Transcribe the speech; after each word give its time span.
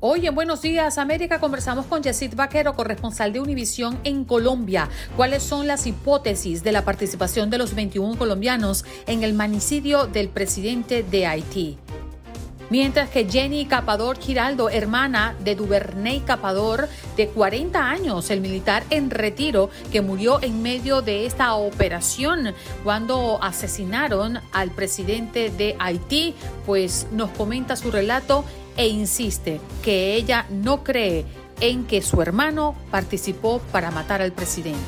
Hoy 0.00 0.28
en 0.28 0.34
Buenos 0.36 0.62
Días 0.62 0.96
América 0.96 1.40
conversamos 1.40 1.86
con 1.86 2.04
Yesid 2.04 2.36
Vaquero, 2.36 2.76
corresponsal 2.76 3.32
de 3.32 3.40
Univisión 3.40 3.98
en 4.04 4.24
Colombia. 4.24 4.88
¿Cuáles 5.16 5.42
son 5.42 5.66
las 5.66 5.88
hipótesis 5.88 6.62
de 6.62 6.70
la 6.70 6.84
participación 6.84 7.50
de 7.50 7.58
los 7.58 7.74
21 7.74 8.16
colombianos 8.16 8.84
en 9.08 9.24
el 9.24 9.34
manicidio 9.34 10.06
del 10.06 10.28
presidente 10.28 11.02
de 11.02 11.26
Haití? 11.26 11.78
Mientras 12.70 13.08
que 13.08 13.28
Jenny 13.28 13.66
Capador 13.66 14.20
Giraldo, 14.20 14.70
hermana 14.70 15.34
de 15.42 15.56
Duvernay 15.56 16.20
Capador, 16.20 16.88
de 17.16 17.26
40 17.26 17.90
años, 17.90 18.30
el 18.30 18.40
militar 18.40 18.84
en 18.90 19.10
retiro 19.10 19.68
que 19.90 20.00
murió 20.00 20.40
en 20.42 20.62
medio 20.62 21.02
de 21.02 21.26
esta 21.26 21.54
operación 21.54 22.54
cuando 22.84 23.42
asesinaron 23.42 24.38
al 24.52 24.70
presidente 24.70 25.50
de 25.50 25.74
Haití, 25.80 26.34
pues 26.66 27.08
nos 27.10 27.30
comenta 27.30 27.74
su 27.74 27.90
relato 27.90 28.44
e 28.78 28.88
insiste 28.88 29.60
que 29.82 30.14
ella 30.14 30.46
no 30.48 30.82
cree 30.82 31.26
en 31.60 31.86
que 31.86 32.00
su 32.00 32.22
hermano 32.22 32.74
participó 32.90 33.60
para 33.72 33.90
matar 33.90 34.22
al 34.22 34.32
presidente. 34.32 34.80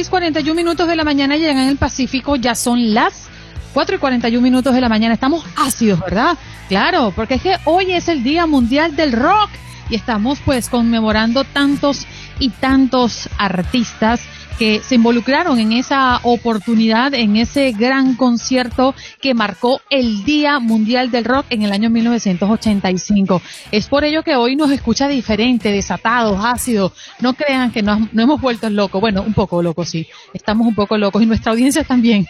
6:41 0.00 0.54
minutos 0.54 0.88
de 0.88 0.96
la 0.96 1.04
mañana, 1.04 1.36
llegan 1.36 1.58
en 1.58 1.68
el 1.68 1.76
Pacífico, 1.76 2.36
ya 2.36 2.54
son 2.54 2.94
las 2.94 3.28
4 3.74 3.96
y 3.96 3.98
41 3.98 4.42
minutos 4.42 4.74
de 4.74 4.80
la 4.80 4.88
mañana. 4.88 5.12
Estamos 5.12 5.44
ácidos, 5.56 6.00
¿verdad? 6.00 6.38
Claro, 6.68 7.12
porque 7.14 7.34
es 7.34 7.42
que 7.42 7.56
hoy 7.66 7.92
es 7.92 8.08
el 8.08 8.22
Día 8.22 8.46
Mundial 8.46 8.96
del 8.96 9.12
Rock 9.12 9.50
y 9.90 9.96
estamos 9.96 10.38
pues 10.42 10.70
conmemorando 10.70 11.44
tantos 11.44 12.06
y 12.38 12.48
tantos 12.48 13.28
artistas 13.36 14.22
que 14.58 14.82
se 14.82 14.96
involucraron 14.96 15.58
en 15.58 15.72
esa 15.72 16.20
oportunidad, 16.22 17.14
en 17.14 17.36
ese 17.36 17.72
gran 17.72 18.14
concierto 18.14 18.94
que 19.20 19.34
marcó 19.34 19.80
el 19.90 20.24
Día 20.24 20.58
Mundial 20.58 21.10
del 21.10 21.24
Rock 21.24 21.46
en 21.50 21.62
el 21.62 21.72
año 21.72 21.90
1985. 21.90 23.42
Es 23.70 23.88
por 23.88 24.04
ello 24.04 24.22
que 24.22 24.36
hoy 24.36 24.56
nos 24.56 24.70
escucha 24.70 25.08
diferente, 25.08 25.72
desatados, 25.72 26.42
ácidos. 26.44 26.92
No 27.20 27.32
crean 27.34 27.72
que 27.72 27.82
nos, 27.82 28.00
hemos 28.12 28.40
vuelto 28.40 28.70
locos. 28.70 29.00
Bueno, 29.00 29.22
un 29.22 29.34
poco 29.34 29.62
locos, 29.62 29.88
sí. 29.88 30.08
Estamos 30.34 30.66
un 30.66 30.74
poco 30.74 30.98
locos 30.98 31.22
y 31.22 31.26
nuestra 31.26 31.52
audiencia 31.52 31.84
también. 31.84 32.26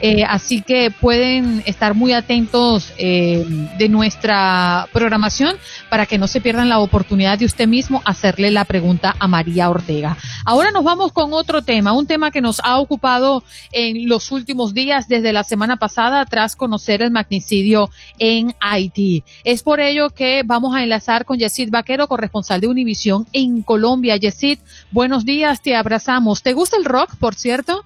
eh, 0.00 0.24
así 0.28 0.60
que 0.60 0.90
pueden 0.90 1.62
estar 1.66 1.94
muy 1.94 2.12
atentos 2.12 2.92
eh, 2.98 3.44
de 3.78 3.88
nuestra 3.88 4.86
programación 4.92 5.56
para 5.88 6.04
que 6.04 6.18
no 6.18 6.28
se 6.28 6.40
pierdan 6.40 6.68
la 6.68 6.78
oportunidad 6.78 7.38
de 7.38 7.46
usted 7.46 7.66
mismo 7.66 8.02
hacerle 8.04 8.50
la 8.50 8.64
pregunta 8.64 9.16
a 9.18 9.28
María 9.28 9.70
Ortega. 9.70 10.16
Ahora 10.44 10.70
nos 10.72 10.84
vamos 10.84 11.12
con 11.12 11.32
otro 11.32 11.62
tema, 11.62 11.92
un 11.92 12.06
tema 12.06 12.30
que 12.30 12.42
nos 12.42 12.60
ha 12.64 12.78
ocupado 12.78 13.42
en 13.72 14.08
los 14.08 14.30
últimos 14.30 14.74
días 14.74 15.08
desde 15.08 15.32
la 15.32 15.42
semana 15.42 15.76
pasada 15.76 16.26
tras 16.26 16.54
conocer 16.54 17.00
el 17.00 17.10
magnicidio 17.10 17.90
en 18.18 18.54
Haití. 18.60 19.24
Es 19.44 19.62
por 19.62 19.80
ello 19.80 20.10
que 20.10 20.42
vamos 20.44 20.74
a 20.74 20.82
enlazar 20.82 21.24
con 21.24 21.38
Yesid 21.38 21.70
Vaquero, 21.70 22.08
corresponsal 22.08 22.60
de 22.60 22.68
Univisión 22.68 23.26
en 23.32 23.62
Colombia. 23.62 24.16
Yesid, 24.16 24.58
buenos 24.90 25.24
días, 25.24 25.62
te 25.62 25.74
abrazamos. 25.76 26.42
¿Te 26.42 26.52
gusta 26.52 26.76
el 26.76 26.84
rock, 26.84 27.16
por 27.16 27.34
cierto? 27.34 27.84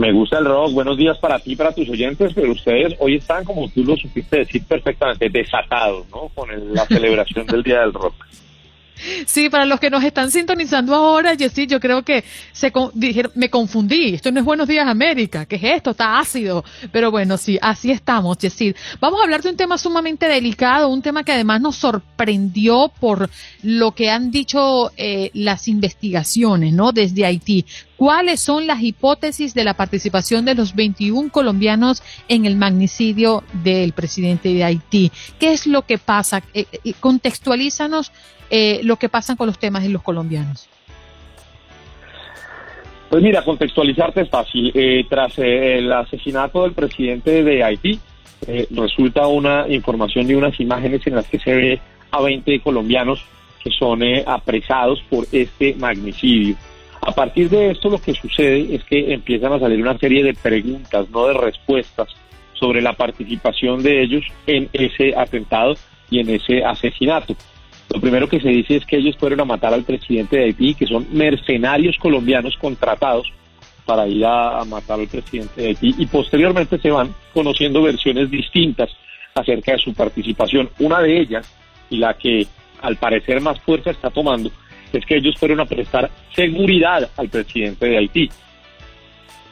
Me 0.00 0.12
gusta 0.12 0.38
el 0.38 0.46
rock. 0.46 0.72
Buenos 0.72 0.96
días 0.96 1.18
para 1.18 1.38
ti, 1.38 1.54
para 1.54 1.72
tus 1.72 1.86
oyentes, 1.90 2.32
pero 2.34 2.52
ustedes 2.52 2.94
hoy 3.00 3.16
están, 3.16 3.44
como 3.44 3.68
tú 3.68 3.84
lo 3.84 3.98
supiste 3.98 4.38
decir 4.38 4.64
perfectamente, 4.64 5.28
desatados, 5.28 6.08
¿no? 6.08 6.30
Con 6.34 6.48
la 6.72 6.86
celebración 6.86 7.44
del 7.44 7.62
Día 7.62 7.80
del 7.80 7.92
Rock. 7.92 8.14
Sí, 9.26 9.50
para 9.50 9.66
los 9.66 9.78
que 9.78 9.90
nos 9.90 10.02
están 10.02 10.30
sintonizando 10.30 10.94
ahora, 10.94 11.36
Jessy, 11.36 11.66
yo 11.66 11.80
creo 11.80 12.02
que 12.02 12.24
se 12.52 12.72
dijeron, 12.94 13.32
me 13.34 13.50
confundí. 13.50 14.14
Esto 14.14 14.32
no 14.32 14.40
es 14.40 14.46
Buenos 14.46 14.68
Días 14.68 14.86
América. 14.88 15.44
¿Qué 15.44 15.56
es 15.56 15.64
esto? 15.64 15.90
Está 15.90 16.18
ácido. 16.18 16.64
Pero 16.92 17.10
bueno, 17.10 17.36
sí, 17.36 17.58
así 17.60 17.90
estamos, 17.90 18.38
Jessy. 18.40 18.74
Vamos 19.00 19.20
a 19.20 19.24
hablar 19.24 19.42
de 19.42 19.50
un 19.50 19.56
tema 19.56 19.76
sumamente 19.76 20.26
delicado, 20.28 20.88
un 20.88 21.02
tema 21.02 21.24
que 21.24 21.32
además 21.32 21.60
nos 21.60 21.76
sorprendió 21.76 22.90
por 23.00 23.28
lo 23.62 23.92
que 23.92 24.10
han 24.10 24.30
dicho 24.30 24.92
eh, 24.96 25.30
las 25.34 25.68
investigaciones, 25.68 26.72
¿no? 26.72 26.92
Desde 26.92 27.26
Haití. 27.26 27.66
¿Cuáles 28.00 28.40
son 28.40 28.66
las 28.66 28.82
hipótesis 28.82 29.52
de 29.52 29.62
la 29.62 29.74
participación 29.74 30.46
de 30.46 30.54
los 30.54 30.74
21 30.74 31.30
colombianos 31.30 32.02
en 32.28 32.46
el 32.46 32.56
magnicidio 32.56 33.44
del 33.62 33.92
presidente 33.92 34.54
de 34.54 34.64
Haití? 34.64 35.12
¿Qué 35.38 35.52
es 35.52 35.66
lo 35.66 35.82
que 35.82 35.98
pasa? 35.98 36.42
Eh, 36.54 36.64
eh, 36.82 36.94
contextualízanos 36.98 38.10
eh, 38.48 38.80
lo 38.84 38.96
que 38.96 39.10
pasa 39.10 39.36
con 39.36 39.48
los 39.48 39.58
temas 39.58 39.82
de 39.82 39.90
los 39.90 40.00
colombianos. 40.00 40.66
Pues 43.10 43.22
mira, 43.22 43.44
contextualizarte 43.44 44.22
es 44.22 44.30
fácil. 44.30 44.72
Eh, 44.74 45.04
tras 45.06 45.38
eh, 45.38 45.76
el 45.76 45.92
asesinato 45.92 46.62
del 46.62 46.72
presidente 46.72 47.44
de 47.44 47.62
Haití, 47.62 48.00
resulta 48.70 49.26
una 49.26 49.68
información 49.68 50.26
de 50.26 50.36
unas 50.36 50.58
imágenes 50.58 51.06
en 51.06 51.16
las 51.16 51.26
que 51.28 51.38
se 51.38 51.54
ve 51.54 51.80
a 52.12 52.22
20 52.22 52.60
colombianos 52.60 53.22
que 53.62 53.70
son 53.70 54.00
apresados 54.26 55.02
por 55.10 55.26
este 55.32 55.74
magnicidio. 55.74 56.56
A 57.02 57.12
partir 57.12 57.48
de 57.48 57.70
esto 57.70 57.88
lo 57.88 57.98
que 57.98 58.14
sucede 58.14 58.74
es 58.74 58.84
que 58.84 59.12
empiezan 59.12 59.52
a 59.52 59.58
salir 59.58 59.80
una 59.80 59.98
serie 59.98 60.22
de 60.22 60.34
preguntas, 60.34 61.08
no 61.10 61.26
de 61.26 61.34
respuestas, 61.34 62.08
sobre 62.54 62.82
la 62.82 62.92
participación 62.92 63.82
de 63.82 64.02
ellos 64.02 64.24
en 64.46 64.68
ese 64.72 65.16
atentado 65.16 65.74
y 66.10 66.20
en 66.20 66.28
ese 66.28 66.62
asesinato. 66.62 67.34
Lo 67.92 68.00
primero 68.00 68.28
que 68.28 68.40
se 68.40 68.48
dice 68.48 68.76
es 68.76 68.84
que 68.84 68.98
ellos 68.98 69.16
fueron 69.18 69.40
a 69.40 69.44
matar 69.44 69.72
al 69.72 69.82
presidente 69.82 70.36
de 70.36 70.44
Haití, 70.44 70.74
que 70.74 70.86
son 70.86 71.06
mercenarios 71.10 71.96
colombianos 71.98 72.56
contratados 72.58 73.32
para 73.84 74.06
ir 74.06 74.24
a, 74.24 74.62
matar 74.64 75.00
al 75.00 75.08
presidente 75.08 75.60
de 75.60 75.68
Haití 75.68 75.94
y 75.98 76.06
posteriormente 76.06 76.78
se 76.78 76.90
van 76.90 77.14
conociendo 77.32 77.82
versiones 77.82 78.30
distintas 78.30 78.90
acerca 79.34 79.72
de 79.72 79.78
su 79.78 79.94
participación. 79.94 80.68
Una 80.78 81.00
de 81.00 81.20
ellas, 81.20 81.52
y 81.88 81.96
la 81.96 82.14
que 82.14 82.46
al 82.82 82.96
parecer 82.96 83.40
más 83.40 83.58
fuerza 83.60 83.90
está 83.90 84.10
tomando, 84.10 84.50
es 84.98 85.06
que 85.06 85.16
ellos 85.16 85.36
fueron 85.38 85.60
a 85.60 85.64
prestar 85.64 86.10
seguridad 86.34 87.08
al 87.16 87.28
presidente 87.28 87.86
de 87.86 87.98
Haití 87.98 88.30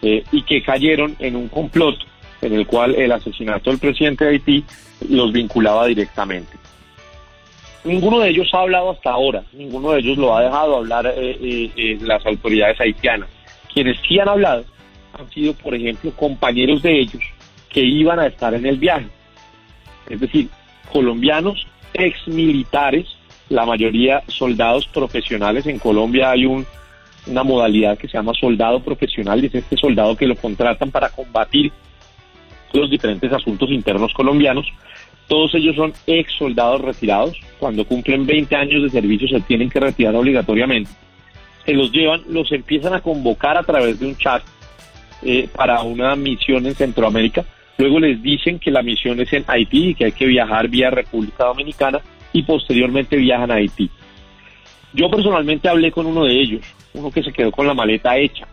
eh, 0.03 0.25
y 0.33 0.43
que 0.43 0.63
cayeron 0.63 1.17
en 1.19 1.37
un 1.37 1.49
complot 1.49 1.97
en 2.41 2.55
el 2.55 2.67
cual 2.67 2.95
el 2.95 3.13
asesinato 3.13 3.71
del 3.71 3.79
presidente 3.79 4.25
de 4.25 4.31
Haití 4.31 4.65
los 5.09 5.33
vinculaba 5.33 5.87
directamente. 5.87 6.59
Ninguno 7.85 8.21
de 8.21 8.31
ellos 8.31 8.49
ha 8.53 8.61
hablado 8.61 8.91
hasta 8.91 9.11
ahora, 9.11 9.45
ninguno 9.53 9.93
de 9.93 10.01
ellos 10.01 10.19
lo 10.19 10.37
ha 10.37 10.43
dejado 10.43 10.77
hablar 10.77 11.07
eh, 11.07 11.39
eh, 11.41 11.71
eh, 11.77 11.99
las 12.03 12.25
autoridades 12.27 12.81
haitianas. 12.81 13.29
Quienes 13.73 13.97
sí 14.07 14.19
han 14.19 14.29
hablado 14.29 14.65
han 15.19 15.31
sido, 15.31 15.55
por 15.55 15.75
ejemplo, 15.75 16.11
compañeros 16.13 16.83
de 16.83 17.01
ellos 17.01 17.23
que 17.71 17.81
iban 17.81 18.19
a 18.19 18.27
estar 18.27 18.53
en 18.53 18.67
el 18.67 18.79
viaje. 18.79 19.07
Es 20.09 20.21
decir, 20.21 20.49
colombianos 20.93 21.67
ex 21.95 22.27
militares, 22.27 23.07
la 23.49 23.65
mayoría 23.65 24.23
soldados 24.29 24.87
profesionales. 24.87 25.67
En 25.67 25.79
Colombia 25.79 26.31
hay 26.31 26.47
un, 26.47 26.67
una 27.27 27.43
modalidad 27.43 27.99
que 27.99 28.09
se 28.09 28.17
llama 28.17 28.33
soldado 28.35 28.81
profesional, 28.81 29.43
y 29.43 29.47
es 29.47 29.55
este 29.55 29.77
soldado 29.77 30.17
que 30.17 30.27
lo 30.27 30.37
contratan 30.37 30.91
para 30.91 31.11
combatir 31.11 31.73
los 32.73 32.91
diferentes 32.91 33.33
asuntos 33.33 33.71
internos 33.71 34.13
colombianos. 34.13 34.67
Todos 35.27 35.55
ellos 35.55 35.77
son 35.77 35.93
ex 36.07 36.33
soldados 36.33 36.81
retirados. 36.81 37.39
Cuando 37.59 37.85
cumplen 37.85 38.27
20 38.27 38.57
años 38.57 38.83
de 38.83 38.91
servicio 38.91 39.29
se 39.29 39.41
tienen 39.41 39.69
que 39.69 39.81
retirar 39.81 40.15
obligatoriamente. 40.15 40.91
Se 41.65 41.75
los 41.75 41.93
llevan, 41.93 42.23
los 42.29 42.51
empiezan 42.53 42.95
a 42.95 43.01
convocar 43.01 43.59
a 43.59 43.63
través 43.63 44.01
de 44.01 44.07
un 44.07 44.17
chat 44.17 44.43
eh, 45.23 45.49
para 45.55 45.83
una 45.83 46.17
misión 46.17 46.67
en 46.67 46.75
Centroamérica. 46.75 47.45
Luego 47.77 48.01
les 48.01 48.23
dicen 48.23 48.59
que 48.59 48.71
la 48.71 48.83
misión 48.83 49.21
es 49.21 49.33
en 49.33 49.45
Haití 49.47 49.89
y 49.89 49.95
que 49.95 50.07
hay 50.07 50.13
que 50.13 50.27
viajar 50.27 50.69
vía 50.69 50.91
República 50.91 51.45
Dominicana 51.45 52.01
y 52.33 52.43
posteriormente 52.43 53.17
viajan 53.17 53.51
a 53.51 53.55
Haití. 53.55 53.91
Yo 54.93 55.11
personalmente 55.11 55.69
hablé 55.69 55.91
con 55.93 56.07
uno 56.07 56.25
de 56.25 56.33
ellos, 56.33 56.63
uno 56.95 57.11
que 57.11 57.23
se 57.23 57.33
quedó 57.33 57.51
con 57.51 57.67
la 57.67 57.75
maleta 57.75 58.17
hecha, 58.17 58.47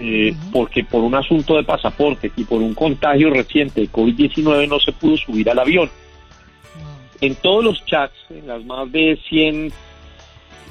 eh, 0.00 0.34
porque 0.52 0.84
por 0.84 1.02
un 1.02 1.14
asunto 1.14 1.56
de 1.56 1.64
pasaporte 1.64 2.30
y 2.36 2.44
por 2.44 2.60
un 2.60 2.74
contagio 2.74 3.30
reciente 3.30 3.82
de 3.82 3.90
COVID-19 3.90 4.68
no 4.68 4.78
se 4.80 4.92
pudo 4.92 5.16
subir 5.16 5.48
al 5.50 5.58
avión 5.58 5.90
en 7.22 7.36
todos 7.36 7.64
los 7.64 7.84
chats, 7.86 8.14
en 8.30 8.46
las 8.46 8.62
más 8.64 8.90
de 8.90 9.18
100 9.28 9.72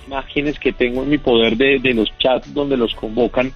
imágenes 0.05 0.59
que 0.59 0.73
tengo 0.73 1.01
en 1.01 1.09
mi 1.09 1.17
poder 1.17 1.55
de, 1.55 1.93
los 1.93 2.09
chats 2.19 2.53
donde 2.53 2.75
los 2.75 2.93
convocan, 2.93 3.51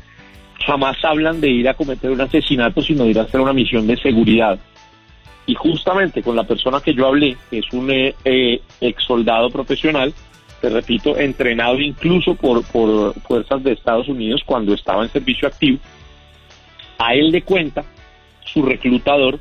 jamás 0.66 0.96
hablan 1.04 1.42
de 1.42 1.50
ir 1.50 1.68
a 1.68 1.74
cometer 1.74 2.10
un 2.10 2.22
asesinato, 2.22 2.82
sino 2.82 3.04
de 3.04 3.10
ir 3.12 3.20
a 3.20 3.24
hacer 3.24 3.42
una 3.42 3.52
misión 3.52 3.86
de 3.86 3.98
seguridad. 3.98 4.58
Y 5.48 5.54
justamente 5.56 6.24
con 6.24 6.36
la 6.36 6.44
persona 6.44 6.82
que 6.82 6.94
yo 6.94 7.08
hablé, 7.08 7.38
que 7.50 7.60
es 7.60 7.72
un 7.72 7.92
eh, 7.92 8.16
eh, 8.24 8.62
ex 8.82 9.04
soldado 9.04 9.50
profesional, 9.50 10.14
te 10.60 10.70
repito, 10.70 11.18
entrenado 11.18 11.80
incluso 11.80 12.34
por, 12.36 12.64
por 12.66 13.14
fuerzas 13.22 13.64
de 13.64 13.74
Estados 13.74 14.08
Unidos 14.08 14.42
cuando 14.46 14.74
estaba 14.74 15.04
en 15.04 15.10
servicio 15.10 15.48
activo, 15.48 15.78
a 16.98 17.14
él 17.14 17.32
le 17.32 17.44
cuenta 17.44 17.84
su 18.44 18.64
reclutador 18.64 19.40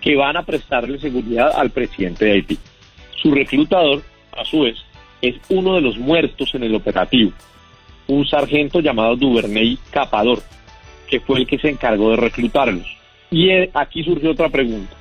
que 0.00 0.16
van 0.16 0.36
a 0.36 0.42
prestarle 0.42 0.98
seguridad 0.98 1.52
al 1.54 1.70
presidente 1.70 2.24
de 2.24 2.32
Haití. 2.32 2.58
Su 3.22 3.30
reclutador, 3.30 4.02
a 4.36 4.44
su 4.44 4.62
vez, 4.62 4.76
es 5.22 5.36
uno 5.48 5.74
de 5.74 5.80
los 5.80 5.96
muertos 5.96 6.54
en 6.54 6.64
el 6.64 6.74
operativo, 6.74 7.32
un 8.06 8.26
sargento 8.26 8.80
llamado 8.80 9.16
Duvernay 9.16 9.78
Capador, 9.90 10.42
que 11.08 11.20
fue 11.20 11.38
el 11.38 11.46
que 11.46 11.58
se 11.58 11.68
encargó 11.68 12.10
de 12.10 12.16
reclutarlos. 12.16 12.86
Y 13.30 13.50
aquí 13.72 14.04
surgió 14.04 14.32
otra 14.32 14.48
pregunta. 14.48 14.94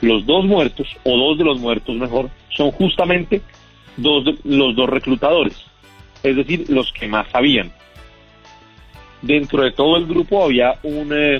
Los 0.00 0.26
dos 0.26 0.44
muertos, 0.44 0.88
o 1.04 1.16
dos 1.16 1.38
de 1.38 1.44
los 1.44 1.58
muertos 1.58 1.96
mejor, 1.96 2.30
son 2.50 2.70
justamente 2.70 3.42
dos 3.96 4.24
los 4.44 4.76
dos 4.76 4.88
reclutadores, 4.88 5.56
es 6.22 6.36
decir, 6.36 6.66
los 6.68 6.92
que 6.92 7.08
más 7.08 7.28
sabían. 7.30 7.72
Dentro 9.22 9.62
de 9.62 9.72
todo 9.72 9.96
el 9.96 10.06
grupo 10.06 10.44
había 10.44 10.74
un 10.82 11.10
eh, 11.12 11.38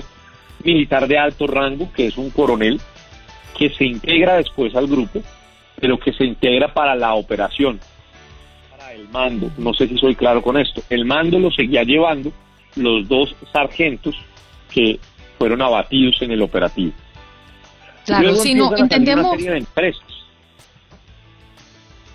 militar 0.63 1.07
de 1.07 1.17
alto 1.17 1.45
rango, 1.47 1.91
que 1.93 2.07
es 2.07 2.17
un 2.17 2.31
coronel, 2.31 2.81
que 3.57 3.69
se 3.69 3.85
integra 3.85 4.37
después 4.37 4.75
al 4.75 4.87
grupo 4.87 5.21
pero 5.79 5.97
que 5.97 6.13
se 6.13 6.25
integra 6.25 6.73
para 6.73 6.95
la 6.95 7.13
operación, 7.13 7.79
para 8.71 8.93
el 8.93 9.07
mando. 9.09 9.51
No 9.57 9.73
sé 9.73 9.87
si 9.87 9.97
soy 9.97 10.15
claro 10.15 10.41
con 10.41 10.57
esto. 10.57 10.81
El 10.89 11.05
mando 11.05 11.39
lo 11.39 11.51
seguía 11.51 11.83
llevando 11.83 12.31
los 12.75 13.07
dos 13.07 13.35
sargentos 13.51 14.15
que 14.71 14.99
fueron 15.37 15.61
abatidos 15.61 16.21
en 16.21 16.31
el 16.31 16.41
operativo. 16.41 16.91
Claro, 18.07 18.35
si 18.35 18.55
no 18.55 18.75
entendemos. 18.75 19.37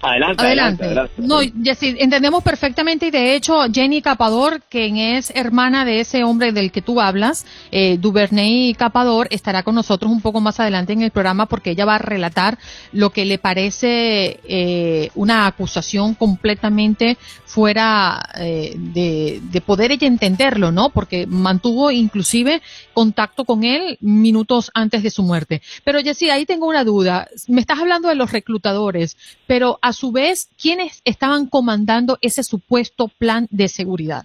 Adelante, 0.03 0.45
adelante. 0.45 1.13
No, 1.17 1.41
entendemos 1.41 2.43
perfectamente 2.43 3.07
y 3.07 3.11
de 3.13 3.37
hecho 3.37 3.61
Jenny 3.73 4.03
Capador, 4.03 4.61
quien 4.69 4.97
es 4.97 5.31
hermana 5.35 5.85
de 5.85 6.01
ese 6.01 6.25
hombre 6.25 6.51
del 6.51 6.73
que 6.73 6.83
tú 6.83 7.01
hablas, 7.01 7.47
eh, 7.71 7.99
Duvernay 7.99 8.75
Capador, 8.75 9.29
estará 9.31 9.63
con 9.63 9.77
nosotros 9.77 10.11
un 10.11 10.21
poco 10.21 10.41
más 10.41 10.59
adelante 10.59 10.93
en 10.93 11.03
el 11.03 11.13
programa 11.13 11.47
porque 11.47 11.71
ella 11.71 11.85
va 11.85 11.95
a 11.95 11.99
relatar 11.99 12.59
lo 12.93 13.11
que 13.11 13.25
le 13.25 13.39
parece 13.39 14.41
eh, 14.45 15.11
una 15.15 15.47
acusación 15.47 16.15
completamente 16.15 17.17
fuera 17.45 18.29
eh, 18.37 18.75
de, 18.77 19.41
de 19.43 19.61
poder 19.61 19.93
ella 19.93 20.09
entenderlo, 20.09 20.73
¿no? 20.73 20.91
Porque 20.91 21.27
mantuvo 21.27 21.91
inclusive 21.91 22.63
contacto 22.93 23.45
con 23.45 23.63
él 23.63 23.99
minutos 24.01 24.71
antes 24.75 25.03
de 25.03 25.11
su 25.11 25.23
muerte. 25.23 25.63
Pero 25.85 26.01
Jessy, 26.01 26.31
ahí 26.31 26.47
tengo 26.47 26.67
una 26.67 26.83
duda. 26.83 27.29
Me 27.49 27.61
estás 27.61 27.79
hablando 27.79 28.09
de 28.09 28.15
los 28.15 28.33
reclutadores, 28.33 29.17
pero 29.47 29.79
a 29.83 29.92
su 29.93 30.13
vez, 30.13 30.51
¿quiénes 30.61 31.03
estaban 31.05 31.47
comandando 31.47 32.19
ese 32.21 32.43
supuesto 32.43 33.09
plan 33.09 33.47
de 33.51 33.69
seguridad? 33.69 34.25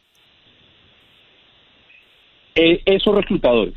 Eh, 2.56 2.82
esos 2.86 3.14
reclutadores. 3.14 3.76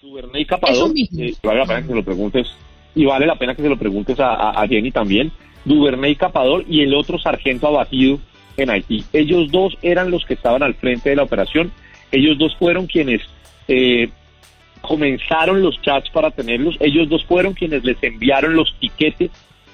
Duvernay 0.00 0.44
Capador, 0.44 0.92
eh, 0.96 1.34
vale 1.42 1.58
la 1.58 1.66
pena 1.66 1.82
que 1.82 1.88
se 1.88 1.94
lo 1.94 2.04
preguntes, 2.04 2.46
y 2.94 3.04
vale 3.04 3.26
la 3.26 3.36
pena 3.36 3.54
que 3.54 3.62
se 3.62 3.68
lo 3.68 3.76
preguntes 3.76 4.16
a, 4.20 4.64
Jenny 4.68 4.90
también, 4.90 5.32
Duvernay 5.64 6.14
Capador 6.14 6.64
y 6.68 6.82
el 6.82 6.94
otro 6.94 7.18
sargento 7.18 7.66
abatido 7.66 8.20
en 8.56 8.70
Haití. 8.70 9.04
Ellos 9.12 9.50
dos 9.50 9.76
eran 9.82 10.10
los 10.10 10.24
que 10.24 10.34
estaban 10.34 10.62
al 10.62 10.74
frente 10.74 11.10
de 11.10 11.16
la 11.16 11.24
operación, 11.24 11.72
ellos 12.12 12.38
dos 12.38 12.56
fueron 12.56 12.86
quienes 12.86 13.20
eh, 13.66 14.10
comenzaron 14.80 15.62
los 15.62 15.80
chats 15.82 16.08
para 16.10 16.30
tenerlos, 16.30 16.76
ellos 16.80 17.08
dos 17.08 17.24
fueron 17.24 17.54
quienes 17.54 17.84
les 17.84 18.02
enviaron 18.02 18.54
los 18.54 18.74
tiquetes 18.78 19.30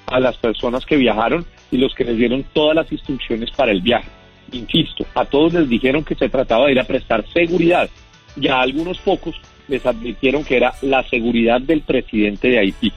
a 0.07 0.19
las 0.19 0.37
personas 0.37 0.85
que 0.85 0.97
viajaron 0.97 1.45
y 1.71 1.77
los 1.77 1.93
que 1.95 2.03
les 2.03 2.17
dieron 2.17 2.43
todas 2.53 2.75
las 2.75 2.91
instrucciones 2.91 3.51
para 3.51 3.71
el 3.71 3.81
viaje. 3.81 4.09
Insisto, 4.51 5.05
a 5.15 5.25
todos 5.25 5.53
les 5.53 5.67
dijeron 5.67 6.03
que 6.03 6.15
se 6.15 6.29
trataba 6.29 6.65
de 6.65 6.73
ir 6.73 6.79
a 6.79 6.83
prestar 6.83 7.25
seguridad. 7.33 7.89
Ya 8.35 8.57
a 8.57 8.61
algunos 8.61 8.97
pocos 8.99 9.35
les 9.67 9.85
advirtieron 9.85 10.43
que 10.43 10.57
era 10.57 10.73
la 10.81 11.03
seguridad 11.03 11.61
del 11.61 11.81
presidente 11.81 12.49
de 12.49 12.59
Haití. 12.59 12.93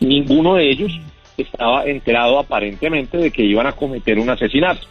Ninguno 0.00 0.54
de 0.54 0.70
ellos 0.70 0.92
estaba 1.36 1.84
enterado 1.84 2.38
aparentemente 2.38 3.18
de 3.18 3.30
que 3.30 3.42
iban 3.42 3.66
a 3.66 3.72
cometer 3.72 4.18
un 4.18 4.30
asesinato. 4.30 4.86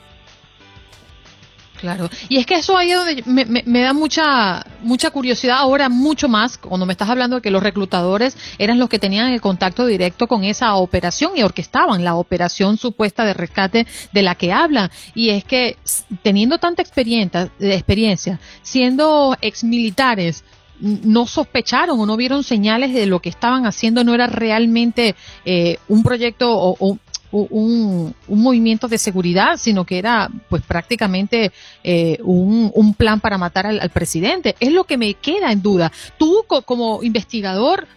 Claro, 1.80 2.10
y 2.30 2.38
es 2.38 2.46
que 2.46 2.56
eso 2.56 2.78
ahí 2.78 2.92
donde 2.92 3.24
me, 3.26 3.46
me, 3.46 3.82
da 3.82 3.94
mucha 3.94 4.66
mucha 4.82 5.12
curiosidad 5.12 5.58
ahora, 5.58 5.90
mucho 5.90 6.30
más, 6.30 6.58
cuando 6.58 6.86
me 6.86 6.94
estás 6.94 7.10
hablando 7.10 7.38
de 7.38 7.42
que 7.42 7.52
los 7.52 7.62
reclutadores 7.62 8.38
eran 8.58 8.80
los 8.80 8.88
que 8.88 9.00
tenían 9.00 9.28
el 9.28 9.42
contacto 9.42 9.86
directo 9.86 10.28
con 10.28 10.44
esa 10.44 10.76
operación 10.76 11.34
y 11.36 11.44
orquestaban 11.44 12.04
la 12.04 12.16
operación 12.16 12.78
supuesta 12.78 13.26
de 13.26 13.34
rescate 13.34 13.88
de 14.14 14.22
la 14.22 14.36
que 14.36 14.54
hablan. 14.54 14.90
Y 15.14 15.30
es 15.30 15.44
que 15.44 15.78
teniendo 16.24 16.60
tanta 16.60 16.82
experiencia, 16.82 17.52
experiencia 17.60 18.40
siendo 18.62 19.36
exmilitares, 19.42 20.44
no 20.80 21.26
sospecharon 21.26 22.00
o 22.00 22.06
no 22.06 22.18
vieron 22.18 22.44
señales 22.44 22.94
de 22.94 23.06
lo 23.06 23.20
que 23.20 23.30
estaban 23.30 23.66
haciendo 23.66 24.04
no 24.04 24.14
era 24.14 24.28
realmente 24.28 25.16
eh, 25.46 25.78
un 25.88 26.04
proyecto 26.04 26.52
o, 26.52 26.98
un, 27.36 28.16
movimiento 28.28 28.88
de 28.88 28.98
seguridad, 28.98 29.58
sino 29.58 29.86
que 29.86 29.98
era 29.98 30.30
pues 30.50 30.62
prácticamente 30.64 31.52
eh, 31.84 32.18
un, 32.24 32.94
plan 32.98 33.20
para 33.20 33.38
matar 33.38 33.66
al, 33.66 33.90
presidente. 33.90 34.56
Es 34.60 34.72
lo 34.72 34.86
que 34.86 34.98
me 34.98 35.14
queda 35.16 35.52
en 35.52 35.62
duda. 35.62 35.92
Tú 36.18 36.46
como 36.48 37.04
investigador, 37.04 37.88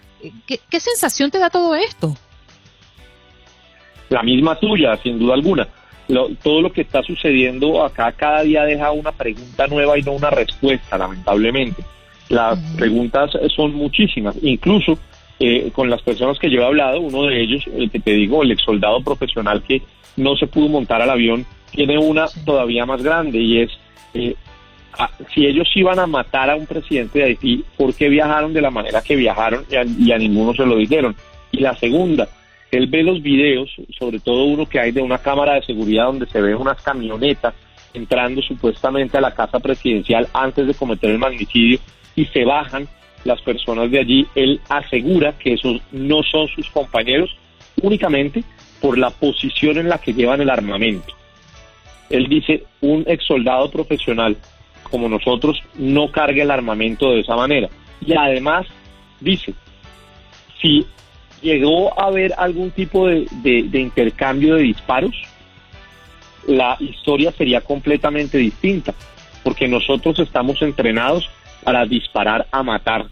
¿qué, 0.46 0.80
sensación 0.80 1.30
te 1.30 1.38
da 1.38 1.50
todo 1.50 1.74
esto? 1.74 2.16
La 4.08 4.22
misma 4.22 4.58
tuya, 4.58 4.96
sin 5.02 5.18
duda 5.18 5.34
alguna. 5.34 5.68
todo 6.42 6.62
lo 6.62 6.72
que 6.72 6.80
está 6.80 7.02
sucediendo 7.02 7.84
acá 7.84 8.12
cada 8.12 8.42
día 8.42 8.64
deja 8.64 8.90
una 8.90 9.12
pregunta 9.12 9.66
nueva 9.66 9.98
y 9.98 10.02
no 10.02 10.12
una 10.12 10.30
respuesta, 10.30 10.98
lamentablemente. 10.98 11.84
Las 12.28 12.58
preguntas 12.76 13.30
son 13.54 13.74
muchísimas, 13.74 14.36
incluso 14.42 14.98
eh, 15.40 15.70
con 15.72 15.88
las 15.88 16.02
personas 16.02 16.38
que 16.38 16.50
yo 16.50 16.60
he 16.60 16.64
hablado, 16.64 17.00
uno 17.00 17.24
de 17.24 17.40
ellos, 17.40 17.64
el 17.76 17.90
que 17.90 18.00
te 18.00 18.12
digo, 18.12 18.42
el 18.42 18.50
ex 18.50 18.62
soldado 18.62 19.00
profesional 19.02 19.62
que 19.62 19.82
no 20.16 20.36
se 20.36 20.48
pudo 20.48 20.68
montar 20.68 21.00
al 21.00 21.10
avión, 21.10 21.46
tiene 21.70 21.96
una 21.98 22.26
todavía 22.44 22.84
más 22.86 23.02
grande 23.02 23.38
y 23.38 23.60
es, 23.60 23.70
eh, 24.14 24.34
si 25.32 25.46
ellos 25.46 25.68
iban 25.74 25.98
a 25.98 26.06
matar 26.06 26.50
a 26.50 26.56
un 26.56 26.66
presidente 26.66 27.20
de 27.20 27.24
Haití, 27.26 27.64
¿por 27.76 27.94
qué 27.94 28.08
viajaron 28.08 28.52
de 28.52 28.60
la 28.60 28.70
manera 28.70 29.00
que 29.00 29.14
viajaron 29.14 29.64
y 29.70 30.10
a, 30.10 30.18
ninguno 30.18 30.54
se 30.54 30.66
lo 30.66 30.76
dijeron? 30.76 31.14
Y 31.52 31.60
la 31.60 31.76
segunda, 31.76 32.28
él 32.72 32.88
ve 32.88 33.04
los 33.04 33.22
videos, 33.22 33.70
sobre 33.96 34.18
todo 34.18 34.44
uno 34.44 34.66
que 34.66 34.80
hay 34.80 34.90
de 34.90 35.02
una 35.02 35.18
cámara 35.18 35.54
de 35.54 35.62
seguridad 35.62 36.06
donde 36.06 36.26
se 36.26 36.40
ven 36.40 36.56
unas 36.56 36.82
camionetas 36.82 37.54
entrando 37.94 38.42
supuestamente 38.42 39.16
a 39.16 39.20
la 39.20 39.34
casa 39.34 39.60
presidencial 39.60 40.28
antes 40.34 40.66
de 40.66 40.74
cometer 40.74 41.10
el 41.10 41.18
magnicidio 41.18 41.78
y 42.16 42.24
se 42.26 42.44
bajan 42.44 42.88
las 43.28 43.40
personas 43.42 43.90
de 43.90 44.00
allí, 44.00 44.26
él 44.34 44.60
asegura 44.68 45.38
que 45.38 45.52
esos 45.52 45.80
no 45.92 46.22
son 46.22 46.48
sus 46.48 46.68
compañeros 46.70 47.36
únicamente 47.82 48.42
por 48.80 48.98
la 48.98 49.10
posición 49.10 49.78
en 49.78 49.88
la 49.88 49.98
que 49.98 50.14
llevan 50.14 50.40
el 50.40 50.50
armamento. 50.50 51.14
Él 52.10 52.26
dice, 52.28 52.64
un 52.80 53.04
ex 53.06 53.24
soldado 53.24 53.70
profesional 53.70 54.36
como 54.90 55.08
nosotros 55.08 55.62
no 55.76 56.10
carga 56.10 56.42
el 56.42 56.50
armamento 56.50 57.10
de 57.10 57.20
esa 57.20 57.36
manera. 57.36 57.68
Y 58.00 58.14
además 58.14 58.66
dice, 59.20 59.52
si 60.60 60.86
llegó 61.42 61.98
a 62.00 62.06
haber 62.06 62.32
algún 62.38 62.70
tipo 62.70 63.06
de, 63.06 63.26
de 63.42 63.80
intercambio 63.80 64.54
de 64.54 64.62
disparos, 64.62 65.14
la 66.46 66.78
historia 66.80 67.30
sería 67.32 67.60
completamente 67.60 68.38
distinta, 68.38 68.94
porque 69.44 69.68
nosotros 69.68 70.18
estamos 70.18 70.62
entrenados 70.62 71.28
para 71.62 71.84
disparar 71.84 72.46
a 72.50 72.62
matar. 72.62 73.06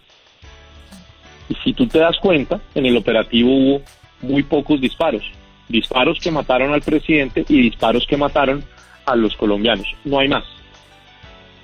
Y 1.49 1.55
si 1.63 1.73
tú 1.73 1.87
te 1.87 1.99
das 1.99 2.17
cuenta, 2.19 2.59
en 2.75 2.85
el 2.85 2.97
operativo 2.97 3.49
hubo 3.49 3.81
muy 4.21 4.43
pocos 4.43 4.81
disparos. 4.81 5.23
Disparos 5.67 6.19
que 6.19 6.31
mataron 6.31 6.73
al 6.73 6.81
presidente 6.81 7.45
y 7.47 7.61
disparos 7.61 8.05
que 8.07 8.17
mataron 8.17 8.63
a 9.05 9.15
los 9.15 9.35
colombianos. 9.35 9.87
No 10.03 10.19
hay 10.19 10.27
más. 10.27 10.43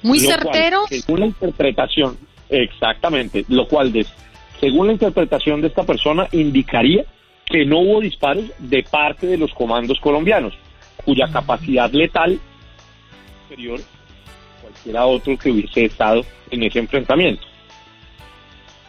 Muy 0.02 0.20
certero. 0.20 0.84
según 0.90 1.22
la 1.22 1.26
interpretación, 1.28 2.18
exactamente, 2.50 3.46
lo 3.48 3.68
cual, 3.68 3.94
según 4.60 4.88
la 4.88 4.94
interpretación 4.94 5.62
de 5.62 5.68
esta 5.68 5.84
persona, 5.84 6.28
indicaría 6.34 7.06
que 7.46 7.66
no 7.66 7.80
hubo 7.80 8.02
disparos 8.02 8.46
de 8.60 8.84
parte 8.84 9.28
de 9.28 9.38
los 9.38 9.54
comandos 9.54 10.00
colombianos, 10.00 10.54
cuya 11.06 11.30
capacidad 11.32 11.90
letal 11.92 12.40
superior 13.44 13.80
a 13.80 14.62
cualquiera 14.62 15.06
otro 15.06 15.38
que 15.38 15.52
hubiese 15.52 15.86
estado 15.86 16.26
en 16.52 16.64
ese 16.64 16.80
enfrentamiento. 16.80 17.53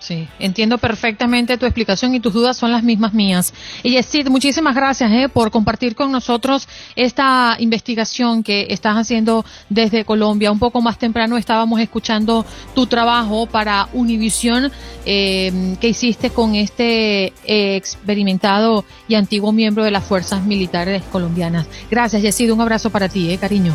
Sí, 0.05 0.29
entiendo 0.39 0.77
perfectamente 0.77 1.57
tu 1.57 1.65
explicación 1.65 2.15
y 2.15 2.21
tus 2.21 2.35
dudas 2.35 2.59
son 2.59 2.71
las 2.71 2.83
mismas 2.83 3.15
mías. 3.15 3.55
Y 3.83 3.93
Yesid, 3.93 4.29
muchísimas 4.29 4.75
gracias 4.75 5.11
eh, 5.11 5.31
por 5.31 5.51
compartir 5.51 5.95
con 5.95 6.13
nosotros 6.13 6.69
esta 6.95 7.57
investigación 7.59 8.43
que 8.43 8.67
estás 8.69 8.97
haciendo 8.97 9.47
desde 9.71 10.05
Colombia. 10.05 10.53
Un 10.53 10.59
poco 10.59 10.83
más 10.83 10.99
temprano 10.99 11.39
estábamos 11.39 11.81
escuchando 11.81 12.45
tu 12.75 12.87
trabajo 12.87 13.47
para 13.47 13.89
Univisión 13.95 14.71
eh, 15.07 15.75
que 15.81 15.89
hiciste 15.89 16.29
con 16.29 16.55
este 16.55 17.33
experimentado 17.47 18.85
y 19.09 19.15
antiguo 19.15 19.53
miembro 19.53 19.85
de 19.85 19.91
las 19.91 20.05
Fuerzas 20.05 20.45
Militares 20.45 21.03
colombianas. 21.11 21.67
Gracias, 21.91 22.21
Yesid. 22.21 22.53
Un 22.53 22.61
abrazo 22.61 22.91
para 22.91 23.09
ti, 23.09 23.31
eh, 23.31 23.39
cariño. 23.39 23.75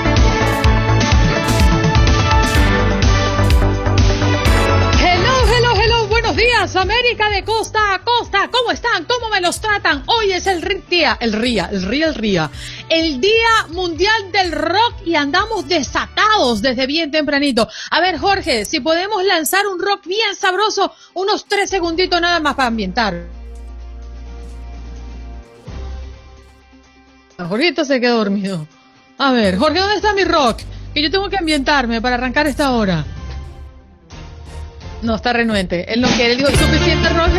Días, 6.41 6.75
América 6.75 7.29
de 7.29 7.43
costa 7.43 7.93
a 7.93 8.01
costa. 8.01 8.49
¿Cómo 8.51 8.71
están? 8.71 9.05
¿Cómo 9.05 9.29
me 9.29 9.41
los 9.41 9.61
tratan? 9.61 10.03
Hoy 10.07 10.31
es 10.31 10.47
el 10.47 10.83
día, 10.89 11.15
el 11.19 11.33
RIA, 11.33 11.69
el 11.71 11.83
RIA, 11.83 12.07
el 12.07 12.15
RIA. 12.15 12.51
El 12.89 13.21
Día 13.21 13.67
Mundial 13.69 14.31
del 14.31 14.51
Rock 14.51 15.05
y 15.05 15.15
andamos 15.15 15.67
desatados 15.67 16.63
desde 16.63 16.87
bien 16.87 17.11
tempranito. 17.11 17.67
A 17.91 18.01
ver, 18.01 18.17
Jorge, 18.17 18.65
si 18.65 18.79
podemos 18.79 19.23
lanzar 19.23 19.67
un 19.67 19.79
rock 19.79 20.07
bien 20.07 20.35
sabroso, 20.35 20.95
unos 21.13 21.45
tres 21.45 21.69
segunditos 21.69 22.19
nada 22.19 22.39
más 22.39 22.55
para 22.55 22.69
ambientar. 22.69 23.27
Jorge 27.37 27.85
se 27.85 28.01
quedó 28.01 28.17
dormido. 28.17 28.67
A 29.19 29.31
ver, 29.31 29.57
Jorge, 29.57 29.79
¿dónde 29.79 29.95
está 29.95 30.13
mi 30.13 30.23
rock? 30.23 30.61
Que 30.93 31.03
yo 31.03 31.11
tengo 31.11 31.29
que 31.29 31.37
ambientarme 31.37 32.01
para 32.01 32.15
arrancar 32.15 32.47
esta 32.47 32.71
hora. 32.71 33.05
No, 35.01 35.15
está 35.15 35.33
renuente. 35.33 35.91
Él 35.91 36.01
no 36.01 36.07
quiere. 36.09 36.33
Él 36.33 36.37
dijo, 36.37 36.49
suficiente 36.51 37.09
rojo 37.09 37.31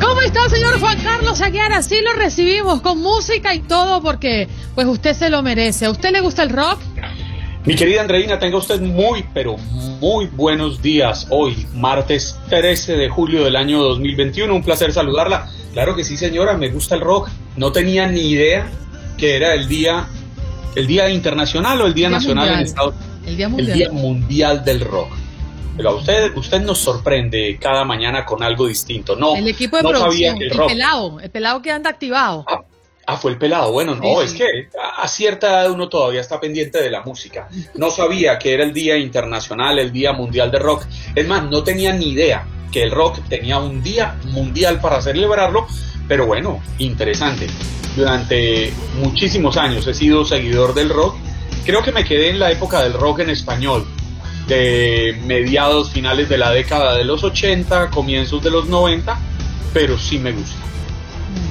¿Cómo 0.00 0.22
está, 0.22 0.48
señor 0.48 0.80
Juan 0.80 0.98
Carlos 1.02 1.40
Aguiar? 1.42 1.72
Así 1.72 2.00
lo 2.00 2.14
recibimos, 2.14 2.80
con 2.80 2.98
música 3.00 3.54
y 3.54 3.60
todo, 3.60 4.00
porque 4.00 4.48
pues 4.74 4.86
usted 4.86 5.12
se 5.14 5.28
lo 5.28 5.42
merece. 5.42 5.84
¿A 5.86 5.90
usted 5.90 6.10
le 6.12 6.20
gusta 6.20 6.42
el 6.42 6.50
rock? 6.50 6.80
Mi 7.66 7.74
querida 7.74 8.00
Andreina, 8.00 8.38
tenga 8.38 8.56
usted 8.56 8.80
muy, 8.80 9.22
pero 9.34 9.58
muy 10.00 10.26
buenos 10.26 10.80
días 10.80 11.26
hoy, 11.28 11.66
martes 11.74 12.38
13 12.48 12.96
de 12.96 13.10
julio 13.10 13.44
del 13.44 13.54
año 13.54 13.82
2021. 13.82 14.54
Un 14.54 14.62
placer 14.62 14.92
saludarla. 14.92 15.46
Claro 15.74 15.94
que 15.94 16.04
sí, 16.04 16.16
señora, 16.16 16.56
me 16.56 16.70
gusta 16.70 16.94
el 16.94 17.02
rock. 17.02 17.28
No 17.56 17.70
tenía 17.70 18.06
ni 18.06 18.30
idea 18.30 18.70
que 19.18 19.36
era 19.36 19.54
el 19.54 19.68
día, 19.68 20.06
el 20.74 20.86
día 20.86 21.10
internacional 21.10 21.82
o 21.82 21.86
el 21.86 21.92
día, 21.92 22.08
nacional 22.08 22.48
en 22.48 22.60
Estados 22.60 22.94
Unidos 22.94 23.09
el 23.30 23.72
Día 23.72 23.90
Mundial, 23.90 24.64
del 24.64 24.80
Rock. 24.80 25.10
Pero 25.76 25.90
a 25.90 25.94
usted, 25.94 26.36
usted 26.36 26.60
nos 26.60 26.78
sorprende 26.78 27.56
cada 27.60 27.84
mañana 27.84 28.24
con 28.24 28.42
algo 28.42 28.66
distinto. 28.66 29.16
No, 29.16 29.36
el 29.36 29.48
equipo 29.48 29.76
de 29.76 29.82
producción, 29.82 30.42
el, 30.42 30.50
pelado, 30.50 31.20
el 31.20 31.30
pelado 31.30 31.62
que 31.62 31.70
anda 31.70 31.88
activado. 31.88 32.44
Ah, 32.46 32.60
ah 33.06 33.16
fue 33.16 33.30
el 33.30 33.38
pelado. 33.38 33.72
Bueno, 33.72 33.94
no, 33.94 34.20
es 34.20 34.34
que 34.34 34.68
a 34.96 35.08
cierta 35.08 35.48
edad 35.48 35.70
uno 35.70 35.88
todavía 35.88 36.20
está 36.20 36.38
pendiente 36.38 36.82
de 36.82 36.90
la 36.90 37.02
música. 37.02 37.48
No 37.76 37.90
sabía 37.90 38.38
que 38.38 38.52
era 38.52 38.64
el 38.64 38.74
Día 38.74 38.98
Internacional, 38.98 39.78
el 39.78 39.92
Día 39.92 40.12
Mundial 40.12 40.50
del 40.50 40.60
Rock. 40.60 40.86
Es 41.14 41.26
más, 41.26 41.44
no 41.44 41.62
tenía 41.62 41.92
ni 41.92 42.10
idea 42.10 42.46
que 42.70 42.82
el 42.82 42.90
rock 42.90 43.18
tenía 43.28 43.58
un 43.58 43.82
día 43.82 44.16
mundial 44.24 44.80
para 44.80 45.00
celebrarlo. 45.00 45.66
Pero 46.08 46.26
bueno, 46.26 46.60
interesante. 46.78 47.46
Durante 47.96 48.72
muchísimos 49.00 49.56
años 49.56 49.86
he 49.86 49.94
sido 49.94 50.24
seguidor 50.24 50.74
del 50.74 50.88
rock 50.88 51.16
Creo 51.64 51.82
que 51.82 51.92
me 51.92 52.04
quedé 52.04 52.30
en 52.30 52.38
la 52.38 52.50
época 52.50 52.82
del 52.82 52.94
rock 52.94 53.20
en 53.20 53.30
español, 53.30 53.86
de 54.46 55.18
mediados, 55.26 55.90
finales 55.90 56.28
de 56.28 56.38
la 56.38 56.50
década 56.50 56.96
de 56.96 57.04
los 57.04 57.22
80, 57.22 57.90
comienzos 57.90 58.42
de 58.42 58.50
los 58.50 58.66
90, 58.68 59.18
pero 59.72 59.98
sí 59.98 60.18
me 60.18 60.32
gusta. 60.32 60.56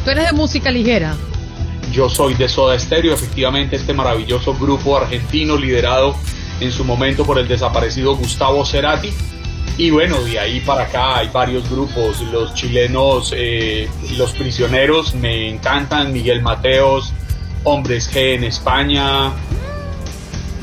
¿Tú 0.03 0.11
eres 0.11 0.25
de 0.25 0.33
música 0.33 0.71
ligera? 0.71 1.15
yo 1.91 2.09
soy 2.09 2.33
de 2.35 2.47
Soda 2.47 2.77
Stereo, 2.77 3.13
efectivamente 3.13 3.75
este 3.75 3.93
maravilloso 3.93 4.55
grupo 4.55 4.97
argentino 4.97 5.57
liderado 5.57 6.15
en 6.59 6.71
su 6.71 6.83
momento 6.83 7.25
por 7.25 7.39
el 7.39 7.47
desaparecido 7.47 8.15
Gustavo 8.15 8.65
Cerati. 8.65 9.11
Y 9.77 9.91
bueno, 9.91 10.19
de 10.21 10.37
ahí 10.37 10.59
para 10.59 10.83
acá 10.83 11.17
hay 11.17 11.29
varios 11.29 11.69
grupos, 11.69 12.21
los 12.31 12.53
chilenos, 12.53 13.33
eh, 13.35 13.89
los 14.17 14.33
prisioneros 14.33 15.15
me 15.15 15.49
encantan, 15.49 16.11
Miguel 16.11 16.41
Mateos, 16.41 17.13
Hombres 17.63 18.11
G 18.11 18.35
en 18.35 18.43
España, 18.43 19.31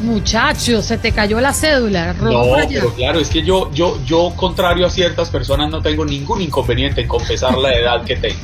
Muchacho, 0.02 0.82
se 0.82 0.98
te 0.98 1.12
cayó 1.12 1.40
la 1.40 1.52
cédula. 1.52 2.12
No, 2.14 2.42
pero 2.68 2.94
claro, 2.94 3.18
es 3.18 3.28
que 3.28 3.42
yo, 3.42 3.70
yo, 3.72 3.98
yo, 4.04 4.32
contrario 4.36 4.86
a 4.86 4.90
ciertas 4.90 5.30
personas, 5.30 5.70
no 5.70 5.80
tengo 5.80 6.04
ningún 6.04 6.40
inconveniente 6.42 7.00
en 7.00 7.08
confesar 7.08 7.56
la 7.56 7.72
edad 7.72 8.04
que 8.04 8.16
tengo. 8.16 8.40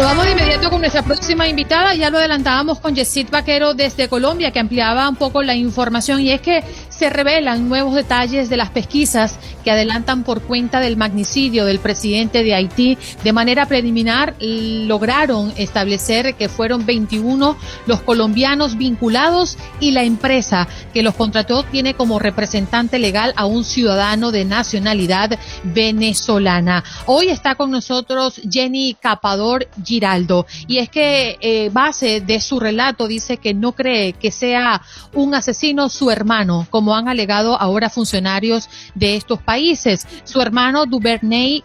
vamos 0.00 0.24
de 0.26 0.32
inmediato 0.32 0.68
con 0.68 0.80
nuestra 0.80 1.02
próxima 1.02 1.46
invitada. 1.48 1.94
Ya 1.94 2.10
lo 2.10 2.18
adelantábamos 2.18 2.80
con 2.80 2.94
Yesid 2.94 3.30
Vaquero 3.30 3.74
desde 3.74 4.08
Colombia, 4.08 4.50
que 4.50 4.58
ampliaba 4.58 5.08
un 5.08 5.16
poco 5.16 5.42
la 5.42 5.54
información. 5.54 6.20
Y 6.20 6.30
es 6.30 6.40
que 6.40 6.64
se 6.96 7.10
revelan 7.10 7.68
nuevos 7.68 7.94
detalles 7.94 8.48
de 8.48 8.56
las 8.56 8.70
pesquisas 8.70 9.38
que 9.64 9.70
adelantan 9.70 10.22
por 10.22 10.42
cuenta 10.42 10.78
del 10.80 10.96
magnicidio 10.96 11.64
del 11.64 11.80
presidente 11.80 12.44
de 12.44 12.54
Haití. 12.54 12.98
De 13.24 13.32
manera 13.32 13.66
preliminar, 13.66 14.34
lograron 14.38 15.52
establecer 15.56 16.34
que 16.34 16.48
fueron 16.48 16.86
21 16.86 17.56
los 17.86 18.00
colombianos 18.02 18.76
vinculados 18.76 19.58
y 19.80 19.90
la 19.90 20.04
empresa 20.04 20.68
que 20.92 21.02
los 21.02 21.14
contrató 21.14 21.64
tiene 21.64 21.94
como 21.94 22.18
representante 22.18 22.98
legal 22.98 23.32
a 23.36 23.46
un 23.46 23.64
ciudadano 23.64 24.30
de 24.30 24.44
nacionalidad 24.44 25.38
venezolana. 25.64 26.84
Hoy 27.06 27.28
está 27.28 27.56
con 27.56 27.70
nosotros 27.70 28.40
Jenny 28.48 28.96
Capador 29.00 29.68
Giraldo 29.84 30.46
y 30.68 30.78
es 30.78 30.88
que 30.90 31.38
eh, 31.40 31.70
base 31.72 32.20
de 32.20 32.40
su 32.40 32.60
relato 32.60 33.08
dice 33.08 33.38
que 33.38 33.54
no 33.54 33.72
cree 33.72 34.12
que 34.12 34.30
sea 34.30 34.82
un 35.12 35.34
asesino 35.34 35.88
su 35.88 36.10
hermano, 36.10 36.66
han 36.92 37.08
alegado 37.08 37.56
ahora 37.60 37.88
funcionarios 37.88 38.68
de 38.96 39.14
estos 39.14 39.40
países. 39.40 40.08
Su 40.24 40.40
hermano 40.40 40.86
Duvernay 40.86 41.62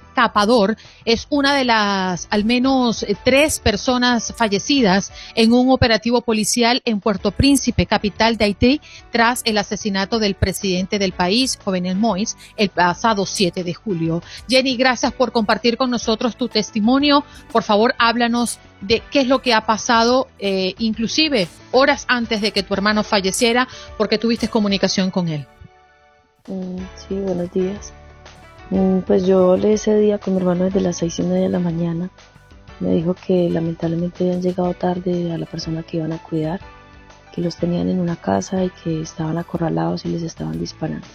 Es 1.06 1.28
una 1.30 1.54
de 1.54 1.66
las 1.66 2.28
al 2.30 2.46
menos 2.46 3.06
tres 3.24 3.60
personas 3.60 4.34
fallecidas 4.36 5.12
en 5.36 5.54
un 5.54 5.72
operativo 5.72 6.22
policial 6.22 6.82
en 6.86 7.00
Puerto 7.00 7.32
Príncipe, 7.32 7.86
capital 7.86 8.38
de 8.38 8.46
Haití, 8.46 8.82
tras 9.12 9.42
el 9.46 9.58
asesinato 9.58 10.20
del 10.20 10.36
presidente 10.36 11.00
del 11.00 11.14
país, 11.14 11.58
Jovenel 11.64 11.98
Moïse, 11.98 12.36
el 12.58 12.70
pasado 12.70 13.26
7 13.26 13.64
de 13.64 13.74
julio. 13.74 14.22
Jenny, 14.48 14.76
gracias 14.76 15.14
por 15.14 15.32
compartir 15.32 15.78
con 15.78 15.90
nosotros 15.90 16.36
tu 16.36 16.48
testimonio. 16.48 17.24
Por 17.52 17.64
favor, 17.64 17.96
háblanos 17.98 18.60
de 18.82 19.02
qué 19.12 19.22
es 19.22 19.28
lo 19.28 19.42
que 19.42 19.54
ha 19.54 19.66
pasado, 19.66 20.28
eh, 20.40 20.74
inclusive 20.80 21.48
horas 21.72 22.06
antes 22.08 22.42
de 22.42 22.52
que 22.52 22.64
tu 22.64 22.74
hermano 22.74 23.04
falleciera, 23.04 23.68
porque 23.98 24.18
tuviste 24.18 24.48
comunicación 24.48 25.12
con 25.12 25.28
él. 25.28 25.46
Mm, 26.48 26.78
sí, 26.96 27.16
buenos 27.16 27.52
días. 27.52 27.94
Mm, 28.70 29.00
pues 29.00 29.26
yo 29.26 29.58
le 29.58 29.74
ese 29.74 29.98
día 29.98 30.20
con 30.20 30.36
mi 30.36 30.40
hermano 30.40 30.66
desde 30.66 30.82
las 30.82 30.98
seis 30.98 31.18
y 31.20 31.24
media 31.24 31.44
de 31.44 31.50
la 31.50 31.60
mañana. 31.60 32.10
Me 32.80 32.92
dijo 32.92 33.16
que 33.16 33.50
lamentablemente 33.50 34.24
habían 34.24 34.42
llegado 34.42 34.74
tarde 34.74 35.34
a 35.34 35.38
la 35.38 35.46
persona 35.46 35.84
que 35.84 35.98
iban 35.98 36.14
a 36.14 36.22
cuidar, 36.22 36.62
que 37.34 37.42
los 37.42 37.56
tenían 37.58 37.90
en 37.90 38.00
una 38.00 38.16
casa 38.16 38.64
y 38.64 38.70
que 38.70 39.02
estaban 39.02 39.38
acorralados 39.38 40.06
y 40.06 40.10
les 40.10 40.24
estaban 40.24 40.60
disparando. 40.60 41.06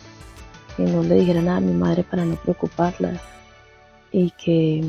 Que 0.76 0.82
no 0.82 1.02
le 1.02 1.14
dijera 1.14 1.40
nada 1.42 1.58
a 1.58 1.60
mi 1.60 1.72
madre 1.72 2.02
para 2.02 2.24
no 2.24 2.36
preocuparla 2.36 3.20
y 4.10 4.30
que 4.32 4.84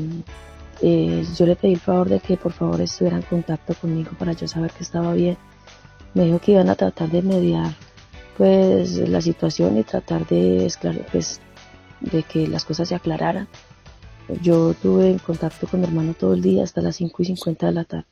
eh, 0.82 1.24
yo 1.36 1.46
le 1.46 1.56
pedí 1.56 1.74
el 1.74 1.80
favor 1.80 2.08
de 2.08 2.20
que 2.20 2.36
por 2.36 2.52
favor 2.52 2.80
estuviera 2.80 3.16
en 3.16 3.22
contacto 3.22 3.74
conmigo 3.74 4.10
para 4.18 4.32
yo 4.32 4.48
saber 4.48 4.72
que 4.72 4.82
estaba 4.82 5.12
bien. 5.14 5.36
Me 6.14 6.24
dijo 6.24 6.40
que 6.40 6.52
iban 6.52 6.68
a 6.68 6.74
tratar 6.74 7.10
de 7.10 7.22
mediar 7.22 7.72
pues 8.36 8.96
la 9.08 9.20
situación 9.20 9.78
y 9.78 9.84
tratar 9.84 10.26
de 10.26 10.70
pues, 11.10 11.40
de 12.00 12.22
que 12.22 12.46
las 12.46 12.64
cosas 12.64 12.88
se 12.88 12.94
aclararan. 12.94 13.48
Yo 14.42 14.74
tuve 14.74 15.10
en 15.10 15.18
contacto 15.18 15.66
con 15.66 15.80
mi 15.80 15.86
hermano 15.86 16.14
todo 16.14 16.34
el 16.34 16.42
día 16.42 16.64
hasta 16.64 16.80
las 16.80 16.96
5 16.96 17.22
y 17.22 17.26
50 17.26 17.66
de 17.66 17.72
la 17.72 17.84
tarde. 17.84 18.06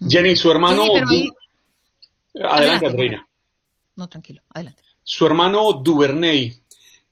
Jenny, 0.00 0.36
su 0.36 0.50
hermano... 0.50 0.84
Adelante, 2.40 2.86
Andreina. 2.86 3.28
No, 3.96 4.08
tranquilo, 4.08 4.42
adelante. 4.50 4.82
Su 5.02 5.26
hermano 5.26 5.72
Duvernay 5.72 6.60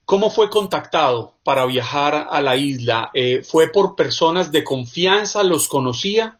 ¿Cómo 0.06 0.30
fue 0.30 0.48
contactado 0.48 1.34
para 1.42 1.66
viajar 1.66 2.28
a 2.30 2.40
la 2.40 2.54
isla? 2.54 3.10
Eh, 3.12 3.42
¿Fue 3.42 3.72
por 3.72 3.96
personas 3.96 4.52
de 4.52 4.62
confianza? 4.62 5.42
¿Los 5.42 5.66
conocía? 5.66 6.38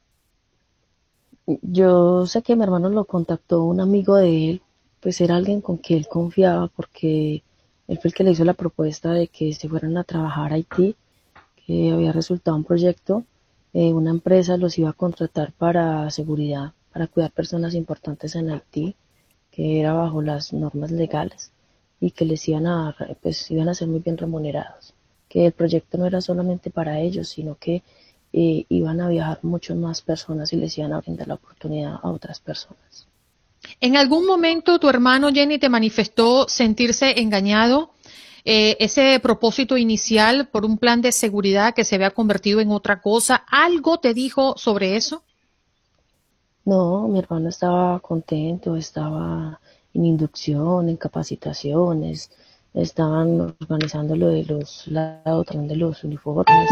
Yo 1.63 2.27
sé 2.27 2.43
que 2.43 2.55
mi 2.55 2.63
hermano 2.63 2.89
lo 2.91 3.07
contactó 3.07 3.65
un 3.65 3.81
amigo 3.81 4.15
de 4.15 4.51
él, 4.51 4.63
pues 5.01 5.21
era 5.21 5.35
alguien 5.35 5.61
con 5.61 5.79
quien 5.79 5.99
él 5.99 6.07
confiaba 6.09 6.69
porque 6.69 7.43
él 7.89 7.99
fue 7.99 8.09
el 8.09 8.15
que 8.15 8.25
le 8.25 8.33
hizo 8.33 8.45
la 8.45 8.55
propuesta 8.55 9.13
de 9.13 9.29
que 9.29 9.53
se 9.53 9.69
fueran 9.69 9.97
a 9.97 10.05
trabajar 10.05 10.53
a 10.53 10.57
Haití, 10.57 10.97
que 11.65 11.93
había 11.93 12.13
resultado 12.13 12.57
un 12.57 12.65
proyecto, 12.65 13.25
eh, 13.73 13.93
una 13.93 14.11
empresa 14.11 14.57
los 14.57 14.79
iba 14.79 14.91
a 14.91 14.95
contratar 14.95 15.53
para 15.53 16.11
seguridad, 16.11 16.73
para 16.93 17.07
cuidar 17.07 17.31
personas 17.31 17.75
importantes 17.75 18.35
en 18.35 18.51
Haití, 18.51 18.97
que 19.51 19.81
era 19.81 19.93
bajo 19.93 20.21
las 20.23 20.53
normas 20.53 20.91
legales 20.91 21.53
y 22.01 22.11
que 22.11 22.25
les 22.25 22.47
iban 22.49 22.67
a, 22.67 22.97
pues, 23.23 23.51
iban 23.51 23.69
a 23.69 23.75
ser 23.75 23.89
muy 23.89 24.01
bien 24.01 24.19
remunerados. 24.19 24.95
Que 25.29 25.47
el 25.47 25.53
proyecto 25.53 25.99
no 25.99 26.07
era 26.07 26.21
solamente 26.21 26.71
para 26.71 27.01
ellos, 27.01 27.29
sino 27.29 27.57
que 27.57 27.83
eh, 28.33 28.67
iban 28.69 29.01
a 29.01 29.09
viajar 29.09 29.39
muchas 29.43 29.77
más 29.77 30.03
personas 30.03 30.53
y 30.53 30.57
les 30.57 30.77
iban 30.79 30.93
a 30.93 31.01
brindar 31.01 31.29
la 31.29 31.35
oportunidad 31.35 31.99
a 32.03 32.11
otras 32.11 32.41
personas. 32.41 33.09
¿En 33.81 33.97
algún 33.97 34.27
momento 34.27 34.79
tu 34.79 34.89
hermano 34.89 35.31
Jenny 35.33 35.59
te 35.59 35.69
manifestó 35.69 36.49
sentirse 36.49 37.21
engañado? 37.21 37.91
Eh, 38.45 38.77
ese 38.79 39.19
propósito 39.21 39.77
inicial 39.77 40.47
por 40.47 40.65
un 40.65 40.79
plan 40.79 41.03
de 41.03 41.11
seguridad 41.11 41.75
que 41.75 41.83
se 41.83 41.97
había 41.97 42.13
convertido 42.13 42.61
en 42.61 42.71
otra 42.71 43.01
cosa, 43.01 43.45
¿algo 43.51 43.99
te 43.99 44.15
dijo 44.15 44.55
sobre 44.57 44.95
eso? 44.95 45.25
No, 46.65 47.09
mi 47.09 47.19
hermano 47.19 47.49
estaba 47.49 47.99
contento, 47.99 48.77
estaba 48.77 49.61
en 49.95 50.05
inducción, 50.05 50.89
en 50.89 50.97
capacitaciones, 50.97 52.31
estaban 52.73 53.57
organizando 53.61 54.15
lo 54.15 54.29
de 54.29 54.45
los 54.45 54.85
también 55.47 55.69
de 55.69 55.77
los 55.77 56.05
uniformes. 56.05 56.71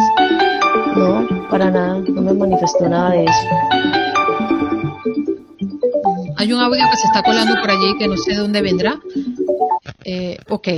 No, 0.96 1.48
para 1.50 1.70
nada, 1.70 1.98
no 1.98 2.22
me 2.22 2.34
manifestó 2.34 2.88
nada 2.88 3.10
de 3.10 3.24
eso. 3.24 4.03
Hay 6.36 6.52
un 6.52 6.60
audio 6.60 6.84
que 6.90 6.96
se 6.96 7.06
está 7.06 7.22
colando 7.22 7.60
por 7.60 7.70
allí 7.70 7.96
que 7.98 8.08
no 8.08 8.16
sé 8.16 8.32
de 8.32 8.38
dónde 8.38 8.62
vendrá. 8.62 9.00
Eh, 10.04 10.38
ok. 10.48 10.68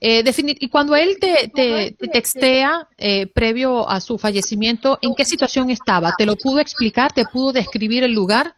Eh, 0.00 0.24
y 0.60 0.68
cuando 0.68 0.94
él 0.96 1.18
te, 1.20 1.50
te, 1.54 2.08
textea 2.08 2.88
eh, 2.98 3.26
previo 3.26 3.88
a 3.88 4.00
su 4.00 4.18
fallecimiento, 4.18 4.98
¿en 5.02 5.14
qué 5.14 5.24
situación 5.24 5.70
estaba? 5.70 6.14
¿Te 6.16 6.26
lo 6.26 6.36
pudo 6.36 6.60
explicar? 6.60 7.12
¿Te 7.12 7.24
pudo 7.24 7.52
describir 7.52 8.04
el 8.04 8.12
lugar? 8.12 8.54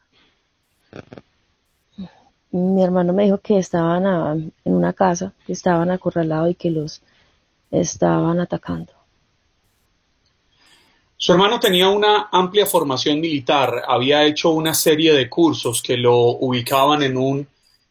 mi 2.51 2.83
hermano 2.83 3.12
me 3.12 3.25
dijo 3.25 3.38
que 3.38 3.59
estaban 3.59 4.07
en 4.64 4.73
una 4.75 4.94
casa, 4.94 5.33
que 5.47 5.53
estaban 5.53 5.90
acorralados 5.90 6.51
y 6.51 6.55
que 6.55 6.71
los 6.71 7.03
estaban 7.71 8.40
atacando. 8.40 8.98
Su 11.20 11.33
hermano 11.33 11.59
tenía 11.59 11.88
una 11.88 12.28
amplia 12.31 12.64
formación 12.64 13.18
militar, 13.18 13.83
había 13.88 14.24
hecho 14.24 14.50
una 14.50 14.72
serie 14.72 15.12
de 15.12 15.28
cursos 15.28 15.83
que 15.83 15.96
lo 15.96 16.16
ubicaban 16.16 17.02
en 17.02 17.16
un 17.16 17.48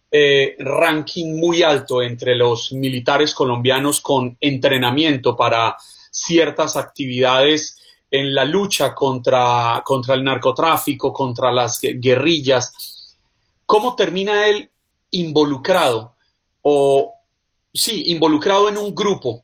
eh, 0.10 0.56
ranking 0.60 1.38
muy 1.38 1.62
alto 1.62 2.02
entre 2.02 2.36
los 2.36 2.72
militares 2.72 3.36
colombianos 3.36 4.00
con 4.00 4.38
entrenamiento 4.40 5.36
para 5.36 5.76
ciertas 6.10 6.78
actividades 6.78 7.78
en 8.10 8.34
la 8.34 8.46
lucha 8.46 8.96
contra, 8.96 9.84
contra 9.84 10.16
el 10.16 10.24
narcotráfico, 10.24 11.12
contra 11.12 11.52
las 11.52 11.82
guerrillas. 11.82 13.18
¿Cómo 13.66 13.94
termina 13.94 14.48
él 14.48 14.72
involucrado 15.12 16.16
o, 16.62 17.14
sí, 17.74 18.04
involucrado 18.06 18.70
en 18.70 18.78
un 18.78 18.96
grupo 18.96 19.44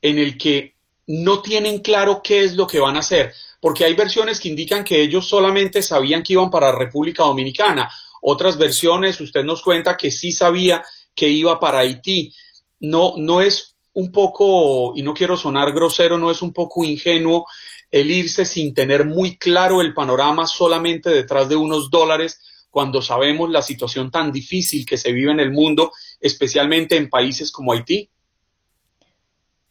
en 0.00 0.18
el 0.18 0.38
que 0.38 0.79
no 1.10 1.42
tienen 1.42 1.80
claro 1.80 2.20
qué 2.22 2.44
es 2.44 2.54
lo 2.54 2.66
que 2.66 2.78
van 2.78 2.96
a 2.96 3.00
hacer? 3.00 3.34
Porque 3.60 3.84
hay 3.84 3.94
versiones 3.94 4.38
que 4.38 4.48
indican 4.48 4.84
que 4.84 5.02
ellos 5.02 5.26
solamente 5.28 5.82
sabían 5.82 6.22
que 6.22 6.34
iban 6.34 6.50
para 6.50 6.72
República 6.72 7.24
Dominicana. 7.24 7.90
Otras 8.22 8.56
versiones, 8.56 9.20
usted 9.20 9.42
nos 9.42 9.62
cuenta 9.62 9.96
que 9.96 10.10
sí 10.10 10.30
sabía 10.30 10.84
que 11.14 11.28
iba 11.28 11.58
para 11.58 11.80
Haití. 11.80 12.32
No, 12.78 13.14
no 13.16 13.40
es 13.40 13.76
un 13.92 14.12
poco, 14.12 14.92
y 14.94 15.02
no 15.02 15.12
quiero 15.12 15.36
sonar 15.36 15.72
grosero, 15.72 16.16
no 16.16 16.30
es 16.30 16.42
un 16.42 16.52
poco 16.52 16.84
ingenuo 16.84 17.44
el 17.90 18.08
irse 18.10 18.44
sin 18.44 18.72
tener 18.72 19.04
muy 19.04 19.36
claro 19.36 19.80
el 19.80 19.92
panorama 19.92 20.46
solamente 20.46 21.10
detrás 21.10 21.48
de 21.48 21.56
unos 21.56 21.90
dólares 21.90 22.40
cuando 22.70 23.02
sabemos 23.02 23.50
la 23.50 23.62
situación 23.62 24.12
tan 24.12 24.30
difícil 24.30 24.86
que 24.86 24.96
se 24.96 25.10
vive 25.10 25.32
en 25.32 25.40
el 25.40 25.50
mundo, 25.50 25.90
especialmente 26.20 26.96
en 26.96 27.10
países 27.10 27.50
como 27.50 27.72
Haití? 27.72 28.08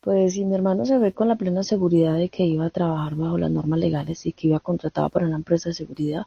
Pues 0.01 0.33
si 0.33 0.45
mi 0.45 0.55
hermano 0.55 0.85
se 0.85 0.97
ve 0.97 1.13
con 1.13 1.27
la 1.27 1.35
plena 1.35 1.63
seguridad 1.63 2.15
de 2.15 2.29
que 2.29 2.45
iba 2.45 2.65
a 2.65 2.69
trabajar 2.69 3.15
bajo 3.15 3.37
las 3.37 3.51
normas 3.51 3.79
legales 3.79 4.25
y 4.25 4.31
que 4.31 4.47
iba 4.47 4.59
contratado 4.59 5.09
para 5.09 5.27
una 5.27 5.35
empresa 5.35 5.69
de 5.69 5.75
seguridad, 5.75 6.25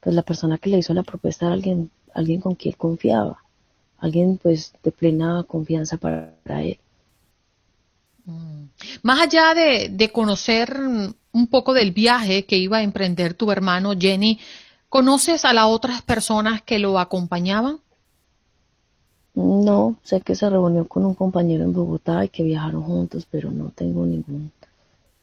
pues 0.00 0.14
la 0.14 0.22
persona 0.22 0.58
que 0.58 0.70
le 0.70 0.78
hizo 0.78 0.94
la 0.94 1.02
propuesta 1.02 1.46
era 1.46 1.54
alguien, 1.54 1.90
alguien 2.14 2.40
con 2.40 2.54
quien 2.54 2.74
confiaba, 2.74 3.42
alguien 3.98 4.38
pues 4.38 4.72
de 4.82 4.92
plena 4.92 5.42
confianza 5.42 5.96
para, 5.96 6.62
él. 6.62 6.78
Mm. 8.26 8.64
Más 9.02 9.20
allá 9.20 9.54
de, 9.54 9.88
de 9.90 10.12
conocer 10.12 10.76
un 11.32 11.46
poco 11.48 11.72
del 11.74 11.90
viaje 11.92 12.44
que 12.44 12.58
iba 12.58 12.78
a 12.78 12.82
emprender 12.82 13.34
tu 13.34 13.50
hermano 13.50 13.92
Jenny, 13.98 14.38
¿conoces 14.88 15.44
a 15.44 15.52
las 15.52 15.66
otras 15.66 16.02
personas 16.02 16.62
que 16.62 16.78
lo 16.78 16.98
acompañaban? 16.98 17.80
No, 19.34 19.96
sé 20.02 20.20
que 20.20 20.34
se 20.34 20.50
reunió 20.50 20.86
con 20.86 21.04
un 21.04 21.14
compañero 21.14 21.64
en 21.64 21.72
Bogotá 21.72 22.24
y 22.24 22.28
que 22.28 22.42
viajaron 22.42 22.82
juntos, 22.82 23.26
pero 23.30 23.50
no 23.50 23.70
tengo 23.70 24.04
ningún 24.06 24.50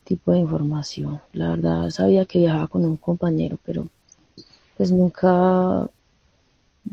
tipo 0.04 0.32
de 0.32 0.39
información. 0.39 1.22
La 1.34 1.50
verdad 1.50 1.89
sabía 1.89 2.26
que 2.26 2.39
viajaba 2.39 2.67
con 2.67 2.86
un 2.86 2.98
compañero, 2.98 3.58
pero 3.65 3.88
pues 4.78 4.91
nunca 4.91 5.89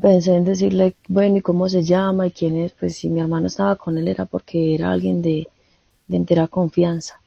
pensé 0.00 0.35
en 0.35 0.44
decirle, 0.44 0.96
bueno, 1.09 1.38
¿y 1.38 1.40
cómo 1.40 1.68
se 1.68 1.83
llama 1.85 2.27
y 2.27 2.31
quién 2.33 2.57
es? 2.57 2.72
Pues 2.72 2.96
si 2.96 3.09
mi 3.09 3.20
hermano 3.20 3.46
estaba 3.46 3.77
con 3.77 3.96
él 3.98 4.09
era 4.09 4.24
porque 4.27 4.74
era 4.74 4.90
alguien 4.90 5.22
de, 5.22 5.48
de 6.09 6.16
entera 6.16 6.48
confianza. 6.48 7.20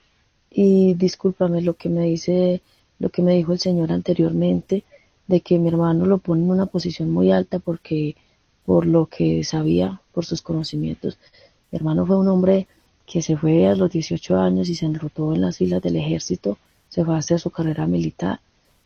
Y 0.52 0.93
discúlpame 0.95 1.62
lo 1.62 1.76
que 1.76 1.89
me 1.89 2.06
dice, 2.06 2.62
lo 3.00 3.10
que 3.10 3.21
me 3.21 3.34
dijo 3.36 3.54
el 3.54 3.60
señor 3.60 3.91
anteriormente, 3.91 4.84
de 5.28 5.41
que 5.41 5.60
mi 5.60 5.69
hermano 5.69 6.06
lo 6.06 6.17
pone 6.19 6.43
en 6.43 6.52
una 6.52 6.65
posición 6.65 7.12
muy 7.12 7.32
alta 7.32 7.60
porque 7.60 8.15
por 8.67 8.86
lo 8.86 9.06
que 9.06 9.45
sabía, 9.45 10.01
por 10.12 10.25
sus 10.25 10.41
conocimientos. 10.41 11.17
Mi 11.71 11.77
hermano 11.77 12.06
fue 12.06 12.17
un 12.17 12.27
hombre 12.27 12.67
que 13.06 13.21
se 13.21 13.38
fue 13.38 13.65
a 13.65 13.75
los 13.75 13.89
18 13.89 14.38
años 14.38 14.67
y 14.67 14.75
se 14.75 14.86
enrutó 14.86 15.34
en 15.34 15.39
las 15.39 15.56
filas 15.56 15.82
del 15.82 15.95
ejército, 15.95 16.58
se 16.89 17.06
fue 17.06 17.15
a 17.15 17.19
hacer 17.19 17.39
su 17.39 17.49
carrera 17.49 17.88
militar, 17.88 18.41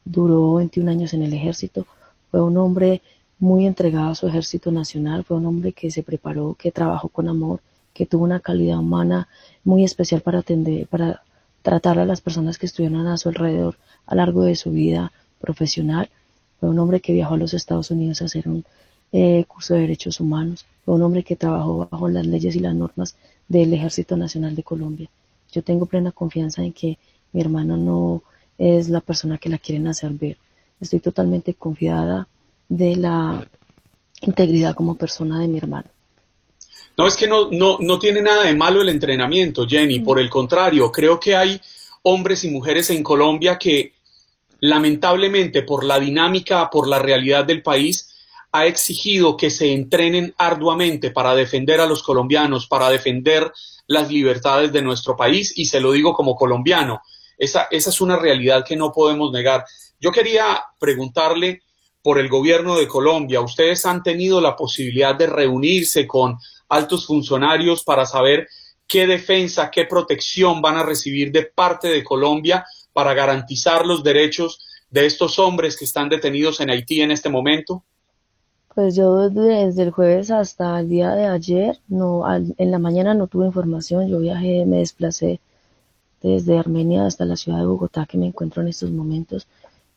duró 0.05 0.53
21 0.53 0.91
años 0.91 1.15
en 1.15 1.23
el 1.23 1.33
ejército, 1.33 1.87
fue 2.29 2.43
un 2.43 2.57
hombre 2.57 3.01
muy 3.39 3.65
entregado 3.65 4.11
a 4.11 4.15
su 4.15 4.27
ejército 4.27 4.71
nacional, 4.71 5.23
fue 5.23 5.37
un 5.37 5.47
hombre 5.47 5.73
que 5.73 5.89
se 5.89 6.03
preparó, 6.03 6.53
que 6.53 6.71
trabajó 6.71 7.09
con 7.09 7.27
amor, 7.27 7.59
que 7.91 8.05
tuvo 8.05 8.23
una 8.23 8.39
calidad 8.39 8.77
humana 8.77 9.29
muy 9.63 9.83
especial 9.83 10.21
para 10.21 10.39
atender, 10.39 10.85
para 10.85 11.23
tratar 11.63 11.97
a 11.97 12.05
las 12.05 12.21
personas 12.21 12.59
que 12.59 12.67
estuvieron 12.67 13.07
a 13.07 13.17
su 13.17 13.29
alrededor 13.29 13.77
a 14.05 14.13
lo 14.13 14.21
largo 14.21 14.43
de 14.43 14.55
su 14.55 14.69
vida 14.69 15.11
profesional. 15.39 16.11
Fue 16.59 16.69
un 16.69 16.77
hombre 16.77 16.99
que 16.99 17.13
viajó 17.13 17.33
a 17.33 17.37
los 17.37 17.55
Estados 17.55 17.89
Unidos 17.89 18.21
a 18.21 18.25
hacer 18.25 18.47
un 18.47 18.63
eh, 19.11 19.45
curso 19.47 19.73
de 19.73 19.81
Derechos 19.81 20.19
Humanos. 20.19 20.65
Fue 20.85 20.95
un 20.95 21.01
hombre 21.03 21.23
que 21.23 21.35
trabajó 21.35 21.87
bajo 21.89 22.09
las 22.09 22.25
leyes 22.25 22.55
y 22.55 22.59
las 22.59 22.75
normas 22.75 23.15
del 23.47 23.73
Ejército 23.73 24.17
Nacional 24.17 24.55
de 24.55 24.63
Colombia. 24.63 25.09
Yo 25.51 25.61
tengo 25.61 25.85
plena 25.85 26.11
confianza 26.11 26.63
en 26.63 26.73
que 26.73 26.97
mi 27.33 27.41
hermano 27.41 27.77
no 27.77 28.23
es 28.57 28.89
la 28.89 29.01
persona 29.01 29.37
que 29.37 29.49
la 29.49 29.57
quieren 29.57 29.87
hacer 29.87 30.11
ver. 30.11 30.37
Estoy 30.79 30.99
totalmente 30.99 31.53
confiada 31.53 32.27
de 32.69 32.95
la 32.95 33.47
integridad 34.21 34.75
como 34.75 34.95
persona 34.95 35.39
de 35.39 35.47
mi 35.47 35.57
hermano. 35.57 35.89
No, 36.97 37.07
es 37.07 37.15
que 37.15 37.27
no, 37.27 37.49
no, 37.51 37.77
no 37.79 37.99
tiene 37.99 38.21
nada 38.21 38.43
de 38.43 38.55
malo 38.55 38.81
el 38.81 38.89
entrenamiento, 38.89 39.67
Jenny. 39.67 39.99
Por 39.99 40.19
el 40.19 40.29
contrario, 40.29 40.91
creo 40.91 41.19
que 41.19 41.35
hay 41.35 41.59
hombres 42.03 42.43
y 42.43 42.49
mujeres 42.49 42.89
en 42.89 43.03
Colombia 43.03 43.57
que 43.57 43.93
lamentablemente 44.59 45.63
por 45.63 45.83
la 45.83 45.99
dinámica, 45.99 46.69
por 46.69 46.87
la 46.87 46.99
realidad 46.99 47.45
del 47.45 47.63
país, 47.63 48.10
ha 48.51 48.65
exigido 48.65 49.37
que 49.37 49.49
se 49.49 49.73
entrenen 49.73 50.33
arduamente 50.37 51.11
para 51.11 51.35
defender 51.35 51.79
a 51.79 51.85
los 51.85 52.03
colombianos, 52.03 52.67
para 52.67 52.89
defender 52.89 53.51
las 53.87 54.11
libertades 54.11 54.71
de 54.71 54.81
nuestro 54.81 55.15
país, 55.15 55.53
y 55.55 55.65
se 55.65 55.79
lo 55.79 55.91
digo 55.91 56.13
como 56.13 56.35
colombiano. 56.35 57.01
Esa, 57.37 57.67
esa 57.71 57.89
es 57.89 58.01
una 58.01 58.17
realidad 58.17 58.65
que 58.65 58.75
no 58.75 58.91
podemos 58.91 59.31
negar. 59.31 59.65
Yo 59.99 60.11
quería 60.11 60.61
preguntarle 60.79 61.61
por 62.01 62.19
el 62.19 62.29
gobierno 62.29 62.77
de 62.77 62.87
Colombia. 62.87 63.41
Ustedes 63.41 63.85
han 63.85 64.03
tenido 64.03 64.41
la 64.41 64.55
posibilidad 64.55 65.15
de 65.15 65.27
reunirse 65.27 66.07
con 66.07 66.37
altos 66.69 67.05
funcionarios 67.05 67.83
para 67.83 68.05
saber 68.05 68.47
qué 68.87 69.07
defensa, 69.07 69.71
qué 69.71 69.85
protección 69.85 70.61
van 70.61 70.77
a 70.77 70.83
recibir 70.83 71.31
de 71.31 71.43
parte 71.43 71.87
de 71.87 72.03
Colombia 72.03 72.65
para 72.93 73.13
garantizar 73.13 73.85
los 73.85 74.03
derechos 74.03 74.59
de 74.89 75.05
estos 75.05 75.39
hombres 75.39 75.77
que 75.77 75.85
están 75.85 76.09
detenidos 76.09 76.59
en 76.59 76.69
Haití 76.69 77.01
en 77.01 77.11
este 77.11 77.29
momento? 77.29 77.85
Pues 78.73 78.95
yo 78.95 79.29
desde 79.29 79.83
el 79.83 79.91
jueves 79.91 80.31
hasta 80.31 80.79
el 80.79 80.87
día 80.87 81.11
de 81.11 81.25
ayer, 81.25 81.81
no, 81.89 82.23
en 82.33 82.71
la 82.71 82.79
mañana 82.79 83.13
no 83.13 83.27
tuve 83.27 83.45
información, 83.45 84.07
yo 84.07 84.19
viajé, 84.19 84.65
me 84.65 84.77
desplacé 84.77 85.41
desde 86.21 86.57
Armenia 86.57 87.05
hasta 87.05 87.25
la 87.25 87.35
ciudad 87.35 87.59
de 87.59 87.65
Bogotá 87.65 88.05
que 88.05 88.17
me 88.17 88.27
encuentro 88.27 88.61
en 88.61 88.69
estos 88.69 88.89
momentos. 88.91 89.45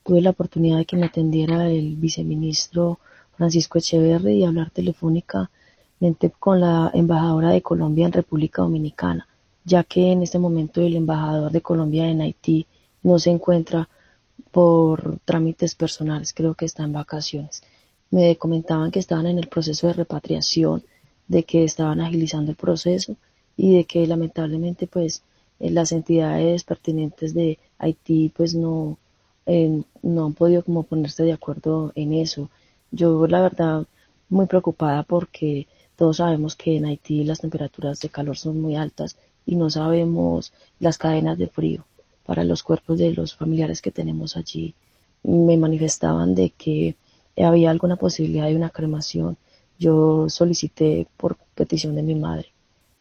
Tuve 0.04 0.20
la 0.22 0.30
oportunidad 0.30 0.78
de 0.78 0.86
que 0.86 0.96
me 0.96 1.06
atendiera 1.06 1.70
el 1.70 1.94
viceministro 1.94 2.98
Francisco 3.36 3.78
Echeverri 3.78 4.38
y 4.38 4.44
hablar 4.44 4.70
telefónicamente 4.70 6.32
con 6.40 6.60
la 6.60 6.90
embajadora 6.94 7.50
de 7.50 7.62
Colombia 7.62 8.06
en 8.06 8.12
República 8.12 8.62
Dominicana, 8.62 9.28
ya 9.64 9.84
que 9.84 10.10
en 10.10 10.24
este 10.24 10.40
momento 10.40 10.80
el 10.80 10.96
embajador 10.96 11.52
de 11.52 11.60
Colombia 11.60 12.08
en 12.08 12.22
Haití 12.22 12.66
no 13.04 13.20
se 13.20 13.30
encuentra 13.30 13.88
por 14.50 15.20
trámites 15.24 15.76
personales, 15.76 16.34
creo 16.34 16.54
que 16.54 16.64
está 16.64 16.82
en 16.82 16.92
vacaciones 16.92 17.62
me 18.10 18.36
comentaban 18.36 18.90
que 18.90 18.98
estaban 19.00 19.26
en 19.26 19.38
el 19.38 19.48
proceso 19.48 19.86
de 19.86 19.94
repatriación, 19.94 20.82
de 21.28 21.44
que 21.44 21.64
estaban 21.64 22.00
agilizando 22.00 22.50
el 22.50 22.56
proceso 22.56 23.16
y 23.56 23.76
de 23.76 23.84
que 23.84 24.06
lamentablemente 24.06 24.86
pues 24.86 25.22
eh, 25.60 25.70
las 25.70 25.92
entidades 25.92 26.64
pertinentes 26.64 27.34
de 27.34 27.58
Haití 27.78 28.32
pues 28.36 28.54
no, 28.54 28.98
eh, 29.46 29.82
no 30.02 30.26
han 30.26 30.34
podido 30.34 30.62
como 30.62 30.82
ponerse 30.82 31.24
de 31.24 31.32
acuerdo 31.32 31.92
en 31.94 32.12
eso. 32.14 32.50
Yo 32.90 33.26
la 33.26 33.40
verdad 33.40 33.86
muy 34.28 34.46
preocupada 34.46 35.02
porque 35.02 35.66
todos 35.96 36.18
sabemos 36.18 36.56
que 36.56 36.76
en 36.76 36.86
Haití 36.86 37.24
las 37.24 37.40
temperaturas 37.40 38.00
de 38.00 38.08
calor 38.08 38.36
son 38.36 38.60
muy 38.60 38.76
altas 38.76 39.16
y 39.46 39.56
no 39.56 39.70
sabemos 39.70 40.52
las 40.80 40.98
cadenas 40.98 41.38
de 41.38 41.48
frío 41.48 41.84
para 42.24 42.44
los 42.44 42.62
cuerpos 42.62 42.98
de 42.98 43.12
los 43.12 43.34
familiares 43.34 43.82
que 43.82 43.90
tenemos 43.90 44.36
allí. 44.36 44.74
Me 45.22 45.56
manifestaban 45.56 46.34
de 46.34 46.50
que 46.50 46.96
había 47.36 47.70
alguna 47.70 47.96
posibilidad 47.96 48.46
de 48.46 48.56
una 48.56 48.70
cremación, 48.70 49.36
yo 49.78 50.28
solicité 50.28 51.06
por 51.16 51.36
petición 51.54 51.94
de 51.94 52.02
mi 52.02 52.14
madre, 52.14 52.52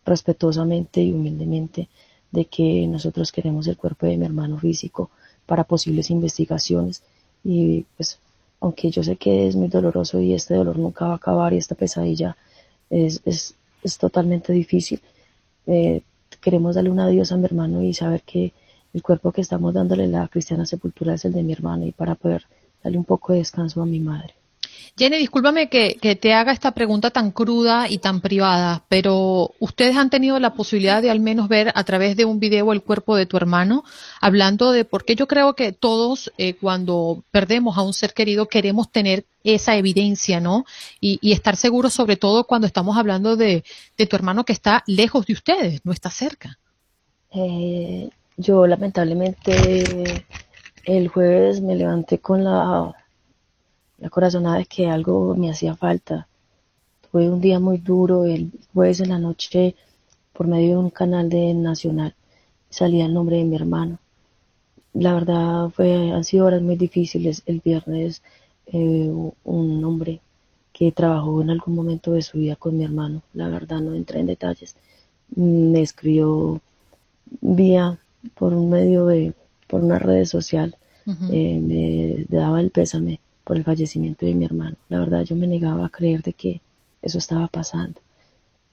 respetuosamente 0.05 1.01
y 1.01 1.11
humildemente, 1.11 1.87
de 2.31 2.45
que 2.45 2.87
nosotros 2.87 3.31
queremos 3.31 3.67
el 3.67 3.77
cuerpo 3.77 4.07
de 4.07 4.17
mi 4.17 4.25
hermano 4.25 4.57
físico 4.57 5.11
para 5.45 5.63
posibles 5.63 6.09
investigaciones. 6.09 7.03
Y 7.43 7.85
pues 7.95 8.19
aunque 8.59 8.89
yo 8.89 9.03
sé 9.03 9.17
que 9.17 9.47
es 9.47 9.55
muy 9.55 9.67
doloroso 9.67 10.19
y 10.19 10.33
este 10.33 10.55
dolor 10.55 10.79
nunca 10.79 11.05
va 11.05 11.11
a 11.13 11.15
acabar 11.17 11.53
y 11.53 11.57
esta 11.57 11.75
pesadilla 11.75 12.35
es, 12.89 13.21
es, 13.25 13.55
es 13.83 13.97
totalmente 13.97 14.53
difícil, 14.53 15.01
eh, 15.67 16.01
queremos 16.41 16.75
darle 16.75 16.89
un 16.89 16.99
adiós 16.99 17.31
a 17.31 17.37
mi 17.37 17.45
hermano 17.45 17.83
y 17.83 17.93
saber 17.93 18.21
que 18.23 18.53
el 18.93 19.01
cuerpo 19.01 19.31
que 19.31 19.41
estamos 19.41 19.73
dándole 19.73 20.07
la 20.07 20.27
cristiana 20.27 20.65
sepultura 20.65 21.13
es 21.15 21.25
el 21.25 21.33
de 21.33 21.43
mi 21.43 21.53
hermano 21.53 21.85
y 21.85 21.91
para 21.91 22.15
poder 22.15 22.45
darle 22.83 22.97
un 22.97 23.05
poco 23.05 23.33
de 23.33 23.39
descanso 23.39 23.81
a 23.81 23.85
mi 23.85 23.99
madre. 23.99 24.35
Jenny, 24.95 25.17
discúlpame 25.17 25.69
que, 25.69 25.97
te 26.21 26.33
haga 26.33 26.51
esta 26.51 26.71
pregunta 26.71 27.09
tan 27.09 27.31
cruda 27.31 27.89
y 27.89 27.97
tan 27.97 28.21
privada, 28.21 28.83
pero 28.89 29.51
ustedes 29.59 29.97
han 29.97 30.11
tenido 30.11 30.39
la 30.39 30.53
posibilidad 30.53 31.01
de 31.01 31.09
al 31.09 31.19
menos 31.19 31.47
ver 31.47 31.71
a 31.73 31.83
través 31.83 32.15
de 32.15 32.25
un 32.25 32.39
video 32.39 32.71
el 32.71 32.83
cuerpo 32.83 33.15
de 33.15 33.25
tu 33.25 33.35
hermano, 33.35 33.83
hablando 34.21 34.71
de 34.71 34.85
por 34.85 35.03
qué 35.03 35.15
yo 35.15 35.27
creo 35.27 35.55
que 35.55 35.71
todos 35.71 36.31
eh, 36.37 36.53
cuando 36.53 37.23
perdemos 37.31 37.75
a 37.75 37.81
un 37.81 37.93
ser 37.93 38.13
querido 38.13 38.47
queremos 38.47 38.91
tener 38.91 39.25
esa 39.43 39.75
evidencia, 39.75 40.39
¿no? 40.39 40.63
Y, 41.01 41.19
estar 41.33 41.55
seguros 41.55 41.93
sobre 41.93 42.15
todo 42.15 42.43
cuando 42.43 42.67
estamos 42.67 42.95
hablando 42.95 43.35
de, 43.35 43.63
tu 43.97 44.15
hermano 44.15 44.45
que 44.45 44.53
está 44.53 44.83
lejos 44.85 45.25
de 45.25 45.33
ustedes, 45.33 45.81
no 45.83 45.91
está 45.91 46.11
cerca. 46.11 46.59
Eh, 47.31 48.09
yo 48.37 48.67
lamentablemente 48.67 50.25
el 50.83 51.07
jueves 51.07 51.61
me 51.61 51.75
levanté 51.75 52.19
con 52.19 52.43
la, 52.43 52.93
la 53.99 54.09
corazonada 54.09 54.57
de 54.57 54.65
que 54.65 54.87
algo 54.87 55.35
me 55.35 55.49
hacía 55.49 55.75
falta. 55.75 56.27
Fue 57.11 57.29
un 57.29 57.39
día 57.41 57.59
muy 57.59 57.77
duro, 57.77 58.25
el 58.25 58.51
jueves 58.73 58.99
en 58.99 59.09
la 59.09 59.19
noche, 59.19 59.75
por 60.33 60.47
medio 60.47 60.71
de 60.71 60.77
un 60.77 60.89
canal 60.89 61.29
de 61.29 61.53
Nacional, 61.53 62.15
salía 62.69 63.05
el 63.05 63.13
nombre 63.13 63.37
de 63.37 63.43
mi 63.45 63.55
hermano. 63.55 63.99
La 64.93 65.13
verdad 65.13 65.69
fue, 65.69 66.11
han 66.11 66.23
sido 66.23 66.45
horas 66.47 66.61
muy 66.61 66.75
difíciles. 66.75 67.43
El 67.45 67.61
viernes 67.61 68.21
eh, 68.67 69.11
un 69.43 69.85
hombre 69.85 70.21
que 70.71 70.91
trabajó 70.91 71.41
en 71.41 71.49
algún 71.51 71.75
momento 71.75 72.11
de 72.13 72.21
su 72.21 72.39
vida 72.39 72.55
con 72.55 72.77
mi 72.77 72.83
hermano, 72.83 73.21
la 73.33 73.47
verdad 73.47 73.79
no 73.79 73.93
entré 73.93 74.19
en 74.19 74.25
detalles, 74.25 74.75
me 75.35 75.81
escribió 75.81 76.61
vía 77.41 77.99
por 78.35 78.53
un 78.53 78.69
medio 78.69 79.05
de 79.05 79.33
por 79.67 79.83
una 79.83 79.99
red 79.99 80.25
social 80.25 80.75
eh, 81.05 81.59
me 81.59 82.25
daba 82.29 82.61
el 82.61 82.71
pésame 82.71 83.19
por 83.43 83.57
el 83.57 83.63
fallecimiento 83.63 84.25
de 84.25 84.33
mi 84.33 84.45
hermano. 84.45 84.77
La 84.89 84.99
verdad 84.99 85.23
yo 85.23 85.35
me 85.35 85.47
negaba 85.47 85.85
a 85.85 85.89
creer 85.89 86.21
de 86.21 86.33
que 86.33 86.61
eso 87.01 87.17
estaba 87.17 87.47
pasando. 87.47 87.99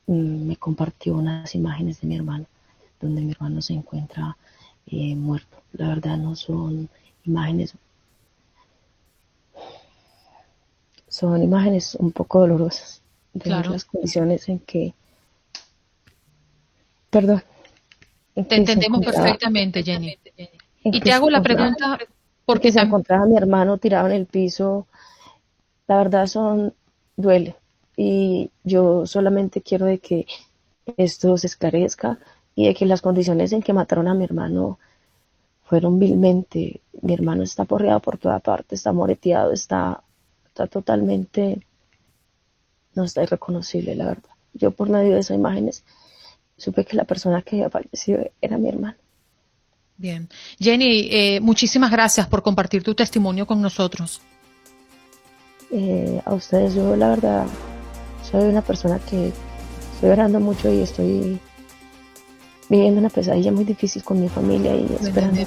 Mm, 0.06 0.46
me 0.46 0.56
compartió 0.56 1.14
unas 1.16 1.54
imágenes 1.54 2.00
de 2.00 2.08
mi 2.08 2.16
hermano. 2.16 2.46
donde 3.00 3.22
mi 3.22 3.32
hermano 3.32 3.62
se 3.62 3.72
encuentra 3.72 4.36
eh, 4.86 5.16
muerto. 5.16 5.56
La 5.72 5.88
verdad 5.88 6.18
no 6.18 6.36
son 6.36 6.88
imágenes, 7.24 7.74
son 11.08 11.42
imágenes 11.42 11.94
un 11.94 12.12
poco 12.12 12.40
dolorosas 12.40 13.00
de 13.32 13.50
las 13.50 13.84
condiciones 13.84 14.48
en 14.48 14.58
que, 14.58 14.94
perdón. 17.08 17.42
Te 18.34 18.56
entendemos 18.56 19.04
perfectamente, 19.04 19.82
Jenny. 19.82 20.18
Y 20.82 21.00
te 21.00 21.12
hago 21.12 21.30
la 21.30 21.42
pregunta 21.42 21.98
porque 22.46 22.72
se 22.72 22.80
encontraba 22.80 23.26
mi 23.26 23.36
hermano 23.36 23.78
tirado 23.78 24.06
en 24.08 24.14
el 24.14 24.26
piso. 24.26 24.86
La 25.86 25.98
verdad 25.98 26.26
son 26.26 26.74
duele 27.16 27.56
y 27.96 28.50
yo 28.64 29.06
solamente 29.06 29.60
quiero 29.60 29.86
de 29.86 29.98
que 29.98 30.26
esto 30.96 31.36
se 31.36 31.46
esclarezca 31.46 32.18
y 32.54 32.66
de 32.66 32.74
que 32.74 32.86
las 32.86 33.02
condiciones 33.02 33.52
en 33.52 33.62
que 33.62 33.72
mataron 33.72 34.08
a 34.08 34.14
mi 34.14 34.24
hermano 34.24 34.78
fueron 35.64 35.98
vilmente. 35.98 36.80
Mi 37.02 37.14
hermano 37.14 37.42
está 37.42 37.64
porreado 37.64 38.00
por 38.00 38.18
toda 38.18 38.40
parte, 38.40 38.74
está 38.74 38.92
moreteado, 38.92 39.52
está, 39.52 40.02
está 40.46 40.66
totalmente, 40.66 41.64
no 42.94 43.04
está 43.04 43.22
irreconocible, 43.22 43.94
la 43.94 44.06
verdad. 44.06 44.30
Yo 44.54 44.70
por 44.72 44.88
medio 44.88 45.14
de 45.14 45.20
esas 45.20 45.36
imágenes 45.36 45.84
supe 46.56 46.84
que 46.84 46.96
la 46.96 47.04
persona 47.04 47.42
que 47.42 47.56
había 47.56 47.70
fallecido 47.70 48.24
era 48.40 48.58
mi 48.58 48.68
hermano. 48.68 48.96
Bien. 50.00 50.30
Jenny, 50.58 51.08
eh, 51.10 51.40
muchísimas 51.40 51.90
gracias 51.90 52.26
por 52.26 52.42
compartir 52.42 52.82
tu 52.82 52.94
testimonio 52.94 53.46
con 53.46 53.60
nosotros. 53.60 54.22
Eh, 55.70 56.22
a 56.24 56.32
ustedes, 56.32 56.74
yo 56.74 56.96
la 56.96 57.10
verdad 57.10 57.46
soy 58.30 58.44
una 58.44 58.62
persona 58.62 58.98
que 58.98 59.30
estoy 59.92 60.08
orando 60.08 60.40
mucho 60.40 60.72
y 60.72 60.80
estoy 60.80 61.38
viviendo 62.70 62.98
una 62.98 63.10
pesadilla 63.10 63.52
muy 63.52 63.64
difícil 63.64 64.02
con 64.02 64.22
mi 64.22 64.30
familia 64.30 64.74
y 64.74 64.86
esperando. 64.98 65.42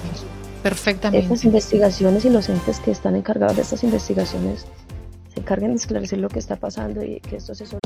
Perfectamente. 0.62 1.26
Estas 1.26 1.46
investigaciones 1.46 2.24
y 2.24 2.30
los 2.30 2.48
entes 2.48 2.80
que 2.80 2.92
están 2.92 3.16
encargados 3.16 3.56
de 3.56 3.64
estas 3.64 3.84
investigaciones 3.84 4.68
se 5.34 5.40
encarguen 5.40 5.72
de 5.72 5.78
esclarecer 5.78 6.20
lo 6.20 6.30
que 6.30 6.38
está 6.38 6.58
pasando 6.58 7.04
y 7.04 7.20
que 7.22 7.38
esto 7.38 7.56
se 7.56 7.66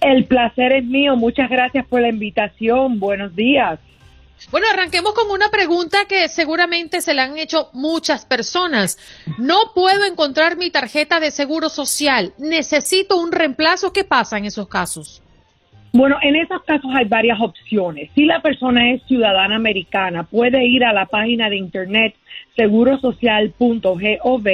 El 0.00 0.24
placer 0.24 0.72
es 0.72 0.84
mío. 0.84 1.16
Muchas 1.16 1.50
gracias 1.50 1.86
por 1.86 2.00
la 2.00 2.08
invitación. 2.08 2.98
Buenos 2.98 3.36
días. 3.36 3.78
Bueno, 4.50 4.66
arranquemos 4.72 5.12
con 5.14 5.30
una 5.30 5.50
pregunta 5.50 6.06
que 6.08 6.28
seguramente 6.28 7.00
se 7.00 7.14
la 7.14 7.24
han 7.24 7.38
hecho 7.38 7.68
muchas 7.72 8.24
personas. 8.24 8.98
No 9.38 9.72
puedo 9.74 10.04
encontrar 10.04 10.56
mi 10.56 10.70
tarjeta 10.70 11.20
de 11.20 11.30
seguro 11.30 11.68
social. 11.68 12.32
Necesito 12.38 13.16
un 13.16 13.32
reemplazo. 13.32 13.92
¿Qué 13.92 14.04
pasa 14.04 14.38
en 14.38 14.46
esos 14.46 14.68
casos? 14.68 15.22
Bueno, 15.92 16.18
en 16.22 16.36
esos 16.36 16.62
casos 16.62 16.88
hay 16.94 17.06
varias 17.06 17.40
opciones. 17.40 18.10
Si 18.14 18.24
la 18.24 18.40
persona 18.40 18.92
es 18.92 19.02
ciudadana 19.08 19.56
americana, 19.56 20.22
puede 20.22 20.64
ir 20.64 20.84
a 20.84 20.92
la 20.92 21.06
página 21.06 21.50
de 21.50 21.56
internet 21.56 22.14
segurosocial.gov, 22.56 24.48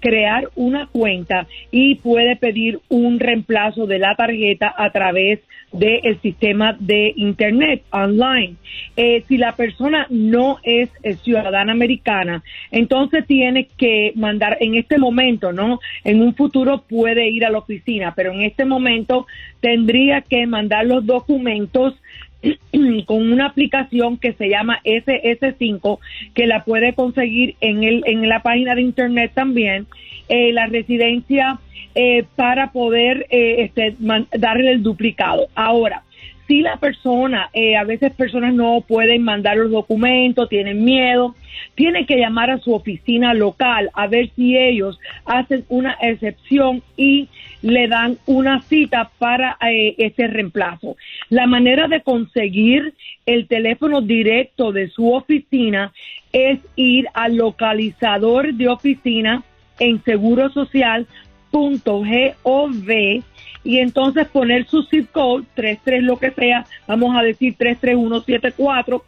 crear 0.00 0.50
una 0.56 0.88
cuenta 0.88 1.46
y 1.70 1.94
puede 1.96 2.34
pedir 2.34 2.80
un 2.88 3.20
reemplazo 3.20 3.86
de 3.86 4.00
la 4.00 4.16
tarjeta 4.16 4.74
a 4.76 4.90
través 4.90 5.40
del 5.72 6.20
sistema 6.20 6.76
de 6.78 7.12
Internet 7.16 7.82
online. 7.90 8.56
Eh, 8.96 9.22
si 9.28 9.36
la 9.36 9.54
persona 9.54 10.06
no 10.10 10.58
es 10.62 10.90
eh, 11.02 11.14
ciudadana 11.16 11.72
americana, 11.72 12.42
entonces 12.70 13.26
tiene 13.26 13.68
que 13.76 14.12
mandar 14.16 14.56
en 14.60 14.74
este 14.74 14.98
momento, 14.98 15.52
¿no? 15.52 15.80
En 16.04 16.22
un 16.22 16.34
futuro 16.34 16.82
puede 16.88 17.28
ir 17.28 17.44
a 17.44 17.50
la 17.50 17.58
oficina, 17.58 18.14
pero 18.16 18.32
en 18.32 18.42
este 18.42 18.64
momento 18.64 19.26
tendría 19.60 20.22
que 20.22 20.46
mandar 20.46 20.86
los 20.86 21.06
documentos 21.06 21.94
con 23.06 23.32
una 23.32 23.46
aplicación 23.46 24.18
que 24.18 24.32
se 24.32 24.48
llama 24.48 24.80
SS5 24.84 25.98
que 26.34 26.46
la 26.46 26.64
puede 26.64 26.94
conseguir 26.94 27.56
en 27.60 27.84
el 27.84 28.02
en 28.06 28.28
la 28.28 28.42
página 28.42 28.74
de 28.74 28.82
internet 28.82 29.32
también 29.34 29.86
eh, 30.28 30.52
la 30.52 30.66
residencia 30.66 31.58
eh, 31.94 32.24
para 32.36 32.70
poder 32.70 33.26
eh, 33.30 33.62
este, 33.64 33.96
darle 33.98 34.70
el 34.72 34.82
duplicado. 34.82 35.48
Ahora, 35.56 36.04
si 36.46 36.62
la 36.62 36.76
persona, 36.76 37.50
eh, 37.52 37.76
a 37.76 37.84
veces 37.84 38.12
personas 38.12 38.54
no 38.54 38.80
pueden 38.80 39.22
mandar 39.22 39.56
los 39.56 39.70
documentos, 39.72 40.48
tienen 40.48 40.84
miedo, 40.84 41.34
tiene 41.74 42.06
que 42.06 42.16
llamar 42.16 42.50
a 42.50 42.58
su 42.58 42.74
oficina 42.74 43.34
local 43.34 43.90
a 43.94 44.06
ver 44.06 44.30
si 44.36 44.56
ellos 44.56 44.98
hacen 45.24 45.64
una 45.68 45.96
excepción 46.00 46.82
y 46.96 47.28
le 47.62 47.88
dan 47.88 48.18
una 48.26 48.62
cita 48.62 49.10
para 49.18 49.56
este 49.60 50.26
reemplazo. 50.26 50.96
La 51.28 51.46
manera 51.46 51.88
de 51.88 52.02
conseguir 52.02 52.94
el 53.26 53.46
teléfono 53.46 54.00
directo 54.00 54.72
de 54.72 54.88
su 54.88 55.12
oficina 55.12 55.92
es 56.32 56.60
ir 56.74 57.06
al 57.14 57.36
localizador 57.36 58.54
de 58.54 58.68
oficina 58.68 59.42
en 59.80 60.02
Seguro 60.04 60.50
Social 60.50 61.06
.gov 61.50 63.22
y 63.62 63.78
entonces 63.78 64.26
poner 64.28 64.66
su 64.66 64.84
zip 64.84 65.10
code 65.12 65.44
33 65.54 66.02
lo 66.02 66.18
que 66.18 66.30
sea, 66.30 66.64
vamos 66.86 67.16
a 67.16 67.22
decir 67.22 67.54
33174. 67.56 69.04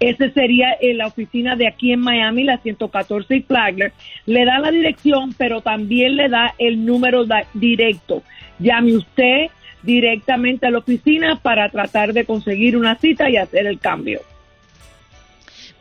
Ese 0.00 0.30
sería 0.32 0.76
en 0.80 0.98
la 0.98 1.06
oficina 1.06 1.54
de 1.54 1.68
aquí 1.68 1.92
en 1.92 2.00
Miami, 2.00 2.42
la 2.42 2.58
114 2.58 3.36
y 3.36 3.42
Flagler. 3.42 3.92
Le 4.26 4.44
da 4.44 4.58
la 4.58 4.72
dirección, 4.72 5.34
pero 5.38 5.60
también 5.60 6.16
le 6.16 6.28
da 6.28 6.54
el 6.58 6.84
número 6.84 7.24
directo. 7.54 8.22
Llame 8.58 8.96
usted 8.96 9.46
directamente 9.82 10.66
a 10.66 10.70
la 10.70 10.78
oficina 10.78 11.38
para 11.40 11.68
tratar 11.68 12.12
de 12.12 12.24
conseguir 12.24 12.76
una 12.76 12.96
cita 12.96 13.30
y 13.30 13.36
hacer 13.36 13.66
el 13.66 13.78
cambio. 13.78 14.20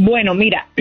Bueno, 0.00 0.32
mira, 0.32 0.68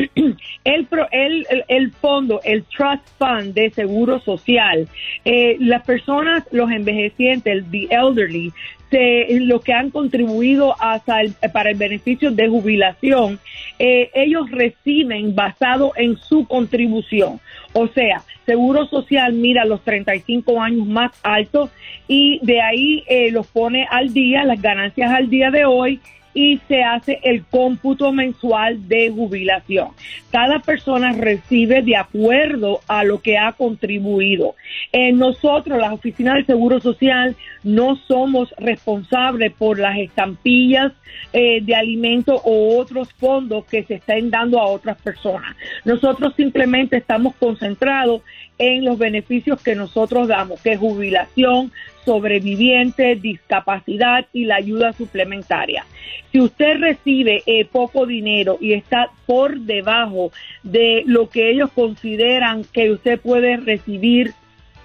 el, 0.64 0.88
el, 1.12 1.48
el, 1.68 1.92
fondo, 1.92 2.40
el 2.44 2.64
Trust 2.66 3.04
Fund 3.18 3.56
de 3.56 3.72
Seguro 3.72 4.20
Social, 4.20 4.88
eh, 5.26 5.58
las 5.60 5.84
personas, 5.84 6.44
los 6.52 6.70
envejecientes, 6.70 7.52
el 7.52 7.72
the 7.72 7.88
elderly, 7.90 8.54
se, 8.90 9.28
lo 9.42 9.60
que 9.62 9.74
han 9.74 9.90
contribuido 9.90 10.76
hasta 10.80 11.20
para 11.54 11.72
el 11.72 11.78
beneficio 11.78 12.32
de 12.32 12.48
jubilación, 12.48 13.40
eh, 13.80 14.10
ellos 14.14 14.50
reciben 14.52 15.36
basado 15.36 15.94
en 15.96 16.18
su 16.18 16.48
contribución. 16.48 17.40
O 17.74 17.88
sea, 17.88 18.24
Seguro 18.46 18.86
Social 18.86 19.34
mira 19.34 19.66
los 19.66 19.82
35 19.84 20.62
años 20.62 20.88
más 20.88 21.12
altos 21.22 21.70
y 22.08 22.40
de 22.44 22.62
ahí 22.62 23.04
eh, 23.08 23.30
los 23.30 23.46
pone 23.48 23.86
al 23.92 24.14
día, 24.14 24.46
las 24.46 24.62
ganancias 24.62 25.12
al 25.12 25.30
día 25.30 25.52
de 25.52 25.66
hoy 25.66 26.00
y 26.38 26.60
se 26.68 26.84
hace 26.84 27.20
el 27.24 27.44
cómputo 27.46 28.12
mensual 28.12 28.88
de 28.88 29.10
jubilación. 29.10 29.88
Cada 30.32 30.60
persona 30.60 31.12
recibe 31.12 31.82
de 31.82 31.96
acuerdo 31.96 32.80
a 32.88 33.04
lo 33.04 33.24
que 33.24 33.40
ha 33.40 33.54
contribuido. 33.54 34.54
Eh, 34.92 35.14
nosotros, 35.14 35.80
la 35.80 35.92
Oficina 35.92 36.36
del 36.36 36.46
Seguro 36.46 36.80
Social, 36.80 37.36
no 37.64 37.96
somos 37.96 38.54
responsables 38.60 39.52
por 39.54 39.80
las 39.80 39.98
estampillas 39.98 40.94
eh, 41.34 41.60
de 41.64 41.74
alimentos 41.74 42.40
o 42.46 42.78
otros 42.78 43.12
fondos 43.14 43.66
que 43.66 43.82
se 43.82 43.96
estén 43.96 44.30
dando 44.30 44.60
a 44.60 44.68
otras 44.68 45.02
personas. 45.02 45.56
Nosotros 45.86 46.36
simplemente 46.36 46.98
estamos 46.98 47.34
concentrados 47.38 48.22
en 48.58 48.86
los 48.86 48.98
beneficios 48.98 49.62
que 49.62 49.76
nosotros 49.76 50.28
damos, 50.28 50.62
que 50.62 50.74
es 50.74 50.80
jubilación, 50.80 51.72
sobreviviente, 52.06 53.16
discapacidad 53.16 54.26
y 54.34 54.46
la 54.46 54.56
ayuda 54.56 54.94
suplementaria. 54.94 55.86
Si 56.32 56.40
usted 56.40 56.80
recibe 56.80 57.44
eh, 57.46 57.66
poco 57.66 58.06
dinero 58.06 58.58
y 58.62 58.74
está 58.74 59.10
por 59.26 59.60
debajo 59.60 60.32
de 60.64 61.04
lo 61.06 61.30
que 61.30 61.52
ellos 61.52 61.70
consideran 61.74 62.64
que 62.64 62.92
usted 62.92 63.20
puede 63.20 63.58
recibir 63.58 64.34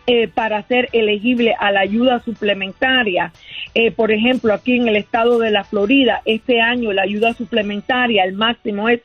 eh, 0.09 0.27
para 0.27 0.63
ser 0.65 0.89
elegible 0.93 1.55
a 1.57 1.71
la 1.71 1.79
ayuda 1.79 2.19
suplementaria. 2.19 3.33
Eh, 3.73 3.93
por 3.93 4.11
ejemplo, 4.11 4.53
aquí 4.53 4.75
en 4.75 4.89
el 4.89 4.97
estado 4.97 5.39
de 5.39 5.53
la 5.53 5.63
Florida, 5.63 6.23
este 6.25 6.61
año 6.61 6.93
la 6.93 7.03
ayuda 7.03 7.35
suplementaria, 7.35 8.25
el 8.25 8.33
máximo 8.33 8.89
es 8.89 9.01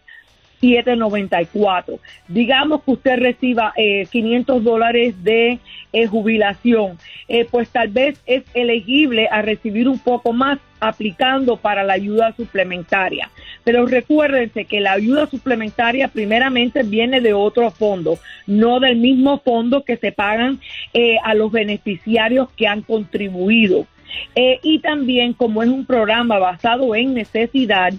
794. 0.59 1.99
Digamos 2.27 2.83
que 2.83 2.91
usted 2.91 3.17
reciba 3.17 3.73
eh, 3.75 4.07
500 4.11 4.63
dólares 4.63 5.23
de 5.23 5.59
eh, 5.93 6.07
jubilación, 6.07 6.97
eh, 7.27 7.45
pues 7.49 7.69
tal 7.69 7.89
vez 7.89 8.21
es 8.25 8.43
elegible 8.53 9.27
a 9.31 9.41
recibir 9.41 9.87
un 9.87 9.99
poco 9.99 10.33
más 10.33 10.59
aplicando 10.79 11.57
para 11.57 11.83
la 11.83 11.93
ayuda 11.93 12.33
suplementaria. 12.33 13.29
Pero 13.63 13.85
recuérdense 13.85 14.65
que 14.65 14.79
la 14.79 14.93
ayuda 14.93 15.27
suplementaria 15.27 16.07
primeramente 16.07 16.83
viene 16.83 17.21
de 17.21 17.33
otro 17.33 17.71
fondo, 17.71 18.19
no 18.45 18.79
del 18.79 18.97
mismo 18.97 19.39
fondo 19.39 19.83
que 19.83 19.97
se 19.97 20.11
pagan 20.11 20.59
eh, 20.93 21.17
a 21.23 21.33
los 21.33 21.51
beneficiarios 21.51 22.49
que 22.55 22.67
han 22.67 22.81
contribuido. 22.81 23.87
Eh, 24.35 24.59
y 24.63 24.79
también 24.79 25.33
como 25.33 25.63
es 25.63 25.69
un 25.69 25.85
programa 25.85 26.39
basado 26.39 26.95
en 26.95 27.13
necesidad, 27.13 27.93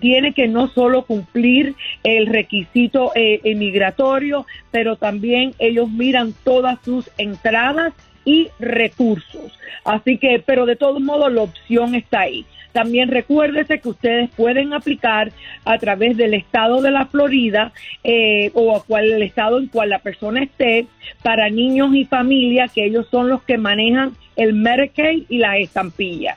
tiene 0.00 0.32
que 0.32 0.48
no 0.48 0.68
solo 0.68 1.02
cumplir 1.04 1.74
el 2.02 2.26
requisito 2.26 3.12
eh, 3.14 3.40
migratorio, 3.54 4.46
pero 4.70 4.96
también 4.96 5.54
ellos 5.58 5.88
miran 5.90 6.34
todas 6.44 6.78
sus 6.84 7.10
entradas 7.18 7.92
y 8.24 8.48
recursos. 8.58 9.58
Así 9.84 10.18
que, 10.18 10.42
pero 10.44 10.66
de 10.66 10.76
todos 10.76 11.00
modos 11.00 11.32
la 11.32 11.42
opción 11.42 11.94
está 11.94 12.20
ahí. 12.20 12.46
También 12.74 13.08
recuérdese 13.08 13.78
que 13.78 13.88
ustedes 13.88 14.28
pueden 14.30 14.72
aplicar 14.72 15.30
a 15.64 15.78
través 15.78 16.16
del 16.16 16.34
estado 16.34 16.82
de 16.82 16.90
la 16.90 17.06
Florida 17.06 17.72
eh, 18.02 18.50
o 18.52 18.76
a 18.76 18.82
cual 18.82 19.12
el 19.12 19.22
estado 19.22 19.60
en 19.60 19.68
cual 19.68 19.90
la 19.90 20.00
persona 20.00 20.42
esté 20.42 20.88
para 21.22 21.48
niños 21.50 21.94
y 21.94 22.04
familias, 22.04 22.72
que 22.72 22.84
ellos 22.84 23.06
son 23.12 23.28
los 23.28 23.44
que 23.44 23.58
manejan 23.58 24.16
el 24.34 24.54
Medicaid 24.54 25.22
y 25.28 25.38
las 25.38 25.58
estampillas. 25.58 26.36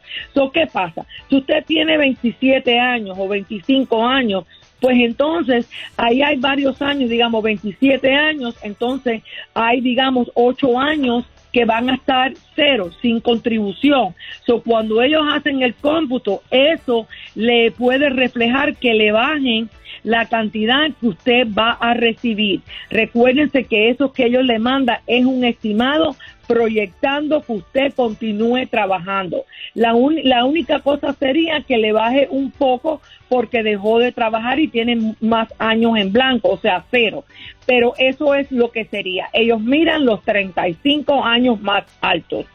¿Qué 0.53 0.67
pasa? 0.71 1.05
Si 1.29 1.35
usted 1.35 1.65
tiene 1.65 1.97
27 1.97 2.79
años 2.79 3.17
o 3.19 3.27
25 3.27 4.07
años, 4.07 4.45
pues 4.79 4.95
entonces 5.01 5.69
ahí 5.97 6.21
hay 6.21 6.37
varios 6.37 6.81
años, 6.81 7.09
digamos 7.09 7.43
27 7.43 8.09
años, 8.13 8.55
entonces 8.63 9.21
hay 9.53 9.81
digamos 9.81 10.31
8 10.33 10.79
años 10.79 11.25
que 11.51 11.65
van 11.65 11.89
a 11.89 11.95
estar 11.95 12.33
cero, 12.55 12.91
sin 13.01 13.19
contribución. 13.19 14.15
So, 14.45 14.61
cuando 14.61 15.01
ellos 15.01 15.21
hacen 15.31 15.61
el 15.61 15.73
cómputo, 15.75 16.41
eso 16.51 17.07
le 17.35 17.71
puede 17.71 18.09
reflejar 18.09 18.75
que 18.75 18.93
le 18.93 19.11
bajen 19.11 19.69
la 20.03 20.25
cantidad 20.25 20.91
que 20.99 21.07
usted 21.07 21.47
va 21.47 21.71
a 21.71 21.93
recibir. 21.93 22.61
Recuérdense 22.89 23.65
que 23.65 23.89
eso 23.89 24.13
que 24.13 24.25
ellos 24.25 24.45
le 24.45 24.59
mandan 24.59 24.99
es 25.07 25.25
un 25.25 25.43
estimado 25.43 26.15
proyectando 26.49 27.43
que 27.43 27.53
usted 27.53 27.93
continúe 27.93 28.65
trabajando. 28.65 29.45
La, 29.75 29.93
la 30.23 30.45
única 30.45 30.79
cosa 30.79 31.13
sería 31.13 31.61
que 31.61 31.77
le 31.77 31.91
baje 31.91 32.27
un 32.31 32.49
poco 32.49 33.01
porque 33.29 33.61
dejó 33.61 33.99
de 33.99 34.11
trabajar 34.11 34.59
y 34.59 34.67
tiene 34.67 35.15
más 35.21 35.47
años 35.59 35.95
en 35.95 36.11
blanco, 36.11 36.49
o 36.49 36.57
sea, 36.57 36.83
cero. 36.89 37.23
Pero 37.67 37.93
eso 37.99 38.33
es 38.33 38.51
lo 38.51 38.71
que 38.71 38.85
sería. 38.85 39.29
Ellos 39.31 39.61
miran 39.61 40.05
los 40.05 40.23
35 40.23 41.23
años 41.23 41.61
más 41.61 41.83
altos. 42.01 42.47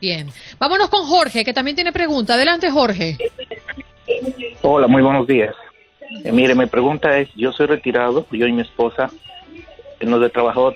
Bien. 0.00 0.28
Vámonos 0.60 0.88
con 0.88 1.04
Jorge, 1.04 1.44
que 1.44 1.52
también 1.52 1.74
tiene 1.74 1.90
pregunta. 1.90 2.34
Adelante, 2.34 2.70
Jorge. 2.70 3.18
Hola, 4.62 4.86
muy 4.86 5.02
buenos 5.02 5.26
días. 5.26 5.52
Eh, 6.22 6.30
mire, 6.30 6.54
mi 6.54 6.66
pregunta 6.66 7.18
es, 7.18 7.28
yo 7.34 7.50
soy 7.50 7.66
retirado, 7.66 8.24
yo 8.30 8.46
y 8.46 8.52
mi 8.52 8.62
esposa 8.62 9.10
nos 10.00 10.22
he 10.22 10.30
trabajado 10.30 10.74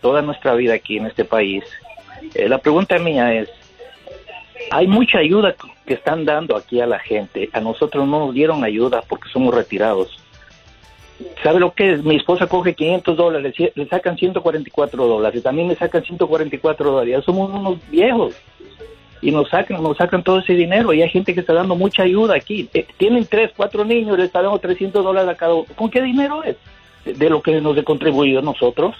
toda, 0.00 0.22
nuestra 0.22 0.54
vida 0.54 0.74
aquí 0.74 0.98
en 0.98 1.06
este 1.06 1.24
país. 1.24 1.64
Eh, 2.34 2.48
la 2.48 2.58
pregunta 2.58 2.98
mía 2.98 3.34
es, 3.34 3.48
hay 4.70 4.86
mucha 4.86 5.18
ayuda 5.18 5.54
que 5.86 5.94
están 5.94 6.24
dando 6.24 6.56
aquí 6.56 6.80
a 6.80 6.86
la 6.86 6.98
gente. 6.98 7.48
A 7.52 7.60
nosotros 7.60 8.06
no 8.06 8.26
nos 8.26 8.34
dieron 8.34 8.64
ayuda 8.64 9.02
porque 9.08 9.28
somos 9.30 9.54
retirados. 9.54 10.22
¿Sabe 11.42 11.58
lo 11.58 11.72
que 11.72 11.94
es? 11.94 12.04
Mi 12.04 12.16
esposa 12.16 12.46
coge 12.46 12.74
500 12.74 13.16
dólares, 13.16 13.54
le 13.74 13.88
sacan 13.88 14.16
144 14.16 15.06
dólares, 15.06 15.42
también 15.42 15.68
le 15.68 15.74
sacan 15.74 16.04
144 16.04 16.90
dólares. 16.90 17.12
Ya 17.12 17.22
somos 17.22 17.50
unos 17.50 17.78
viejos 17.90 18.36
y 19.20 19.30
nos 19.32 19.48
sacan, 19.48 19.82
nos 19.82 19.96
sacan 19.96 20.22
todo 20.22 20.38
ese 20.38 20.52
dinero 20.52 20.92
y 20.92 21.02
hay 21.02 21.08
gente 21.08 21.34
que 21.34 21.40
está 21.40 21.54
dando 21.54 21.74
mucha 21.74 22.04
ayuda 22.04 22.36
aquí. 22.36 22.68
Eh, 22.72 22.86
tienen 22.96 23.26
tres, 23.26 23.50
cuatro 23.56 23.84
niños, 23.84 24.16
les 24.16 24.26
están 24.26 24.44
dando 24.44 24.58
300 24.58 25.02
dólares 25.02 25.30
a 25.30 25.34
cada 25.34 25.54
uno. 25.54 25.66
¿Con 25.74 25.90
qué 25.90 26.02
dinero 26.02 26.42
es? 26.44 26.56
De 27.14 27.30
lo 27.30 27.42
que 27.42 27.60
nos 27.60 27.76
ha 27.76 27.82
contribuido 27.82 28.42
nosotros. 28.42 28.96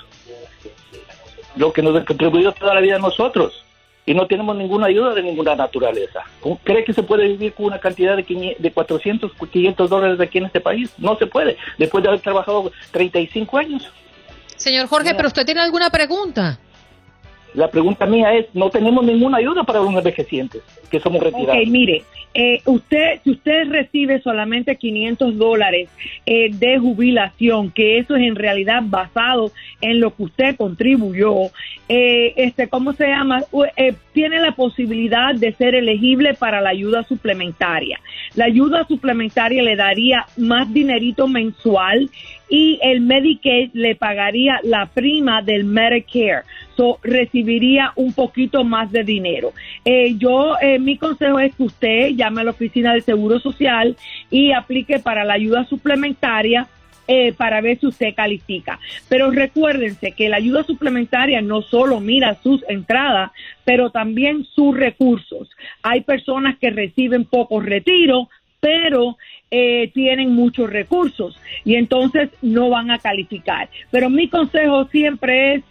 Lo 1.56 1.72
que 1.72 1.82
nos 1.82 1.96
ha 1.96 2.04
contribuido 2.04 2.52
toda 2.52 2.74
la 2.74 2.80
vida 2.80 2.98
nosotros. 2.98 3.64
Y 4.06 4.14
no 4.14 4.26
tenemos 4.26 4.56
ninguna 4.56 4.86
ayuda 4.86 5.12
de 5.12 5.22
ninguna 5.22 5.54
naturaleza. 5.54 6.22
¿Cree 6.64 6.84
que 6.84 6.94
se 6.94 7.02
puede 7.02 7.28
vivir 7.28 7.52
con 7.52 7.66
una 7.66 7.78
cantidad 7.78 8.16
de, 8.16 8.56
de 8.58 8.72
400, 8.72 9.32
500 9.50 9.90
dólares 9.90 10.20
aquí 10.20 10.38
en 10.38 10.46
este 10.46 10.60
país? 10.60 10.90
No 10.96 11.16
se 11.18 11.26
puede. 11.26 11.58
Después 11.76 12.02
de 12.02 12.08
haber 12.08 12.20
trabajado 12.20 12.72
35 12.92 13.58
años. 13.58 13.92
Señor 14.56 14.88
Jorge, 14.88 15.14
¿pero 15.14 15.28
usted 15.28 15.44
tiene 15.44 15.60
alguna 15.60 15.90
pregunta? 15.90 16.58
La 17.54 17.70
pregunta 17.70 18.06
mía 18.06 18.34
es, 18.34 18.46
no 18.54 18.70
tenemos 18.70 19.04
ninguna 19.04 19.38
ayuda 19.38 19.64
para 19.64 19.80
los 19.80 19.94
envejecientes, 19.94 20.62
que 20.90 21.00
somos 21.00 21.22
retirados. 21.22 21.56
Ok, 21.56 21.68
mire, 21.68 22.04
eh, 22.34 22.60
usted, 22.66 23.20
si 23.24 23.30
usted 23.30 23.68
recibe 23.68 24.20
solamente 24.20 24.76
500 24.76 25.38
dólares 25.38 25.88
eh, 26.26 26.50
de 26.52 26.78
jubilación, 26.78 27.70
que 27.70 27.98
eso 27.98 28.16
es 28.16 28.22
en 28.22 28.36
realidad 28.36 28.82
basado 28.84 29.50
en 29.80 29.98
lo 29.98 30.14
que 30.14 30.24
usted 30.24 30.56
contribuyó, 30.56 31.34
eh, 31.88 32.34
este, 32.36 32.68
¿cómo 32.68 32.92
se 32.92 33.08
llama? 33.08 33.42
tiene 34.12 34.40
la 34.40 34.52
posibilidad 34.52 35.34
de 35.34 35.52
ser 35.52 35.74
elegible 35.74 36.34
para 36.34 36.60
la 36.60 36.70
ayuda 36.70 37.02
suplementaria. 37.04 37.98
La 38.34 38.44
ayuda 38.44 38.86
suplementaria 38.86 39.62
le 39.62 39.76
daría 39.76 40.26
más 40.36 40.72
dinerito 40.72 41.28
mensual 41.28 42.10
y 42.48 42.78
el 42.82 43.00
Medicaid 43.00 43.70
le 43.74 43.94
pagaría 43.94 44.60
la 44.62 44.86
prima 44.86 45.42
del 45.42 45.64
Medicare. 45.64 46.42
So, 46.76 46.98
recibiría 47.02 47.92
un 47.96 48.12
poquito 48.12 48.64
más 48.64 48.90
de 48.92 49.04
dinero. 49.04 49.52
Eh, 49.84 50.14
yo, 50.16 50.56
eh, 50.60 50.78
mi 50.78 50.96
consejo 50.96 51.38
es 51.40 51.54
que 51.54 51.64
usted 51.64 52.08
llame 52.10 52.40
a 52.40 52.44
la 52.44 52.50
oficina 52.52 52.92
del 52.92 53.02
Seguro 53.02 53.40
Social 53.40 53.96
y 54.30 54.52
aplique 54.52 54.98
para 54.98 55.24
la 55.24 55.34
ayuda 55.34 55.64
suplementaria 55.64 56.68
eh, 57.10 57.32
para 57.32 57.62
ver 57.62 57.80
si 57.80 57.86
usted 57.86 58.14
califica. 58.14 58.78
Pero 59.08 59.30
recuérdense 59.30 60.12
que 60.12 60.28
la 60.28 60.36
ayuda 60.36 60.62
suplementaria 60.64 61.40
no 61.40 61.62
solo 61.62 62.00
mira 62.00 62.36
sus 62.42 62.62
entradas, 62.68 63.30
pero 63.64 63.88
también 63.88 64.44
sus 64.44 64.76
recursos. 64.76 65.48
Hay 65.82 66.02
personas 66.02 66.58
que 66.58 66.68
reciben 66.68 67.24
pocos 67.24 67.64
retiros, 67.64 68.28
pero 68.60 69.16
eh, 69.50 69.90
tienen 69.94 70.34
muchos 70.34 70.70
recursos 70.70 71.38
y 71.64 71.76
entonces 71.76 72.30
no 72.42 72.70
van 72.70 72.90
a 72.90 72.98
calificar. 72.98 73.68
Pero 73.90 74.10
mi 74.10 74.28
consejo 74.28 74.86
siempre 74.86 75.54
es 75.54 75.64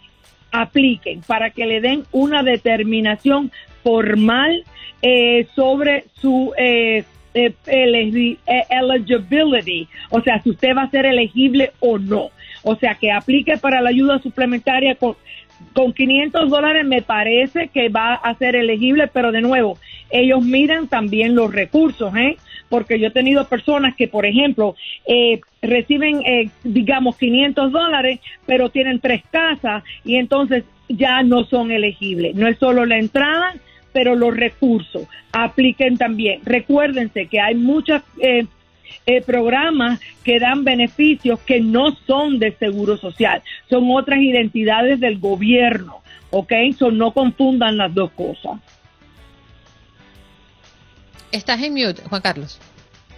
apliquen 0.50 1.20
para 1.26 1.50
que 1.50 1.66
le 1.66 1.80
den 1.80 2.04
una 2.10 2.42
determinación 2.42 3.52
formal 3.82 4.64
eh, 5.02 5.46
sobre 5.54 6.06
su 6.20 6.52
eh, 6.56 7.04
eligibility, 7.66 9.88
o 10.10 10.20
sea, 10.22 10.42
si 10.42 10.50
usted 10.50 10.76
va 10.76 10.82
a 10.82 10.90
ser 10.90 11.06
elegible 11.06 11.72
o 11.80 11.98
no. 11.98 12.30
O 12.64 12.76
sea, 12.76 12.96
que 12.96 13.12
aplique 13.12 13.56
para 13.56 13.80
la 13.80 13.90
ayuda 13.90 14.18
suplementaria 14.18 14.96
con, 14.96 15.14
con 15.72 15.92
500 15.92 16.50
dólares 16.50 16.84
me 16.84 17.02
parece 17.02 17.68
que 17.68 17.88
va 17.88 18.14
a 18.14 18.34
ser 18.34 18.56
elegible, 18.56 19.06
pero 19.06 19.30
de 19.30 19.40
nuevo, 19.40 19.78
ellos 20.10 20.42
miran 20.42 20.88
también 20.88 21.34
los 21.34 21.52
recursos, 21.52 22.14
¿eh? 22.16 22.36
Porque 22.68 22.98
yo 22.98 23.08
he 23.08 23.10
tenido 23.10 23.46
personas 23.48 23.94
que, 23.96 24.08
por 24.08 24.26
ejemplo, 24.26 24.76
eh, 25.06 25.40
reciben, 25.62 26.22
eh, 26.26 26.50
digamos, 26.64 27.16
500 27.16 27.72
dólares, 27.72 28.20
pero 28.46 28.70
tienen 28.70 29.00
tres 29.00 29.22
casas 29.30 29.82
y 30.04 30.16
entonces 30.16 30.64
ya 30.88 31.22
no 31.22 31.44
son 31.44 31.70
elegibles. 31.70 32.34
No 32.34 32.46
es 32.46 32.58
solo 32.58 32.86
la 32.86 32.98
entrada, 32.98 33.54
pero 33.92 34.14
los 34.14 34.36
recursos 34.36 35.06
apliquen 35.32 35.96
también. 35.96 36.40
Recuérdense 36.44 37.26
que 37.26 37.40
hay 37.40 37.54
muchos 37.54 38.02
eh, 38.20 38.46
programas 39.26 40.00
que 40.22 40.38
dan 40.38 40.64
beneficios 40.64 41.40
que 41.40 41.60
no 41.60 41.96
son 42.06 42.38
de 42.38 42.52
seguro 42.52 42.96
social, 42.96 43.42
son 43.68 43.90
otras 43.90 44.20
identidades 44.20 45.00
del 45.00 45.18
gobierno, 45.18 46.02
¿ok? 46.30 46.52
So 46.78 46.90
no 46.90 47.12
confundan 47.12 47.78
las 47.78 47.94
dos 47.94 48.10
cosas. 48.10 48.60
Estás 51.30 51.62
en 51.62 51.74
mute, 51.74 52.02
Juan 52.08 52.22
Carlos. 52.22 52.58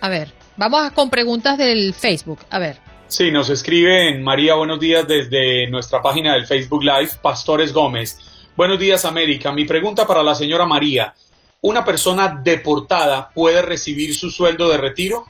A 0.01 0.09
ver, 0.09 0.33
vamos 0.57 0.91
con 0.93 1.11
preguntas 1.11 1.57
del 1.59 1.95
Facebook. 1.95 2.41
A 2.51 2.59
ver. 2.59 2.79
Sí, 3.07 3.31
nos 3.31 3.51
escriben 3.51 4.23
María, 4.23 4.55
buenos 4.55 4.81
días 4.81 5.07
desde 5.07 5.69
nuestra 5.69 6.01
página 6.01 6.35
del 6.35 6.47
Facebook 6.47 6.83
Live, 6.83 7.11
Pastores 7.23 7.73
Gómez. 7.73 8.19
Buenos 8.57 8.79
días, 8.79 9.05
América. 9.05 9.53
Mi 9.53 9.65
pregunta 9.65 10.07
para 10.07 10.23
la 10.23 10.35
señora 10.35 10.67
María. 10.67 11.15
¿Una 11.61 11.85
persona 11.85 12.41
deportada 12.43 13.31
puede 13.35 13.63
recibir 13.63 14.15
su 14.15 14.31
sueldo 14.31 14.69
de 14.69 14.79
retiro? 14.79 15.27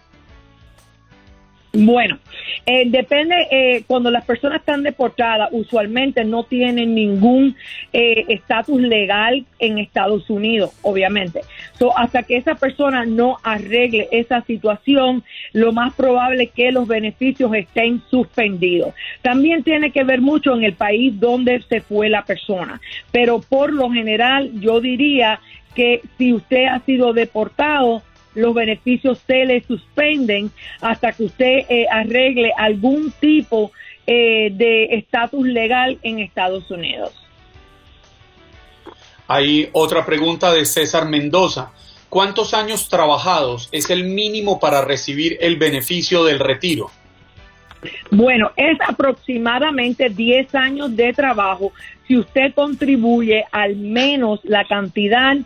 Bueno, 1.73 2.18
eh, 2.66 2.85
depende, 2.91 3.37
eh, 3.49 3.85
cuando 3.87 4.11
las 4.11 4.25
personas 4.25 4.59
están 4.59 4.83
deportadas, 4.83 5.51
usualmente 5.53 6.25
no 6.25 6.43
tienen 6.43 6.97
ningún 6.97 7.55
eh, 7.93 8.25
estatus 8.27 8.81
legal 8.81 9.47
en 9.61 9.79
Estados 9.79 10.29
Unidos, 10.29 10.73
obviamente. 10.83 11.43
So, 11.79 11.97
hasta 11.97 12.25
que 12.25 12.37
esa 12.37 12.57
persona 12.57 13.07
no 13.07 13.39
arregle 13.45 14.09
esa 14.11 14.43
situación, 14.43 15.23
lo 15.53 15.73
más 15.73 15.95
probable 15.95 16.45
es 16.45 16.51
que 16.51 16.73
los 16.73 16.89
beneficios 16.89 17.55
estén 17.55 18.03
suspendidos. 18.11 18.93
También 19.23 19.62
tiene 19.62 19.93
que 19.93 20.03
ver 20.03 20.21
mucho 20.21 20.57
en 20.57 20.64
el 20.64 20.75
país 20.75 21.21
donde 21.21 21.62
se 21.68 21.81
fue 21.83 22.09
la 22.09 22.25
persona, 22.25 22.81
pero 23.12 23.41
por 23.41 23.73
lo 23.73 23.91
general 23.91 24.51
yo 24.61 24.81
diría 24.81 25.39
que 25.77 26.01
si 26.18 26.33
usted 26.33 26.64
ha 26.64 26.81
sido 26.81 27.12
deportado, 27.12 28.03
los 28.35 28.55
beneficios 28.55 29.18
se 29.26 29.45
le 29.45 29.62
suspenden 29.62 30.51
hasta 30.81 31.12
que 31.12 31.24
usted 31.24 31.64
eh, 31.68 31.87
arregle 31.91 32.53
algún 32.57 33.12
tipo 33.20 33.72
eh, 34.07 34.51
de 34.53 34.85
estatus 34.97 35.47
legal 35.47 35.99
en 36.03 36.18
Estados 36.18 36.70
Unidos. 36.70 37.12
Hay 39.28 39.68
otra 39.72 40.05
pregunta 40.05 40.53
de 40.53 40.64
César 40.64 41.09
Mendoza. 41.09 41.72
¿Cuántos 42.09 42.55
años 42.55 42.89
trabajados 42.89 43.68
es 43.70 43.89
el 43.91 44.05
mínimo 44.05 44.59
para 44.59 44.83
recibir 44.83 45.39
el 45.41 45.57
beneficio 45.57 46.24
del 46.24 46.41
retiro? 46.41 46.91
Bueno, 48.11 48.51
es 48.57 48.78
aproximadamente 48.87 50.09
10 50.11 50.55
años 50.55 50.95
de 50.97 51.12
trabajo 51.12 51.72
si 52.07 52.18
usted 52.18 52.53
contribuye 52.55 53.45
al 53.53 53.76
menos 53.76 54.41
la 54.43 54.64
cantidad 54.64 55.37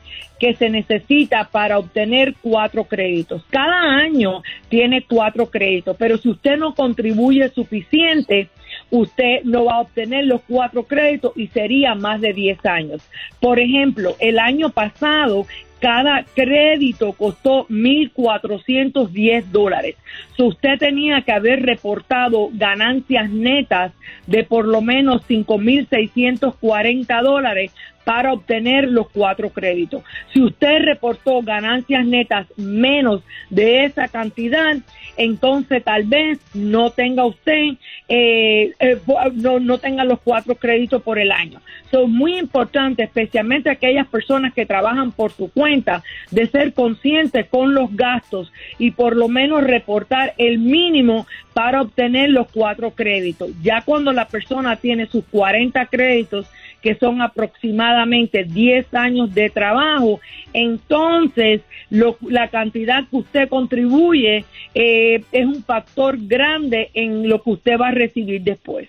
que 0.40 0.54
se 0.54 0.70
necesita 0.70 1.48
para 1.50 1.78
obtener 1.78 2.34
cuatro 2.40 2.84
créditos. 2.84 3.44
Cada 3.50 3.98
año 3.98 4.42
tiene 4.68 5.04
cuatro 5.06 5.46
créditos, 5.50 5.94
pero 5.98 6.16
si 6.16 6.30
usted 6.30 6.56
no 6.56 6.74
contribuye 6.74 7.48
suficiente, 7.50 8.48
usted 8.90 9.42
no 9.44 9.66
va 9.66 9.74
a 9.74 9.80
obtener 9.80 10.24
los 10.24 10.40
cuatro 10.48 10.84
créditos 10.84 11.32
y 11.36 11.48
sería 11.48 11.94
más 11.94 12.20
de 12.20 12.32
10 12.32 12.64
años. 12.66 13.02
Por 13.40 13.58
ejemplo, 13.58 14.16
el 14.18 14.38
año 14.38 14.70
pasado 14.70 15.46
cada 15.84 16.24
crédito 16.34 17.12
costó 17.12 17.66
1.410 17.68 19.44
dólares. 19.52 19.96
So, 20.34 20.46
usted 20.46 20.78
tenía 20.78 21.20
que 21.20 21.32
haber 21.32 21.60
reportado 21.60 22.48
ganancias 22.54 23.28
netas 23.28 23.92
de 24.26 24.44
por 24.44 24.66
lo 24.66 24.80
menos 24.80 25.20
5.640 25.28 27.22
dólares 27.22 27.70
para 28.04 28.32
obtener 28.32 28.88
los 28.90 29.10
cuatro 29.10 29.50
créditos. 29.50 30.02
Si 30.32 30.42
usted 30.42 30.80
reportó 30.80 31.42
ganancias 31.42 32.06
netas 32.06 32.46
menos 32.56 33.22
de 33.50 33.84
esa 33.84 34.08
cantidad, 34.08 34.76
entonces 35.18 35.82
tal 35.82 36.04
vez 36.04 36.38
no 36.54 36.90
tenga 36.90 37.26
usted, 37.26 37.74
eh, 38.06 38.72
eh, 38.80 38.98
no, 39.34 39.60
no 39.60 39.78
tenga 39.78 40.04
los 40.04 40.20
cuatro 40.20 40.56
créditos 40.56 41.02
por 41.02 41.18
el 41.18 41.32
año. 41.32 41.60
Son 41.90 42.12
muy 42.12 42.38
importante, 42.38 43.02
especialmente 43.02 43.70
aquellas 43.70 44.06
personas 44.06 44.52
que 44.52 44.66
trabajan 44.66 45.12
por 45.12 45.32
su 45.32 45.50
cuenta, 45.50 46.02
de 46.30 46.46
ser 46.46 46.74
conscientes 46.74 47.46
con 47.48 47.74
los 47.74 47.94
gastos 47.96 48.52
y 48.78 48.90
por 48.90 49.16
lo 49.16 49.28
menos 49.28 49.64
reportar 49.64 50.34
el 50.36 50.58
mínimo 50.58 51.26
para 51.54 51.80
obtener 51.80 52.30
los 52.30 52.50
cuatro 52.50 52.90
créditos. 52.90 53.50
Ya 53.62 53.82
cuando 53.82 54.12
la 54.12 54.26
persona 54.28 54.76
tiene 54.76 55.06
sus 55.06 55.24
40 55.30 55.86
créditos, 55.86 56.46
que 56.84 56.94
son 56.96 57.22
aproximadamente 57.22 58.44
10 58.44 58.92
años 58.92 59.34
de 59.34 59.48
trabajo, 59.48 60.20
entonces 60.52 61.62
la 61.88 62.48
cantidad 62.48 63.08
que 63.08 63.16
usted 63.16 63.48
contribuye 63.48 64.44
eh, 64.74 65.24
es 65.32 65.46
un 65.46 65.64
factor 65.64 66.18
grande 66.20 66.90
en 66.92 67.26
lo 67.26 67.42
que 67.42 67.50
usted 67.52 67.78
va 67.80 67.88
a 67.88 67.92
recibir 67.92 68.42
después. 68.42 68.86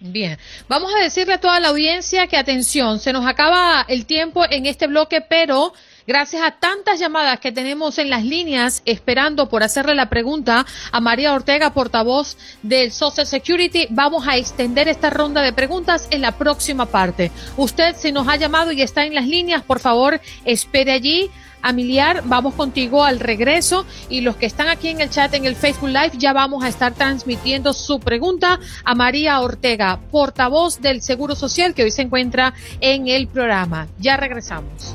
Bien, 0.00 0.38
vamos 0.66 0.90
a 0.98 1.04
decirle 1.04 1.34
a 1.34 1.40
toda 1.40 1.60
la 1.60 1.68
audiencia 1.68 2.26
que 2.26 2.38
atención, 2.38 2.98
se 3.00 3.12
nos 3.12 3.26
acaba 3.26 3.84
el 3.86 4.06
tiempo 4.06 4.46
en 4.50 4.64
este 4.64 4.86
bloque, 4.86 5.20
pero 5.20 5.74
Gracias 6.06 6.42
a 6.42 6.52
tantas 6.52 6.98
llamadas 6.98 7.40
que 7.40 7.52
tenemos 7.52 7.98
en 7.98 8.10
las 8.10 8.24
líneas 8.24 8.82
esperando 8.84 9.48
por 9.48 9.62
hacerle 9.62 9.94
la 9.94 10.08
pregunta 10.08 10.66
a 10.92 11.00
María 11.00 11.34
Ortega, 11.34 11.72
portavoz 11.72 12.36
del 12.62 12.90
Social 12.90 13.26
Security, 13.26 13.86
vamos 13.90 14.26
a 14.26 14.36
extender 14.36 14.88
esta 14.88 15.10
ronda 15.10 15.42
de 15.42 15.52
preguntas 15.52 16.08
en 16.10 16.22
la 16.22 16.32
próxima 16.32 16.86
parte. 16.86 17.30
Usted, 17.56 17.96
si 17.96 18.12
nos 18.12 18.28
ha 18.28 18.36
llamado 18.36 18.72
y 18.72 18.82
está 18.82 19.04
en 19.04 19.14
las 19.14 19.26
líneas, 19.26 19.62
por 19.62 19.80
favor, 19.80 20.20
espere 20.44 20.92
allí. 20.92 21.30
Amiliar, 21.62 22.22
vamos 22.24 22.54
contigo 22.54 23.04
al 23.04 23.20
regreso 23.20 23.84
y 24.08 24.22
los 24.22 24.36
que 24.36 24.46
están 24.46 24.68
aquí 24.68 24.88
en 24.88 25.02
el 25.02 25.10
chat 25.10 25.34
en 25.34 25.44
el 25.44 25.56
Facebook 25.56 25.90
Live 25.90 26.12
ya 26.16 26.32
vamos 26.32 26.64
a 26.64 26.68
estar 26.68 26.94
transmitiendo 26.94 27.74
su 27.74 28.00
pregunta 28.00 28.58
a 28.82 28.94
María 28.94 29.38
Ortega, 29.42 30.00
portavoz 30.10 30.80
del 30.80 31.02
Seguro 31.02 31.34
Social 31.34 31.74
que 31.74 31.82
hoy 31.82 31.90
se 31.90 32.00
encuentra 32.00 32.54
en 32.80 33.08
el 33.08 33.28
programa. 33.28 33.88
Ya 33.98 34.16
regresamos. 34.16 34.94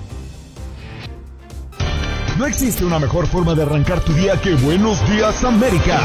No 2.37 2.45
existe 2.45 2.83
una 2.83 2.99
mejor 2.99 3.27
forma 3.27 3.55
de 3.55 3.61
arrancar 3.61 4.01
tu 4.01 4.11
día 4.11 4.39
que 4.41 4.55
Buenos 4.55 4.99
Días 5.09 5.41
América. 5.45 6.01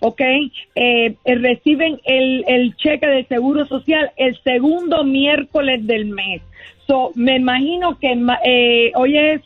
ok, 0.00 0.20
eh, 0.20 0.50
eh, 0.74 1.14
reciben 1.24 2.00
el, 2.04 2.44
el 2.48 2.74
cheque 2.76 3.06
del 3.06 3.26
Seguro 3.28 3.66
Social 3.66 4.12
el 4.16 4.38
segundo 4.42 5.04
miércoles 5.04 5.86
del 5.86 6.06
mes. 6.06 6.42
So, 6.86 7.12
me 7.14 7.36
imagino 7.36 7.98
que 7.98 8.18
eh, 8.44 8.92
hoy 8.94 9.18
es 9.18 9.42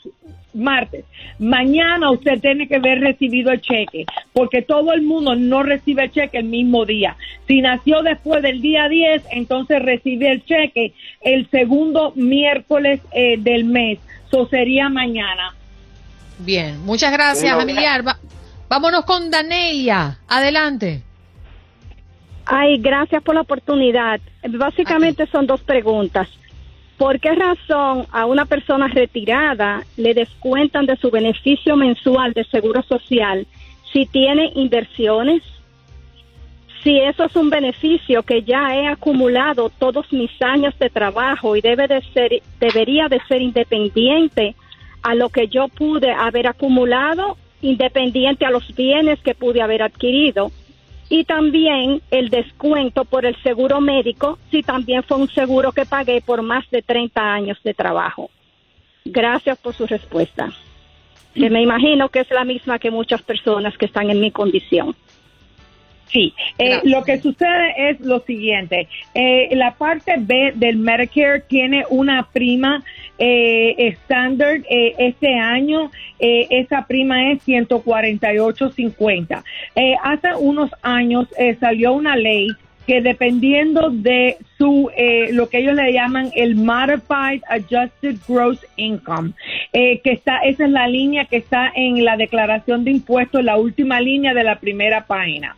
martes. 0.55 1.05
Mañana 1.39 2.11
usted 2.11 2.41
tiene 2.41 2.69
que 2.69 2.77
haber 2.77 3.01
recibido 3.01 3.51
el 3.51 3.61
cheque, 3.61 4.07
porque 4.33 4.63
todo 4.63 4.93
el 4.93 5.03
mundo 5.03 5.35
no 5.35 5.63
recibe 5.63 6.05
el 6.05 6.13
cheque 6.13 6.39
el 6.39 6.45
mismo 6.45 6.85
día. 6.85 7.17
Si 7.47 7.61
nació 7.61 8.03
después 8.03 8.43
del 8.43 8.61
día 8.61 8.89
10, 8.89 9.23
entonces 9.33 9.83
recibe 9.83 10.31
el 10.31 10.45
cheque 10.45 10.93
el 11.21 11.49
segundo 11.51 12.13
miércoles 12.15 13.01
eh, 13.13 13.37
del 13.39 13.65
mes. 13.65 13.99
Eso 14.27 14.47
sería 14.47 14.89
mañana. 14.89 15.55
Bien, 16.39 16.81
muchas 16.85 17.13
gracias, 17.13 17.57
familiar. 17.57 18.03
vámonos 18.69 19.05
con 19.05 19.31
Danelia. 19.31 20.19
Adelante. 20.29 21.03
Ay, 22.47 22.79
gracias 22.79 23.23
por 23.23 23.35
la 23.35 23.43
oportunidad. 23.43 24.21
Básicamente 24.49 25.27
son 25.27 25.47
dos 25.47 25.61
preguntas. 25.63 26.29
¿Por 27.01 27.19
qué 27.19 27.35
razón 27.35 28.05
a 28.13 28.27
una 28.27 28.45
persona 28.45 28.87
retirada 28.87 29.85
le 29.97 30.13
descuentan 30.13 30.85
de 30.85 30.97
su 30.97 31.11
beneficio 31.11 31.75
mensual 31.75 32.35
de 32.35 32.45
seguro 32.45 32.83
social 32.83 33.47
si 33.91 34.05
tiene 34.05 34.53
inversiones? 34.55 35.43
Si 36.83 36.99
eso 36.99 37.25
es 37.25 37.35
un 37.37 37.49
beneficio 37.49 38.23
que 38.23 38.43
ya 38.43 38.77
he 38.77 38.87
acumulado 38.87 39.71
todos 39.71 40.13
mis 40.13 40.31
años 40.43 40.79
de 40.79 40.91
trabajo 40.91 41.57
y 41.57 41.63
debe 41.63 41.89
de 41.89 42.03
ser, 42.13 42.43
debería 42.61 43.09
de 43.09 43.19
ser 43.27 43.41
independiente 43.41 44.55
a 45.03 45.15
lo 45.15 45.31
que 45.31 45.49
yo 45.49 45.69
pude 45.69 46.13
haber 46.13 46.49
acumulado, 46.49 47.39
independiente 47.63 48.45
a 48.45 48.51
los 48.51 48.75
bienes 48.75 49.19
que 49.21 49.35
pude 49.35 49.63
haber 49.63 49.83
adquirido 49.83 50.53
y 51.11 51.25
también 51.25 52.01
el 52.13 52.31
descuento 52.31 53.05
por 53.05 53.27
el 53.27 53.37
seguro 53.43 53.81
médico 53.81 54.39
si 54.51 54.63
también 54.63 55.03
fue 55.03 55.19
un 55.19 55.29
seguro 55.29 55.73
que 55.73 55.85
pagué 55.85 56.23
por 56.23 56.41
más 56.41 56.71
de 56.71 56.83
30 56.83 57.21
años 57.21 57.59
de 57.65 57.75
trabajo. 57.75 58.31
Gracias 59.05 59.59
por 59.59 59.75
su 59.75 59.87
respuesta. 59.87 60.53
Que 61.35 61.51
me 61.51 61.63
imagino 61.63 62.09
que 62.11 62.21
es 62.21 62.31
la 62.31 62.45
misma 62.45 62.79
que 62.79 62.93
muchas 62.93 63.23
personas 63.23 63.77
que 63.77 63.87
están 63.87 64.09
en 64.09 64.21
mi 64.21 64.31
condición. 64.31 64.95
Sí, 66.13 66.35
eh, 66.59 66.81
lo 66.85 67.05
que 67.05 67.21
sucede 67.21 67.91
es 67.91 68.01
lo 68.01 68.21
siguiente, 68.21 68.89
eh, 69.15 69.49
la 69.53 69.75
parte 69.75 70.15
B 70.19 70.53
del 70.57 70.77
Medicare 70.77 71.41
tiene 71.47 71.85
una 71.89 72.27
prima 72.33 72.83
eh, 73.21 73.75
estándar 73.79 74.61
eh, 74.69 74.95
este 74.99 75.35
año, 75.37 75.91
eh, 76.19 76.49
esa 76.51 76.87
prima 76.87 77.31
es 77.31 77.47
148.50. 77.47 79.45
Eh, 79.77 79.95
hace 80.03 80.35
unos 80.35 80.71
años 80.83 81.29
eh, 81.39 81.57
salió 81.61 81.93
una 81.93 82.17
ley 82.17 82.49
que 82.87 83.03
dependiendo 83.03 83.91
de 83.91 84.39
su 84.59 84.91
lo 85.33 85.49
que 85.49 85.59
ellos 85.59 85.75
le 85.75 85.93
llaman 85.93 86.31
el 86.35 86.57
modified 86.57 87.41
adjusted 87.49 88.17
gross 88.27 88.59
income 88.77 89.33
que 89.73 90.01
está 90.05 90.39
esa 90.39 90.65
es 90.65 90.71
la 90.71 90.89
línea 90.89 91.27
que 91.27 91.37
está 91.37 91.71
en 91.73 92.05
la 92.05 92.17
declaración 92.17 92.83
de 92.83 92.91
impuestos 92.93 93.45
la 93.45 93.59
última 93.59 94.01
línea 94.01 94.35
de 94.35 94.43
la 94.43 94.59
primera 94.59 95.07
página 95.07 95.55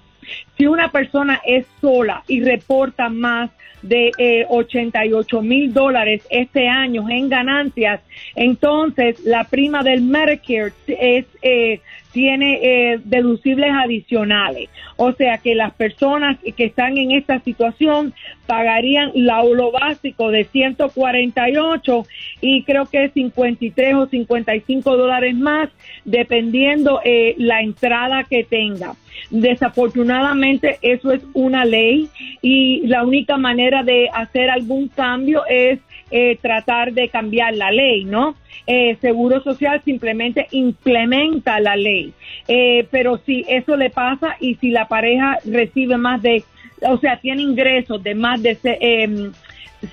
Si 0.56 0.66
una 0.66 0.90
persona 0.90 1.40
es 1.44 1.66
sola 1.80 2.22
y 2.26 2.42
reporta 2.42 3.08
más 3.08 3.50
de 3.82 4.12
eh, 4.16 4.46
88 4.48 5.42
mil 5.42 5.72
dólares 5.72 6.22
este 6.30 6.68
año 6.68 7.08
en 7.10 7.28
ganancias, 7.28 8.00
entonces 8.36 9.20
la 9.24 9.44
prima 9.44 9.82
del 9.82 10.02
Medicare 10.02 10.72
es 10.86 11.26
eh, 11.42 11.80
tiene 12.12 12.60
eh, 12.62 13.00
deducibles 13.02 13.72
adicionales. 13.72 14.68
O 14.96 15.12
sea 15.12 15.38
que 15.38 15.54
las 15.54 15.72
personas 15.72 16.38
que 16.56 16.64
están 16.64 16.96
en 16.98 17.10
esta 17.12 17.40
situación 17.40 18.14
pagarían 18.46 19.10
la, 19.14 19.42
lo 19.42 19.72
básico 19.72 20.30
de 20.30 20.44
148 20.44 22.06
y 22.40 22.62
creo 22.64 22.86
que 22.86 23.04
es 23.04 23.12
53 23.12 23.94
o 23.94 24.06
55 24.06 24.96
dólares 24.96 25.34
más 25.34 25.70
dependiendo 26.04 27.00
eh, 27.04 27.34
la 27.38 27.62
entrada 27.62 28.24
que 28.24 28.44
tenga. 28.44 28.94
Desafortunadamente 29.30 30.78
eso 30.82 31.12
es 31.12 31.22
una 31.32 31.64
ley 31.64 32.08
y 32.42 32.86
la 32.86 33.04
única 33.04 33.36
manera 33.36 33.82
de 33.82 34.08
hacer 34.12 34.50
algún 34.50 34.88
cambio 34.88 35.42
es 35.48 35.80
eh, 36.10 36.38
tratar 36.40 36.92
de 36.92 37.08
cambiar 37.08 37.54
la 37.54 37.70
ley, 37.70 38.04
¿no? 38.04 38.36
Eh, 38.66 38.96
Seguro 39.00 39.42
Social 39.42 39.80
simplemente 39.84 40.46
implementa 40.52 41.58
la 41.58 41.74
ley, 41.74 42.12
eh, 42.46 42.86
pero 42.90 43.18
si 43.24 43.44
eso 43.48 43.76
le 43.76 43.90
pasa 43.90 44.36
y 44.38 44.54
si 44.56 44.70
la 44.70 44.86
pareja 44.86 45.38
recibe 45.44 45.96
más 45.96 46.22
de, 46.22 46.44
o 46.82 46.98
sea, 46.98 47.18
tiene 47.18 47.42
ingresos 47.42 48.02
de 48.02 48.14
más 48.14 48.42
de 48.42 48.58
eh, 48.62 49.30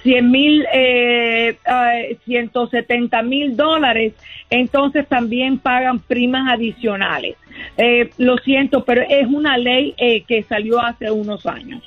100 0.04 0.32
mil, 0.32 0.66
eh, 0.72 1.58
170 2.26 3.22
mil 3.24 3.56
dólares, 3.56 4.14
entonces 4.50 5.08
también 5.08 5.58
pagan 5.58 6.00
primas 6.00 6.54
adicionales. 6.54 7.38
Eh, 7.78 8.10
lo 8.18 8.38
siento, 8.38 8.84
pero 8.84 9.02
es 9.02 9.28
una 9.28 9.58
ley 9.58 9.94
eh, 9.98 10.24
que 10.28 10.44
salió 10.44 10.80
hace 10.80 11.10
unos 11.12 11.46
años. 11.46 11.84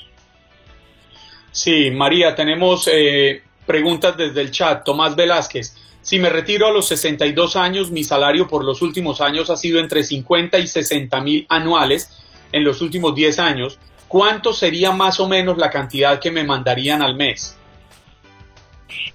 Sí, 1.51 1.91
María, 1.91 2.35
tenemos 2.35 2.89
eh, 2.91 3.43
preguntas 3.67 4.17
desde 4.17 4.41
el 4.41 4.51
chat. 4.51 4.85
Tomás 4.85 5.15
Velázquez. 5.15 5.77
Si 6.01 6.19
me 6.19 6.31
retiro 6.31 6.67
a 6.67 6.73
los 6.73 6.89
62 6.89 7.57
años, 7.57 7.91
mi 7.91 8.03
salario 8.03 8.49
por 8.49 8.65
los 8.65 8.83
últimos 8.83 9.21
años 9.21 9.51
ha 9.51 9.57
sido 9.57 9.79
entre 9.79 10.03
50 10.03 10.59
y 10.59 10.67
60 10.67 11.21
mil 11.21 11.47
anuales 11.49 12.19
en 12.51 12.65
los 12.65 12.81
últimos 12.81 13.15
10 13.15 13.39
años. 13.39 13.79
¿Cuánto 14.09 14.53
sería 14.53 14.93
más 14.93 15.21
o 15.21 15.29
menos 15.29 15.59
la 15.59 15.71
cantidad 15.71 16.19
que 16.19 16.31
me 16.31 16.45
mandarían 16.45 17.03
al 17.03 17.15
mes? 17.15 17.57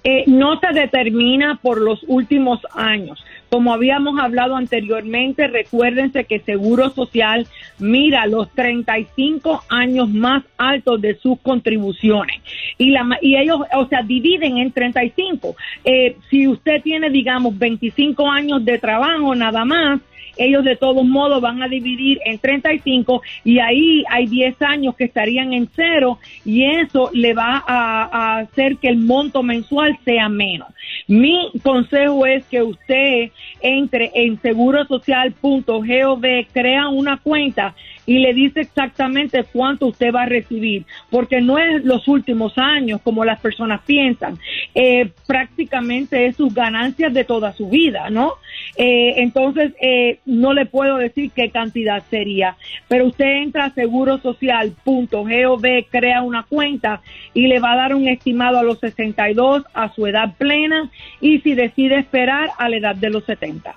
Eh, 0.02 0.24
no 0.26 0.58
se 0.58 0.72
determina 0.72 1.58
por 1.62 1.80
los 1.80 2.00
últimos 2.06 2.60
años. 2.74 3.22
Como 3.50 3.72
habíamos 3.72 4.18
hablado 4.20 4.56
anteriormente, 4.56 5.46
recuérdense 5.46 6.24
que 6.24 6.40
Seguro 6.40 6.90
Social 6.90 7.46
mira 7.78 8.26
los 8.26 8.50
35 8.50 9.64
años 9.68 10.08
más 10.08 10.44
altos 10.58 11.00
de 11.00 11.14
sus 11.16 11.40
contribuciones 11.40 12.40
y, 12.76 12.90
la, 12.90 13.18
y 13.22 13.36
ellos, 13.36 13.60
o 13.74 13.86
sea, 13.86 14.02
dividen 14.02 14.58
en 14.58 14.72
35. 14.72 15.56
Eh, 15.84 16.16
si 16.30 16.46
usted 16.46 16.82
tiene, 16.82 17.10
digamos, 17.10 17.56
25 17.58 18.30
años 18.30 18.64
de 18.64 18.78
trabajo 18.78 19.34
nada 19.34 19.64
más, 19.64 20.00
ellos 20.38 20.64
de 20.64 20.76
todos 20.76 21.04
modos 21.04 21.40
van 21.40 21.62
a 21.62 21.68
dividir 21.68 22.20
en 22.24 22.38
35 22.38 23.22
y 23.44 23.58
ahí 23.58 24.04
hay 24.10 24.26
10 24.26 24.62
años 24.62 24.96
que 24.96 25.04
estarían 25.04 25.52
en 25.52 25.68
cero 25.74 26.18
y 26.44 26.64
eso 26.64 27.10
le 27.12 27.34
va 27.34 27.62
a, 27.66 28.04
a 28.04 28.38
hacer 28.38 28.76
que 28.76 28.88
el 28.88 28.98
monto 28.98 29.42
mensual 29.42 29.98
sea 30.04 30.28
menos. 30.28 30.68
Mi 31.06 31.50
consejo 31.62 32.26
es 32.26 32.44
que 32.46 32.62
usted 32.62 33.30
entre 33.60 34.10
en 34.14 34.40
segurosocial.gov, 34.40 36.22
crea 36.52 36.88
una 36.88 37.18
cuenta 37.18 37.74
y 38.08 38.18
le 38.20 38.32
dice 38.32 38.62
exactamente 38.62 39.44
cuánto 39.52 39.86
usted 39.86 40.14
va 40.14 40.22
a 40.22 40.26
recibir, 40.26 40.86
porque 41.10 41.42
no 41.42 41.58
es 41.58 41.84
los 41.84 42.08
últimos 42.08 42.56
años 42.56 43.02
como 43.04 43.22
las 43.22 43.38
personas 43.38 43.82
piensan, 43.84 44.38
eh, 44.74 45.12
prácticamente 45.26 46.24
es 46.24 46.36
sus 46.36 46.54
ganancias 46.54 47.12
de 47.12 47.24
toda 47.24 47.52
su 47.52 47.68
vida, 47.68 48.08
¿no? 48.08 48.32
Eh, 48.76 49.16
entonces, 49.18 49.74
eh, 49.82 50.20
no 50.24 50.54
le 50.54 50.64
puedo 50.64 50.96
decir 50.96 51.32
qué 51.32 51.50
cantidad 51.50 52.02
sería, 52.08 52.56
pero 52.88 53.04
usted 53.04 53.42
entra 53.42 53.66
a 53.66 53.74
segurosocial.gov, 53.74 55.66
crea 55.90 56.22
una 56.22 56.44
cuenta 56.44 57.02
y 57.34 57.46
le 57.46 57.60
va 57.60 57.72
a 57.72 57.76
dar 57.76 57.94
un 57.94 58.08
estimado 58.08 58.58
a 58.58 58.62
los 58.62 58.80
62 58.80 59.64
a 59.74 59.92
su 59.92 60.06
edad 60.06 60.34
plena 60.38 60.90
y 61.20 61.40
si 61.40 61.52
decide 61.52 61.98
esperar 61.98 62.48
a 62.56 62.70
la 62.70 62.76
edad 62.76 62.96
de 62.96 63.10
los 63.10 63.24
70. 63.24 63.74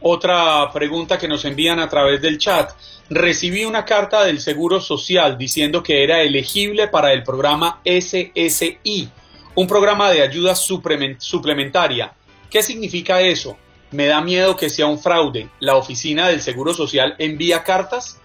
Otra 0.00 0.70
pregunta 0.72 1.18
que 1.18 1.26
nos 1.26 1.44
envían 1.44 1.80
a 1.80 1.88
través 1.88 2.22
del 2.22 2.38
chat. 2.38 2.70
Recibí 3.10 3.64
una 3.64 3.84
carta 3.84 4.24
del 4.24 4.40
Seguro 4.40 4.80
Social 4.80 5.36
diciendo 5.36 5.82
que 5.82 6.04
era 6.04 6.22
elegible 6.22 6.88
para 6.88 7.12
el 7.12 7.24
programa 7.24 7.80
SSI, 7.84 9.10
un 9.54 9.66
programa 9.66 10.10
de 10.10 10.22
ayuda 10.22 10.54
suplementaria. 10.54 12.12
¿Qué 12.48 12.62
significa 12.62 13.20
eso? 13.20 13.56
Me 13.90 14.06
da 14.06 14.20
miedo 14.20 14.54
que 14.54 14.70
sea 14.70 14.86
un 14.86 14.98
fraude. 14.98 15.48
¿La 15.60 15.76
oficina 15.76 16.28
del 16.28 16.42
Seguro 16.42 16.74
Social 16.74 17.14
envía 17.18 17.64
cartas? 17.64 18.20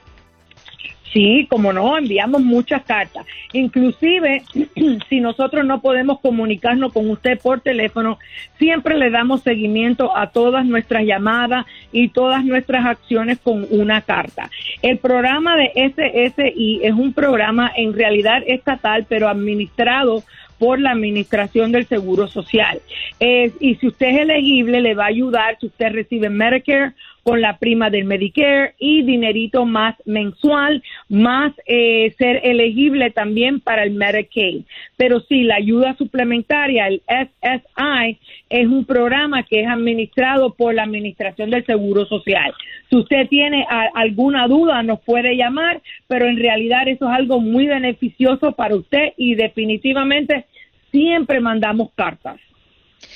Sí, 1.14 1.46
como 1.48 1.72
no, 1.72 1.96
enviamos 1.96 2.42
muchas 2.42 2.84
cartas. 2.84 3.26
Inclusive, 3.54 4.42
si 5.10 5.20
nosotros 5.20 5.64
no 5.64 5.80
podemos 5.80 6.20
comunicarnos 6.20 6.92
con 6.92 7.08
usted 7.12 7.40
por 7.40 7.62
teléfono, 7.62 8.18
siempre 8.58 8.98
le 8.98 9.12
damos 9.12 9.44
seguimiento 9.44 10.18
a 10.18 10.32
todas 10.32 10.66
nuestras 10.66 11.04
llamadas 11.04 11.68
y 11.92 12.10
todas 12.10 12.44
nuestras 12.44 12.86
acciones 12.86 13.38
con 13.38 13.68
una 13.70 14.02
carta. 14.02 14.50
El 14.82 14.98
programa 14.98 15.56
de 15.56 15.72
SSI 15.76 16.80
es 16.82 16.94
un 16.94 17.14
programa 17.14 17.72
en 17.76 17.94
realidad 17.94 18.42
estatal, 18.48 19.06
pero 19.08 19.30
administrado 19.30 20.24
por 20.58 20.80
la 20.80 20.92
Administración 20.92 21.72
del 21.72 21.86
Seguro 21.86 22.28
Social. 22.28 22.82
Y 23.20 23.76
si 23.76 23.88
usted 23.88 24.08
es 24.08 24.18
elegible, 24.20 24.82
le 24.82 24.96
va 24.96 25.04
a 25.04 25.08
ayudar 25.08 25.58
si 25.60 25.68
usted 25.68 25.92
recibe 25.92 26.30
Medicare 26.30 26.94
con 27.24 27.40
la 27.40 27.58
prima 27.58 27.90
del 27.90 28.06
Medicare 28.06 28.76
y 28.78 29.04
dinerito 29.04 29.66
más 29.66 29.96
mensual, 30.06 30.84
más 31.08 31.54
eh, 31.66 32.14
ser 32.18 32.42
elegible 32.44 33.12
también 33.12 33.62
para 33.62 33.84
el 33.84 33.92
Medicaid. 33.92 34.64
Pero 34.98 35.22
sí, 35.22 35.44
la 35.44 35.56
ayuda 35.56 35.96
suplementaria, 35.96 36.88
el 36.88 37.02
SSI, 37.08 38.20
es 38.50 38.68
un 38.68 38.86
programa 38.86 39.44
que 39.44 39.62
es 39.62 39.68
administrado 39.68 40.54
por 40.54 40.74
la 40.76 40.84
Administración 40.84 41.50
del 41.50 41.66
Seguro 41.66 42.06
Social. 42.06 42.54
Si 42.90 42.98
usted 42.98 43.28
tiene 43.30 43.66
alguna 43.96 44.48
duda, 44.48 44.84
nos 44.84 45.00
puede 45.00 45.36
llamar, 45.36 45.82
pero 46.08 46.28
en 46.28 46.38
realidad 46.38 46.88
eso 46.88 47.10
es 47.10 47.16
algo 47.16 47.40
muy 47.40 47.68
beneficioso 47.68 48.52
para 48.52 48.76
usted 48.76 49.14
y 49.18 49.36
definitivamente 49.36 50.46
siempre 50.92 51.40
mandamos 51.40 51.90
cartas. 51.96 52.40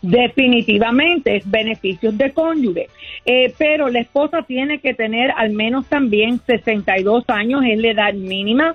Definitivamente 0.00 1.36
es 1.36 1.50
beneficios 1.50 2.16
de 2.16 2.32
cónyuge, 2.32 2.88
eh, 3.24 3.52
pero 3.58 3.88
la 3.88 4.00
esposa 4.00 4.42
tiene 4.42 4.78
que 4.78 4.94
tener 4.94 5.32
al 5.36 5.50
menos 5.50 5.86
también 5.86 6.40
62 6.46 7.24
años, 7.28 7.62
es 7.66 7.78
la 7.78 7.88
edad 7.88 8.14
mínima, 8.14 8.74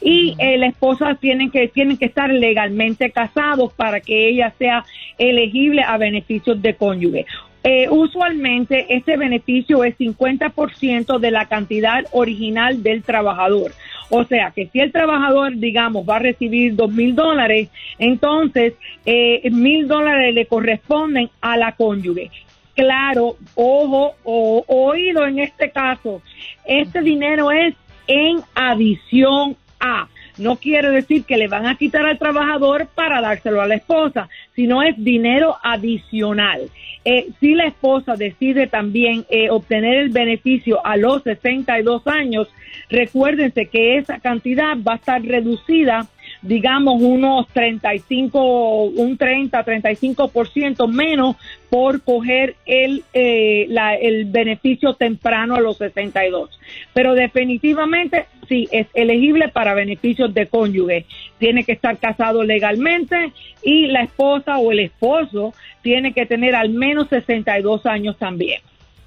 y 0.00 0.34
eh, 0.38 0.58
la 0.58 0.66
esposa 0.66 1.16
tiene 1.20 1.50
que, 1.50 1.68
tienen 1.68 1.96
que 1.96 2.06
estar 2.06 2.30
legalmente 2.30 3.10
casados 3.10 3.72
para 3.74 4.00
que 4.00 4.28
ella 4.28 4.52
sea 4.58 4.84
elegible 5.18 5.82
a 5.82 5.96
beneficios 5.98 6.60
de 6.60 6.74
cónyuge. 6.74 7.26
Eh, 7.68 7.88
usualmente 7.90 8.86
este 8.94 9.16
beneficio 9.16 9.82
es 9.82 9.98
50% 9.98 11.18
de 11.18 11.30
la 11.32 11.46
cantidad 11.46 12.04
original 12.12 12.82
del 12.82 13.02
trabajador. 13.02 13.72
O 14.08 14.24
sea 14.24 14.52
que 14.54 14.68
si 14.68 14.80
el 14.80 14.92
trabajador, 14.92 15.56
digamos, 15.56 16.08
va 16.08 16.16
a 16.16 16.20
recibir 16.20 16.74
dos 16.74 16.90
mil 16.90 17.14
dólares, 17.14 17.68
entonces 17.98 18.74
eh, 19.04 19.48
mil 19.50 19.88
dólares 19.88 20.34
le 20.34 20.46
corresponden 20.46 21.30
a 21.40 21.56
la 21.56 21.72
cónyuge. 21.72 22.30
Claro, 22.74 23.36
ojo 23.54 24.14
o 24.22 24.64
oído 24.68 25.26
en 25.26 25.38
este 25.38 25.70
caso, 25.70 26.20
este 26.66 27.00
dinero 27.00 27.50
es 27.50 27.74
en 28.06 28.40
adición 28.54 29.56
a. 29.80 30.08
No 30.38 30.56
quiere 30.56 30.90
decir 30.90 31.24
que 31.24 31.38
le 31.38 31.48
van 31.48 31.66
a 31.66 31.76
quitar 31.76 32.04
al 32.04 32.18
trabajador 32.18 32.88
para 32.94 33.22
dárselo 33.22 33.62
a 33.62 33.66
la 33.66 33.76
esposa, 33.76 34.28
sino 34.56 34.82
es 34.82 34.96
dinero 34.96 35.54
adicional. 35.62 36.62
Eh, 37.04 37.28
si 37.38 37.54
la 37.54 37.66
esposa 37.66 38.16
decide 38.16 38.66
también 38.66 39.24
eh, 39.30 39.48
obtener 39.50 39.98
el 39.98 40.08
beneficio 40.08 40.84
a 40.84 40.96
los 40.96 41.22
62 41.22 42.04
años, 42.06 42.48
recuérdense 42.88 43.66
que 43.66 43.98
esa 43.98 44.18
cantidad 44.18 44.76
va 44.76 44.94
a 44.94 44.96
estar 44.96 45.22
reducida 45.22 46.08
digamos, 46.42 47.00
unos 47.00 47.48
35, 47.48 48.84
un 48.84 49.16
30, 49.16 49.64
35% 49.64 50.88
menos 50.88 51.36
por 51.70 52.02
coger 52.02 52.56
el, 52.66 53.04
eh, 53.12 53.68
el 54.00 54.26
beneficio 54.26 54.94
temprano 54.94 55.56
a 55.56 55.60
los 55.60 55.78
62. 55.78 56.50
Pero 56.92 57.14
definitivamente 57.14 58.26
sí, 58.48 58.68
es 58.70 58.86
elegible 58.94 59.48
para 59.48 59.74
beneficios 59.74 60.32
de 60.32 60.46
cónyuge. 60.46 61.06
Tiene 61.38 61.64
que 61.64 61.72
estar 61.72 61.98
casado 61.98 62.42
legalmente 62.42 63.32
y 63.62 63.86
la 63.86 64.02
esposa 64.02 64.58
o 64.58 64.72
el 64.72 64.80
esposo 64.80 65.54
tiene 65.82 66.12
que 66.12 66.26
tener 66.26 66.54
al 66.54 66.70
menos 66.70 67.08
62 67.08 67.86
años 67.86 68.16
también. 68.18 68.60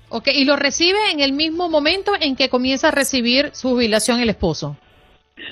Ok, 0.09 0.29
y 0.33 0.43
lo 0.45 0.55
recibe 0.55 0.97
en 1.11 1.19
el 1.19 1.33
mismo 1.33 1.69
momento 1.69 2.13
en 2.19 2.35
que 2.35 2.49
comienza 2.49 2.87
a 2.87 2.91
recibir 2.91 3.51
su 3.53 3.69
jubilación 3.69 4.19
el 4.19 4.29
esposo. 4.29 4.75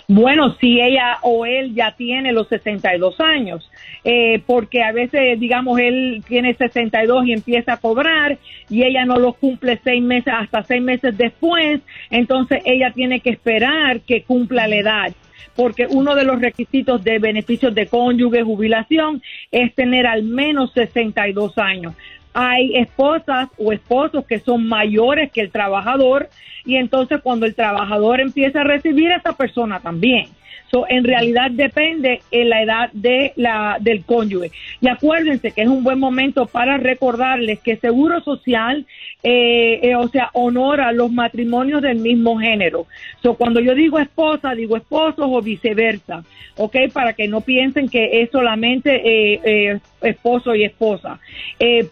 Bueno, 0.07 0.55
si 0.59 0.79
ella 0.81 1.17
o 1.21 1.45
él 1.45 1.73
ya 1.73 1.91
tiene 1.91 2.31
los 2.31 2.47
62 2.47 3.19
años, 3.19 3.69
eh, 4.03 4.41
porque 4.45 4.83
a 4.83 4.91
veces, 4.91 5.39
digamos, 5.39 5.79
él 5.79 6.23
tiene 6.27 6.53
62 6.53 7.27
y 7.27 7.33
empieza 7.33 7.73
a 7.73 7.77
cobrar 7.77 8.37
y 8.69 8.83
ella 8.83 9.05
no 9.05 9.17
lo 9.17 9.33
cumple 9.33 9.79
seis 9.83 10.01
meses, 10.01 10.33
hasta 10.35 10.63
seis 10.63 10.81
meses 10.81 11.17
después, 11.17 11.81
entonces 12.09 12.61
ella 12.65 12.91
tiene 12.93 13.19
que 13.19 13.31
esperar 13.31 14.01
que 14.01 14.23
cumpla 14.23 14.67
la 14.67 14.75
edad 14.75 15.13
porque 15.57 15.87
uno 15.89 16.15
de 16.15 16.23
los 16.23 16.39
requisitos 16.39 17.03
de 17.03 17.17
beneficios 17.17 17.73
de 17.73 17.87
cónyuge, 17.87 18.43
jubilación, 18.43 19.23
es 19.51 19.73
tener 19.73 20.05
al 20.05 20.21
menos 20.23 20.71
62 20.73 21.57
años. 21.57 21.95
Hay 22.33 22.75
esposas 22.75 23.49
o 23.57 23.71
esposos 23.71 24.25
que 24.25 24.39
son 24.39 24.67
mayores 24.67 25.31
que 25.31 25.41
el 25.41 25.51
trabajador 25.51 26.29
y 26.65 26.75
entonces 26.75 27.21
cuando 27.21 27.45
el 27.45 27.55
trabajador 27.55 28.19
empieza 28.19 28.61
a 28.61 28.63
recibir, 28.63 29.11
esa 29.11 29.33
persona 29.33 29.79
también. 29.79 30.27
So, 30.71 30.85
en 30.89 31.03
realidad 31.03 31.49
depende 31.51 32.21
en 32.31 32.49
la 32.49 32.61
edad 32.61 32.89
de 32.91 33.31
la, 33.35 33.77
del 33.79 34.03
cónyuge. 34.03 34.51
Y 34.81 34.89
acuérdense 34.89 35.51
que 35.51 35.61
es 35.61 35.67
un 35.67 35.83
buen 35.83 35.99
momento 35.99 36.45
para 36.45 36.77
recordarles 36.77 37.59
que 37.59 37.77
Seguro 37.77 38.21
Social, 38.21 38.85
eh, 39.23 39.79
eh, 39.81 39.95
o 39.95 40.07
sea, 40.09 40.29
honora 40.33 40.91
los 40.91 41.11
matrimonios 41.11 41.81
del 41.81 41.99
mismo 41.99 42.37
género. 42.37 42.85
So, 43.23 43.35
cuando 43.35 43.61
yo 43.61 43.75
digo 43.75 43.99
esposa, 43.99 44.55
digo 44.55 44.75
esposos 44.75 45.25
o 45.29 45.41
viceversa, 45.41 46.23
¿ok? 46.57 46.75
Para 46.91 47.13
que 47.13 47.27
no 47.27 47.41
piensen 47.41 47.87
que 47.87 48.21
es 48.21 48.29
solamente 48.31 49.01
eh, 49.03 49.79
esposo 50.01 50.53
y 50.53 50.65
esposa. 50.65 51.19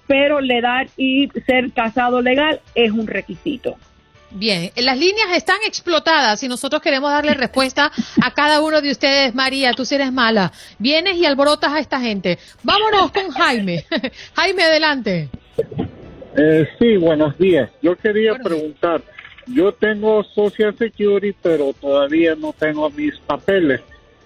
pero 0.08 0.42
la 0.42 0.58
edad 0.58 0.88
y 0.98 1.30
ser 1.46 1.72
casado 1.72 2.22
legal 2.22 2.60
es 2.76 2.92
un 2.92 3.08
requisito. 3.08 3.78
Bien, 4.38 4.70
las 4.76 5.00
líneas 5.00 5.30
están 5.34 5.60
explotadas 5.66 6.44
y 6.44 6.50
nosotros 6.50 6.82
queremos 6.82 7.10
darle 7.10 7.34
respuesta 7.36 7.90
a 8.22 8.34
cada 8.34 8.60
uno 8.60 8.82
de 8.82 8.92
ustedes. 8.92 9.34
María, 9.34 9.72
tú 9.72 9.86
si 9.86 9.96
eres 9.96 10.12
mala, 10.12 10.52
vienes 10.78 11.16
y 11.16 11.26
alborotas 11.26 11.72
a 11.72 11.80
esta 11.80 12.02
gente. 12.02 12.38
Vámonos 12.62 13.14
con 13.14 13.32
Jaime. 13.32 13.86
Jaime, 14.36 14.64
adelante. 14.64 15.30
Eh, 16.36 16.68
sí, 16.78 16.98
buenos 16.98 17.38
días. 17.38 17.70
Yo 17.82 17.96
quería 17.96 18.36
preguntar, 18.36 19.02
yo 19.48 19.72
tengo 19.72 20.22
Social 20.26 20.78
Security, 20.78 21.34
pero 21.42 21.72
todavía 21.72 22.36
no 22.36 22.52
tengo 22.52 22.90
mis 22.90 23.18
papeles. 23.20 23.80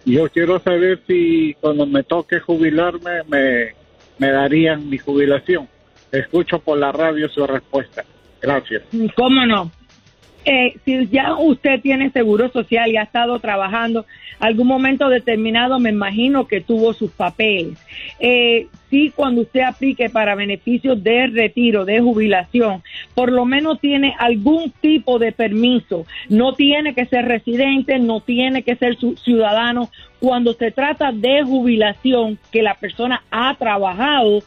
Yo 0.06 0.28
quiero 0.32 0.60
saber 0.60 1.04
si 1.06 1.56
cuando 1.62 1.86
me 1.86 2.02
toque 2.02 2.40
jubilarme 2.40 3.22
me, 3.28 3.76
me 4.18 4.32
darían 4.32 4.90
mi 4.90 4.98
jubilación. 4.98 5.70
Escucho 6.12 6.58
por 6.58 6.80
la 6.80 6.92
radio 6.92 7.30
su 7.30 7.46
respuesta. 7.46 8.04
Gracias. 8.42 8.82
¿Cómo 9.16 9.46
no? 9.46 9.72
Eh, 10.46 10.76
si 10.86 11.08
ya 11.08 11.36
usted 11.36 11.82
tiene 11.82 12.12
seguro 12.12 12.50
social 12.50 12.90
y 12.90 12.98
ha 12.98 13.04
estado 13.04 13.40
trabajando 13.40 14.06
algún 14.40 14.68
momento 14.68 15.10
determinado, 15.10 15.80
me 15.80 15.90
imagino 15.90 16.48
que 16.48 16.62
tuvo 16.62 16.94
sus 16.94 17.12
papeles. 17.12 17.78
Eh, 18.20 18.68
sí, 18.90 19.12
cuando 19.14 19.42
usted 19.42 19.62
aplique 19.62 20.10
para 20.10 20.36
beneficios 20.36 21.04
de 21.04 21.28
retiro, 21.28 21.84
de 21.84 22.00
jubilación, 22.00 22.82
por 23.16 23.32
lo 23.32 23.46
menos 23.46 23.80
tiene 23.82 24.16
algún 24.18 24.72
tipo 24.82 25.20
de 25.20 25.34
permiso. 25.34 26.06
No 26.30 26.54
tiene 26.54 26.94
que 26.94 27.06
ser 27.06 27.26
residente, 27.26 28.00
no 28.00 28.22
tiene 28.22 28.64
que 28.64 28.76
ser 28.76 28.98
ciudadano. 29.24 29.90
Cuando 30.20 30.54
se 30.54 30.72
trata 30.72 31.12
de 31.12 31.44
jubilación, 31.44 32.40
que 32.52 32.64
la 32.64 32.76
persona 32.76 33.24
ha 33.32 33.56
trabajado, 33.56 34.42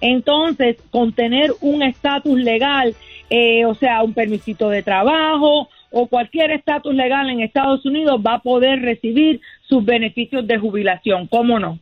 entonces 0.00 0.76
con 0.90 1.12
tener 1.12 1.52
un 1.60 1.82
estatus 1.82 2.38
legal 2.38 2.94
eh, 3.30 3.64
o 3.64 3.74
sea, 3.74 4.02
un 4.02 4.14
permisito 4.14 4.68
de 4.68 4.82
trabajo 4.82 5.68
o 5.90 6.06
cualquier 6.06 6.50
estatus 6.52 6.94
legal 6.94 7.28
en 7.30 7.40
Estados 7.40 7.84
Unidos 7.84 8.20
va 8.24 8.34
a 8.34 8.42
poder 8.42 8.82
recibir 8.82 9.40
sus 9.68 9.84
beneficios 9.84 10.46
de 10.46 10.58
jubilación. 10.58 11.26
¿Cómo 11.26 11.58
no? 11.58 11.78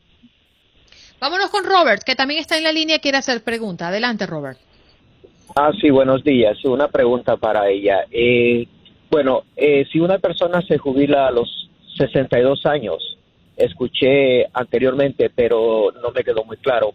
Vámonos 1.19 1.49
con 1.49 1.63
Robert, 1.63 2.03
que 2.03 2.15
también 2.15 2.39
está 2.39 2.57
en 2.57 2.63
la 2.63 2.71
línea 2.71 2.97
y 2.97 2.99
quiere 2.99 3.17
hacer 3.17 3.43
pregunta. 3.43 3.87
Adelante, 3.87 4.25
Robert. 4.25 4.59
Ah, 5.55 5.71
sí, 5.79 5.89
buenos 5.89 6.23
días. 6.23 6.63
Una 6.65 6.87
pregunta 6.87 7.37
para 7.37 7.69
ella. 7.69 8.05
Eh, 8.11 8.67
bueno, 9.09 9.43
eh, 9.55 9.85
si 9.91 9.99
una 9.99 10.19
persona 10.19 10.61
se 10.61 10.77
jubila 10.77 11.27
a 11.27 11.31
los 11.31 11.69
62 11.97 12.65
años, 12.65 13.17
escuché 13.55 14.45
anteriormente, 14.53 15.31
pero 15.33 15.93
no 16.01 16.11
me 16.11 16.23
quedó 16.23 16.43
muy 16.43 16.57
claro, 16.57 16.93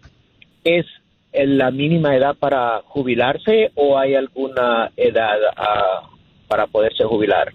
¿es 0.63 0.85
la 1.33 1.71
mínima 1.71 2.15
edad 2.15 2.35
para 2.37 2.81
jubilarse 2.85 3.71
o 3.75 3.97
hay 3.97 4.15
alguna 4.15 4.91
edad 4.97 5.37
ah, 5.55 6.09
para 6.47 6.67
poderse 6.67 7.03
jubilar? 7.03 7.53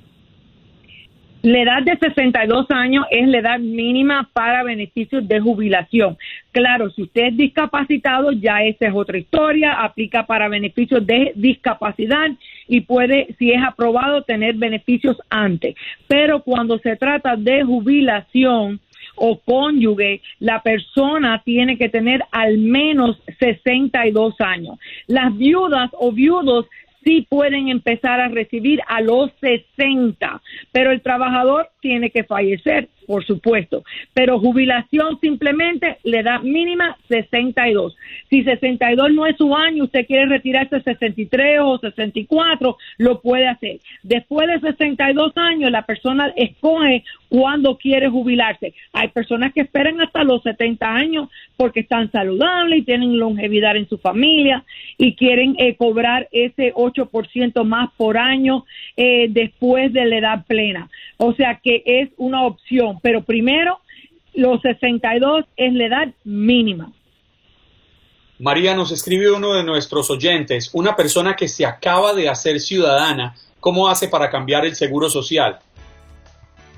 La 1.46 1.60
edad 1.60 1.82
de 1.84 1.96
62 1.96 2.66
años 2.70 3.06
es 3.08 3.28
la 3.28 3.38
edad 3.38 3.60
mínima 3.60 4.28
para 4.32 4.64
beneficios 4.64 5.28
de 5.28 5.38
jubilación. 5.38 6.18
Claro, 6.50 6.90
si 6.90 7.02
usted 7.02 7.26
es 7.26 7.36
discapacitado, 7.36 8.32
ya 8.32 8.64
esa 8.64 8.88
es 8.88 8.92
otra 8.92 9.16
historia, 9.16 9.74
aplica 9.74 10.26
para 10.26 10.48
beneficios 10.48 11.06
de 11.06 11.30
discapacidad 11.36 12.30
y 12.66 12.80
puede, 12.80 13.36
si 13.38 13.52
es 13.52 13.62
aprobado, 13.62 14.22
tener 14.22 14.56
beneficios 14.56 15.18
antes. 15.30 15.76
Pero 16.08 16.42
cuando 16.42 16.78
se 16.78 16.96
trata 16.96 17.36
de 17.36 17.62
jubilación, 17.62 18.80
o 19.16 19.38
cónyuge, 19.38 20.20
la 20.38 20.62
persona 20.62 21.42
tiene 21.44 21.76
que 21.78 21.88
tener 21.88 22.22
al 22.30 22.58
menos 22.58 23.18
62 23.38 24.34
años. 24.40 24.78
Las 25.06 25.36
viudas 25.36 25.90
o 25.92 26.12
viudos 26.12 26.66
sí 27.06 27.26
pueden 27.28 27.68
empezar 27.68 28.20
a 28.20 28.28
recibir 28.28 28.80
a 28.88 29.00
los 29.00 29.30
60, 29.40 30.42
pero 30.72 30.90
el 30.90 31.02
trabajador 31.02 31.68
tiene 31.80 32.10
que 32.10 32.24
fallecer, 32.24 32.88
por 33.07 33.24
supuesto. 33.24 33.84
Pero 34.12 34.38
jubilación 34.38 35.18
simplemente 35.20 35.98
le 36.04 36.22
da 36.22 36.38
mínima 36.40 36.96
62. 37.09 37.96
Si 38.28 38.42
62 38.42 39.12
no 39.12 39.26
es 39.26 39.36
su 39.36 39.54
año, 39.54 39.84
usted 39.84 40.07
quiere 40.07 40.26
retirarse 40.26 40.80
63 40.80 41.61
o 41.62 41.78
64, 41.78 42.76
lo 42.98 43.20
puede 43.20 43.48
hacer. 43.48 43.78
Después 44.02 44.48
de 44.48 44.61
62 44.61 45.32
años, 45.36 45.70
la 45.70 45.82
persona 45.82 46.32
escoge 46.36 47.04
cuándo 47.28 47.76
quiere 47.76 48.09
jubilarse. 48.09 48.74
Hay 48.92 49.09
personas 49.09 49.52
que 49.52 49.62
esperan 49.62 50.00
hasta 50.00 50.24
los 50.24 50.42
70 50.42 50.86
años 50.86 51.28
porque 51.57 51.80
están 51.80 52.11
saludables 52.11 52.80
y 52.80 52.82
tienen 52.82 53.18
longevidad 53.18 53.76
en 53.76 53.88
su 53.88 53.98
familia 53.98 54.64
y 54.98 55.14
quieren 55.14 55.57
eh, 55.59 55.76
cobrar 55.76 56.28
ese 56.32 56.72
8% 56.74 57.64
más 57.64 57.90
por 57.96 58.18
año 58.18 58.64
eh, 58.96 59.26
después 59.30 59.92
de 59.92 60.04
la 60.07 60.18
edad 60.18 60.46
plena. 60.46 60.88
O 61.16 61.32
sea 61.34 61.61
que 61.62 61.82
es 61.84 62.11
una 62.16 62.44
opción, 62.44 62.95
pero 63.03 63.22
primero 63.22 63.80
los 64.34 64.61
62 64.62 65.44
es 65.57 65.72
la 65.72 65.86
edad 65.86 66.09
mínima. 66.24 66.92
María 68.38 68.74
nos 68.74 68.92
escribe 68.92 69.32
uno 69.32 69.55
de 69.55 69.64
nuestros 69.64 70.11
oyentes, 70.11 70.70
una 70.74 70.94
persona 70.94 71.34
que 71.34 71.49
se 71.49 71.64
acaba 71.64 72.12
de 72.12 72.28
hacer 72.28 72.61
ciudadana, 72.61 73.34
¿cómo 73.61 73.88
hace 73.88 74.09
para 74.09 74.28
cambiar 74.28 74.66
el 74.66 74.74
seguro 74.74 75.09
social? 75.09 75.59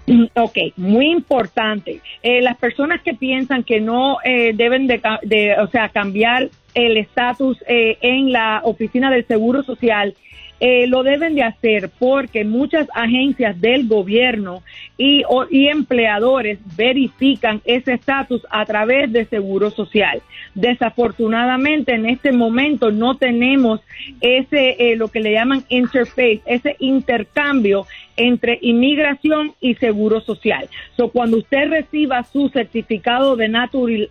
Mm, 0.09 0.27
ok, 0.35 0.57
muy 0.77 1.11
importante. 1.11 2.01
Eh, 2.23 2.41
las 2.41 2.57
personas 2.57 3.03
que 3.03 3.13
piensan 3.15 3.63
que 3.63 3.81
no 3.81 4.19
eh, 4.25 4.53
deben 4.55 4.87
de, 4.87 5.57
o 5.61 5.67
sea, 5.67 5.91
cambiar 5.91 6.49
el 6.75 6.97
estatus 6.97 7.59
eh, 7.67 7.99
en 8.01 8.33
la 8.33 8.63
oficina 8.65 9.11
del 9.11 9.27
Seguro 9.27 9.63
Social, 9.65 10.15
eh, 10.61 10.87
lo 10.89 11.03
deben 11.03 11.35
de 11.35 11.43
hacer 11.43 11.91
porque 11.99 12.45
muchas 12.45 12.89
agencias 12.95 13.61
del 13.61 13.87
gobierno 13.87 14.63
y, 14.97 15.23
y 15.51 15.69
empleadores 15.69 16.59
verifican 16.77 17.61
ese 17.65 17.95
estatus 17.95 18.47
a 18.51 18.65
través 18.65 19.13
de 19.13 19.25
Seguro 19.25 19.71
Social. 19.71 20.21
Desafortunadamente 20.55 21.95
en 21.95 22.07
este 22.07 22.33
momento 22.33 22.91
no 22.91 23.17
tenemos 23.17 23.81
ese, 24.21 24.77
eh, 24.79 24.97
lo 24.97 25.09
que 25.09 25.21
le 25.21 25.33
llaman 25.33 25.65
interface, 25.69 26.41
ese 26.47 26.77
intercambio 26.81 27.87
entre 28.17 28.59
inmigración 28.63 29.55
y 29.61 29.75
seguro 29.77 30.21
social. 30.21 30.69
So, 30.97 31.11
cuando 31.11 31.37
usted 31.39 31.69
reciba 31.71 32.25
su 32.25 32.49
certificado 32.49 33.37
de 33.37 33.49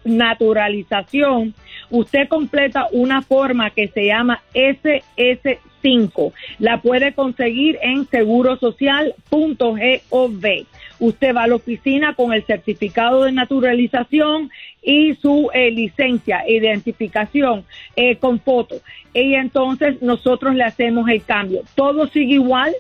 naturalización, 0.06 1.54
usted 1.90 2.28
completa 2.28 2.88
una 2.92 3.22
forma 3.22 3.70
que 3.72 3.88
se 3.88 4.08
llama 4.08 4.42
SS5. 4.54 6.34
La 6.60 6.82
puede 6.82 7.14
conseguir 7.14 7.80
en 7.82 8.06
segurosocial.gov. 8.08 10.66
Usted 11.00 11.36
va 11.36 11.44
a 11.44 11.48
la 11.48 11.56
oficina 11.56 12.16
con 12.16 12.34
el 12.34 12.44
certificado 12.44 13.24
de 13.24 13.32
naturalización 13.32 14.50
y 14.82 15.16
su 15.16 15.50
eh, 15.54 15.72
licencia, 15.72 16.44
identificación 16.48 17.66
eh, 17.96 18.16
con 18.16 18.40
foto. 18.40 18.78
Y 19.14 19.36
entonces 19.36 20.02
nosotros 20.02 20.56
le 20.56 20.64
hacemos 20.64 21.08
el 21.10 21.24
cambio. 21.24 21.64
Todo 21.76 22.08
sigue 22.08 22.36
igual, 22.36 22.74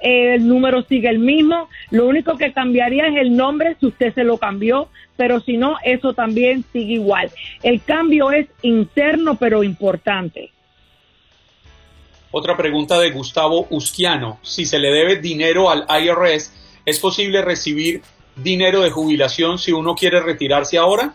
el 0.00 0.46
número 0.46 0.82
sigue 0.82 1.08
el 1.08 1.18
mismo, 1.18 1.68
lo 1.90 2.06
único 2.06 2.36
que 2.36 2.52
cambiaría 2.52 3.06
es 3.08 3.16
el 3.16 3.36
nombre 3.36 3.76
si 3.80 3.86
usted 3.86 4.14
se 4.14 4.24
lo 4.24 4.38
cambió, 4.38 4.88
pero 5.16 5.40
si 5.40 5.56
no, 5.56 5.76
eso 5.84 6.12
también 6.12 6.64
sigue 6.72 6.94
igual. 6.94 7.30
El 7.62 7.82
cambio 7.82 8.30
es 8.32 8.48
interno, 8.62 9.36
pero 9.36 9.62
importante. 9.62 10.50
Otra 12.30 12.56
pregunta 12.56 12.98
de 12.98 13.12
Gustavo 13.12 13.68
Usquiano. 13.70 14.38
Si 14.42 14.66
se 14.66 14.78
le 14.80 14.90
debe 14.90 15.20
dinero 15.20 15.70
al 15.70 15.86
IRS, 15.88 16.52
¿es 16.84 16.98
posible 16.98 17.42
recibir 17.42 18.02
dinero 18.36 18.82
de 18.82 18.90
jubilación 18.90 19.58
si 19.58 19.72
uno 19.72 19.94
quiere 19.94 20.20
retirarse 20.20 20.76
ahora? 20.76 21.14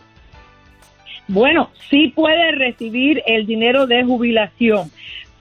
Bueno, 1.28 1.70
sí 1.90 2.08
puede 2.08 2.52
recibir 2.52 3.22
el 3.26 3.46
dinero 3.46 3.86
de 3.86 4.02
jubilación 4.02 4.90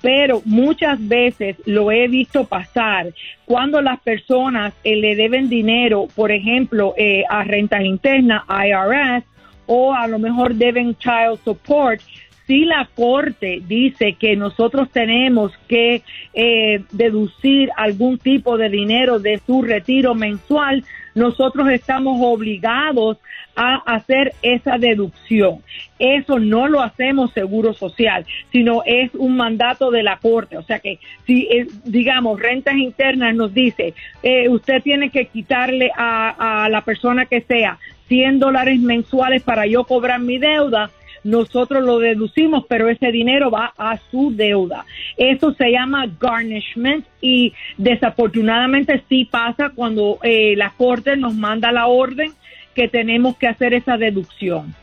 pero 0.01 0.41
muchas 0.45 1.05
veces 1.07 1.57
lo 1.65 1.91
he 1.91 2.07
visto 2.07 2.45
pasar 2.45 3.13
cuando 3.45 3.81
las 3.81 3.99
personas 3.99 4.73
eh, 4.83 4.95
le 4.95 5.15
deben 5.15 5.49
dinero, 5.49 6.07
por 6.15 6.31
ejemplo, 6.31 6.93
eh, 6.97 7.23
a 7.29 7.43
rentas 7.43 7.83
internas, 7.83 8.43
IRS, 8.47 9.25
o 9.65 9.93
a 9.93 10.07
lo 10.07 10.19
mejor 10.19 10.55
deben 10.55 10.95
child 10.95 11.39
support. 11.43 12.01
Si 12.47 12.65
la 12.65 12.89
corte 12.95 13.61
dice 13.67 14.13
que 14.13 14.35
nosotros 14.35 14.89
tenemos 14.91 15.51
que 15.67 16.01
eh, 16.33 16.81
deducir 16.91 17.69
algún 17.77 18.17
tipo 18.17 18.57
de 18.57 18.69
dinero 18.69 19.19
de 19.19 19.39
su 19.45 19.61
retiro 19.61 20.15
mensual, 20.15 20.83
nosotros 21.19 21.69
estamos 21.69 22.17
obligados 22.21 23.17
a 23.55 23.75
hacer 23.75 24.33
esa 24.41 24.77
deducción. 24.77 25.61
Eso 25.99 26.39
no 26.39 26.67
lo 26.67 26.81
hacemos 26.81 27.31
seguro 27.33 27.73
social, 27.73 28.25
sino 28.51 28.83
es 28.85 29.13
un 29.13 29.35
mandato 29.35 29.91
de 29.91 30.01
la 30.01 30.17
Corte. 30.17 30.57
O 30.57 30.63
sea 30.63 30.79
que 30.79 30.99
si, 31.27 31.43
eh, 31.51 31.67
digamos, 31.83 32.39
rentas 32.39 32.75
internas 32.75 33.35
nos 33.35 33.53
dice, 33.53 33.93
eh, 34.23 34.47
usted 34.49 34.81
tiene 34.81 35.09
que 35.09 35.25
quitarle 35.25 35.91
a, 35.95 36.63
a 36.63 36.69
la 36.69 36.81
persona 36.81 37.25
que 37.25 37.41
sea 37.41 37.77
100 38.07 38.39
dólares 38.39 38.79
mensuales 38.79 39.43
para 39.43 39.67
yo 39.67 39.83
cobrar 39.83 40.19
mi 40.19 40.39
deuda, 40.39 40.89
nosotros 41.23 41.83
lo 41.83 41.99
deducimos, 41.99 42.65
pero 42.67 42.89
ese 42.89 43.11
dinero 43.11 43.51
va 43.51 43.73
a 43.77 43.97
su 44.11 44.31
deuda. 44.35 44.85
Eso 45.17 45.53
se 45.53 45.71
llama 45.71 46.05
garnishment 46.19 47.05
y 47.21 47.53
desafortunadamente 47.77 49.03
sí 49.09 49.25
pasa 49.25 49.71
cuando 49.75 50.19
eh, 50.23 50.55
la 50.55 50.71
corte 50.71 51.15
nos 51.17 51.35
manda 51.35 51.71
la 51.71 51.87
orden 51.87 52.33
que 52.73 52.87
tenemos 52.87 53.37
que 53.37 53.47
hacer 53.47 53.73
esa 53.73 53.97
deducción. 53.97 54.75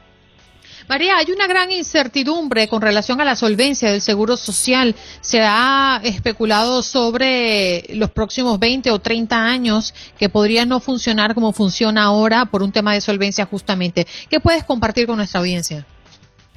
María, 0.88 1.16
hay 1.16 1.32
una 1.32 1.48
gran 1.48 1.72
incertidumbre 1.72 2.68
con 2.68 2.80
relación 2.80 3.20
a 3.20 3.24
la 3.24 3.34
solvencia 3.34 3.90
del 3.90 4.00
Seguro 4.00 4.36
Social. 4.36 4.94
Se 5.20 5.40
ha 5.42 6.00
especulado 6.04 6.82
sobre 6.82 7.84
los 7.94 8.10
próximos 8.10 8.60
20 8.60 8.92
o 8.92 8.98
30 9.00 9.36
años 9.36 9.94
que 10.16 10.28
podría 10.28 10.64
no 10.64 10.78
funcionar 10.78 11.34
como 11.34 11.52
funciona 11.52 12.04
ahora 12.04 12.46
por 12.46 12.62
un 12.62 12.70
tema 12.70 12.94
de 12.94 13.00
solvencia 13.00 13.46
justamente. 13.46 14.06
¿Qué 14.30 14.38
puedes 14.38 14.62
compartir 14.62 15.06
con 15.06 15.16
nuestra 15.16 15.40
audiencia? 15.40 15.84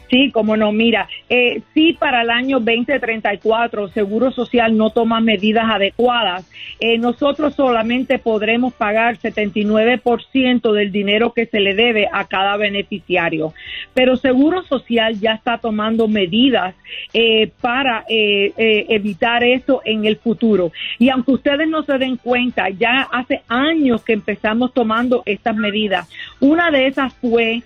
Sí, 0.10 0.32
como 0.32 0.58
no, 0.58 0.72
mira, 0.72 1.08
eh, 1.30 1.62
si 1.74 1.94
para 1.94 2.24
el 2.24 2.32
año 2.32 2.60
2034 2.60 3.90
Seguro 3.90 4.32
Social 4.32 4.76
no 4.76 4.90
toma 4.90 5.20
medidas 5.20 5.66
adecuadas, 5.70 6.50
eh, 6.80 6.98
nosotros 6.98 7.56
solamente 7.56 8.20
podremos 8.20 8.74
pagar 8.74 9.18
79% 9.18 10.72
del 10.72 10.92
dinero 10.92 11.34
que 11.34 11.46
se 11.46 11.60
le 11.60 11.76
debe 11.76 12.08
a 12.12 12.26
cada 12.26 12.58
beneficiario. 12.58 13.54
Pero 13.94 14.16
Seguro 14.16 14.64
Social 14.64 15.20
ya 15.20 15.34
está 15.34 15.58
tomando 15.58 16.08
medidas 16.08 16.74
eh, 17.14 17.52
para 17.62 18.06
eh, 18.10 18.54
evitar 18.90 19.44
eso 19.44 19.82
en 19.86 20.06
el 20.06 20.18
futuro. 20.18 20.72
Y 20.98 21.10
aunque 21.10 21.34
ustedes 21.34 21.68
no 21.68 21.84
se 21.84 21.98
den 21.98 22.18
cuenta, 22.18 22.70
ya 22.70 23.08
hace 23.12 23.42
años 23.48 24.04
que 24.04 24.14
empezamos 24.14 24.74
tomando 24.74 25.22
estas 25.26 25.56
medidas. 25.56 26.10
Una 26.40 26.72
de 26.72 26.88
esas 26.88 27.14
fue, 27.16 27.62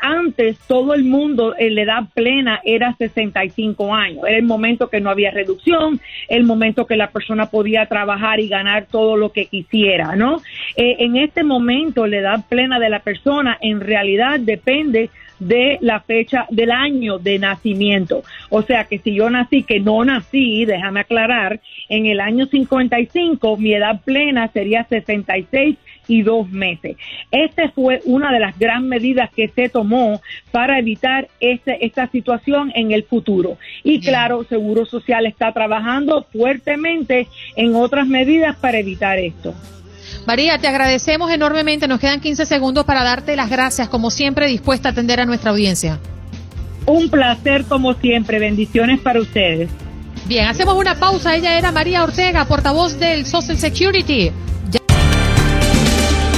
antes 0.00 0.58
todo 0.66 0.94
el 0.94 1.04
mundo 1.04 1.54
la 1.70 1.82
edad 1.82 2.02
plena 2.14 2.60
era 2.64 2.94
65 2.96 3.94
años. 3.94 4.24
Era 4.26 4.36
el 4.36 4.44
momento 4.44 4.88
que 4.88 5.00
no 5.00 5.10
había 5.10 5.30
reducción, 5.30 6.00
el 6.28 6.44
momento 6.44 6.86
que 6.86 6.96
la 6.96 7.10
persona 7.10 7.46
podía 7.46 7.86
trabajar 7.86 8.40
y 8.40 8.48
ganar 8.48 8.86
todo 8.90 9.16
lo 9.16 9.32
que 9.32 9.46
quisiera, 9.46 10.16
¿no? 10.16 10.40
Eh, 10.76 10.96
en 11.00 11.16
este 11.16 11.42
momento, 11.42 12.06
la 12.06 12.18
edad 12.18 12.44
plena 12.48 12.78
de 12.78 12.90
la 12.90 13.00
persona 13.00 13.58
en 13.60 13.80
realidad 13.80 14.40
depende 14.40 15.10
de 15.40 15.78
la 15.80 16.00
fecha 16.00 16.46
del 16.50 16.70
año 16.70 17.18
de 17.18 17.38
nacimiento. 17.38 18.22
O 18.50 18.62
sea 18.62 18.84
que 18.84 18.98
si 18.98 19.14
yo 19.14 19.28
nací, 19.30 19.64
que 19.64 19.80
no 19.80 20.04
nací, 20.04 20.64
déjame 20.66 21.00
aclarar, 21.00 21.60
en 21.88 22.06
el 22.06 22.20
año 22.20 22.46
55 22.46 23.56
mi 23.56 23.72
edad 23.72 24.00
plena 24.04 24.48
sería 24.48 24.84
66 24.84 25.76
y 26.10 26.22
dos 26.22 26.50
meses. 26.50 26.96
Esta 27.30 27.70
fue 27.70 28.00
una 28.04 28.32
de 28.32 28.40
las 28.40 28.58
gran 28.58 28.88
medidas 28.88 29.30
que 29.30 29.48
se 29.48 29.68
tomó 29.68 30.20
para 30.50 30.78
evitar 30.78 31.28
este, 31.38 31.86
esta 31.86 32.08
situación 32.08 32.72
en 32.74 32.90
el 32.90 33.04
futuro. 33.04 33.56
Y 33.84 34.00
claro, 34.00 34.44
Seguro 34.44 34.84
Social 34.84 35.24
está 35.26 35.52
trabajando 35.52 36.26
fuertemente 36.32 37.28
en 37.54 37.76
otras 37.76 38.08
medidas 38.08 38.56
para 38.56 38.78
evitar 38.78 39.18
esto. 39.18 39.54
María, 40.26 40.58
te 40.58 40.66
agradecemos 40.66 41.30
enormemente. 41.30 41.86
Nos 41.86 42.00
quedan 42.00 42.20
15 42.20 42.44
segundos 42.44 42.84
para 42.84 43.04
darte 43.04 43.36
las 43.36 43.48
gracias, 43.48 43.88
como 43.88 44.10
siempre, 44.10 44.48
dispuesta 44.48 44.88
a 44.88 44.92
atender 44.92 45.20
a 45.20 45.26
nuestra 45.26 45.52
audiencia. 45.52 46.00
Un 46.86 47.08
placer, 47.08 47.64
como 47.66 47.94
siempre. 47.94 48.40
Bendiciones 48.40 48.98
para 48.98 49.20
ustedes. 49.20 49.70
Bien, 50.26 50.46
hacemos 50.46 50.74
una 50.74 50.96
pausa. 50.96 51.36
Ella 51.36 51.56
era 51.56 51.70
María 51.70 52.02
Ortega, 52.02 52.44
portavoz 52.46 52.98
del 52.98 53.26
Social 53.26 53.56
Security. 53.56 54.32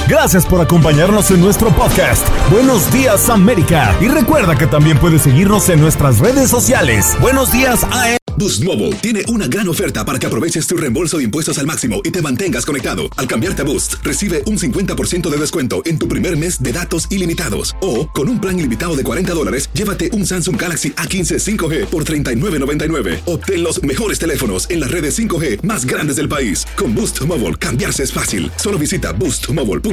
Gracias 0.07 0.45
por 0.45 0.59
acompañarnos 0.59 1.31
en 1.31 1.39
nuestro 1.39 1.69
podcast. 1.69 2.27
Buenos 2.51 2.91
días 2.91 3.29
América. 3.29 3.95
Y 4.01 4.09
recuerda 4.09 4.57
que 4.57 4.67
también 4.67 4.97
puedes 4.97 5.21
seguirnos 5.21 5.69
en 5.69 5.79
nuestras 5.79 6.19
redes 6.19 6.49
sociales. 6.49 7.15
Buenos 7.21 7.51
días 7.51 7.85
a... 7.85 8.17
Boost 8.35 8.63
Mobile 8.63 8.93
tiene 8.95 9.21
una 9.27 9.45
gran 9.45 9.69
oferta 9.69 10.03
para 10.03 10.17
que 10.17 10.25
aproveches 10.25 10.65
tu 10.65 10.75
reembolso 10.75 11.17
de 11.17 11.23
impuestos 11.23 11.59
al 11.59 11.67
máximo 11.67 12.01
y 12.03 12.09
te 12.09 12.19
mantengas 12.19 12.65
conectado. 12.65 13.03
Al 13.15 13.27
cambiarte 13.27 13.61
a 13.61 13.65
Boost, 13.65 13.95
recibe 14.03 14.41
un 14.47 14.57
50% 14.57 15.29
de 15.29 15.37
descuento 15.37 15.83
en 15.85 15.99
tu 15.99 16.07
primer 16.07 16.35
mes 16.35 16.61
de 16.61 16.73
datos 16.73 17.07
ilimitados. 17.11 17.75
O, 17.79 18.07
con 18.07 18.27
un 18.29 18.41
plan 18.41 18.57
ilimitado 18.57 18.95
de 18.95 19.03
40 19.03 19.33
dólares, 19.33 19.69
llévate 19.73 20.09
un 20.13 20.25
Samsung 20.25 20.59
Galaxy 20.59 20.91
A15 20.93 21.37
5G 21.39 21.85
por 21.85 22.05
$39.99. 22.05 23.19
Obtén 23.27 23.63
los 23.63 23.83
mejores 23.83 24.17
teléfonos 24.17 24.67
en 24.71 24.79
las 24.79 24.89
redes 24.89 25.17
5G 25.17 25.61
más 25.61 25.85
grandes 25.85 26.15
del 26.15 26.27
país. 26.27 26.65
Con 26.75 26.95
Boost 26.95 27.21
Mobile, 27.27 27.53
cambiarse 27.55 28.01
es 28.01 28.11
fácil. 28.11 28.51
Solo 28.57 28.79
visita 28.79 29.13
boostmobile.com. 29.13 29.92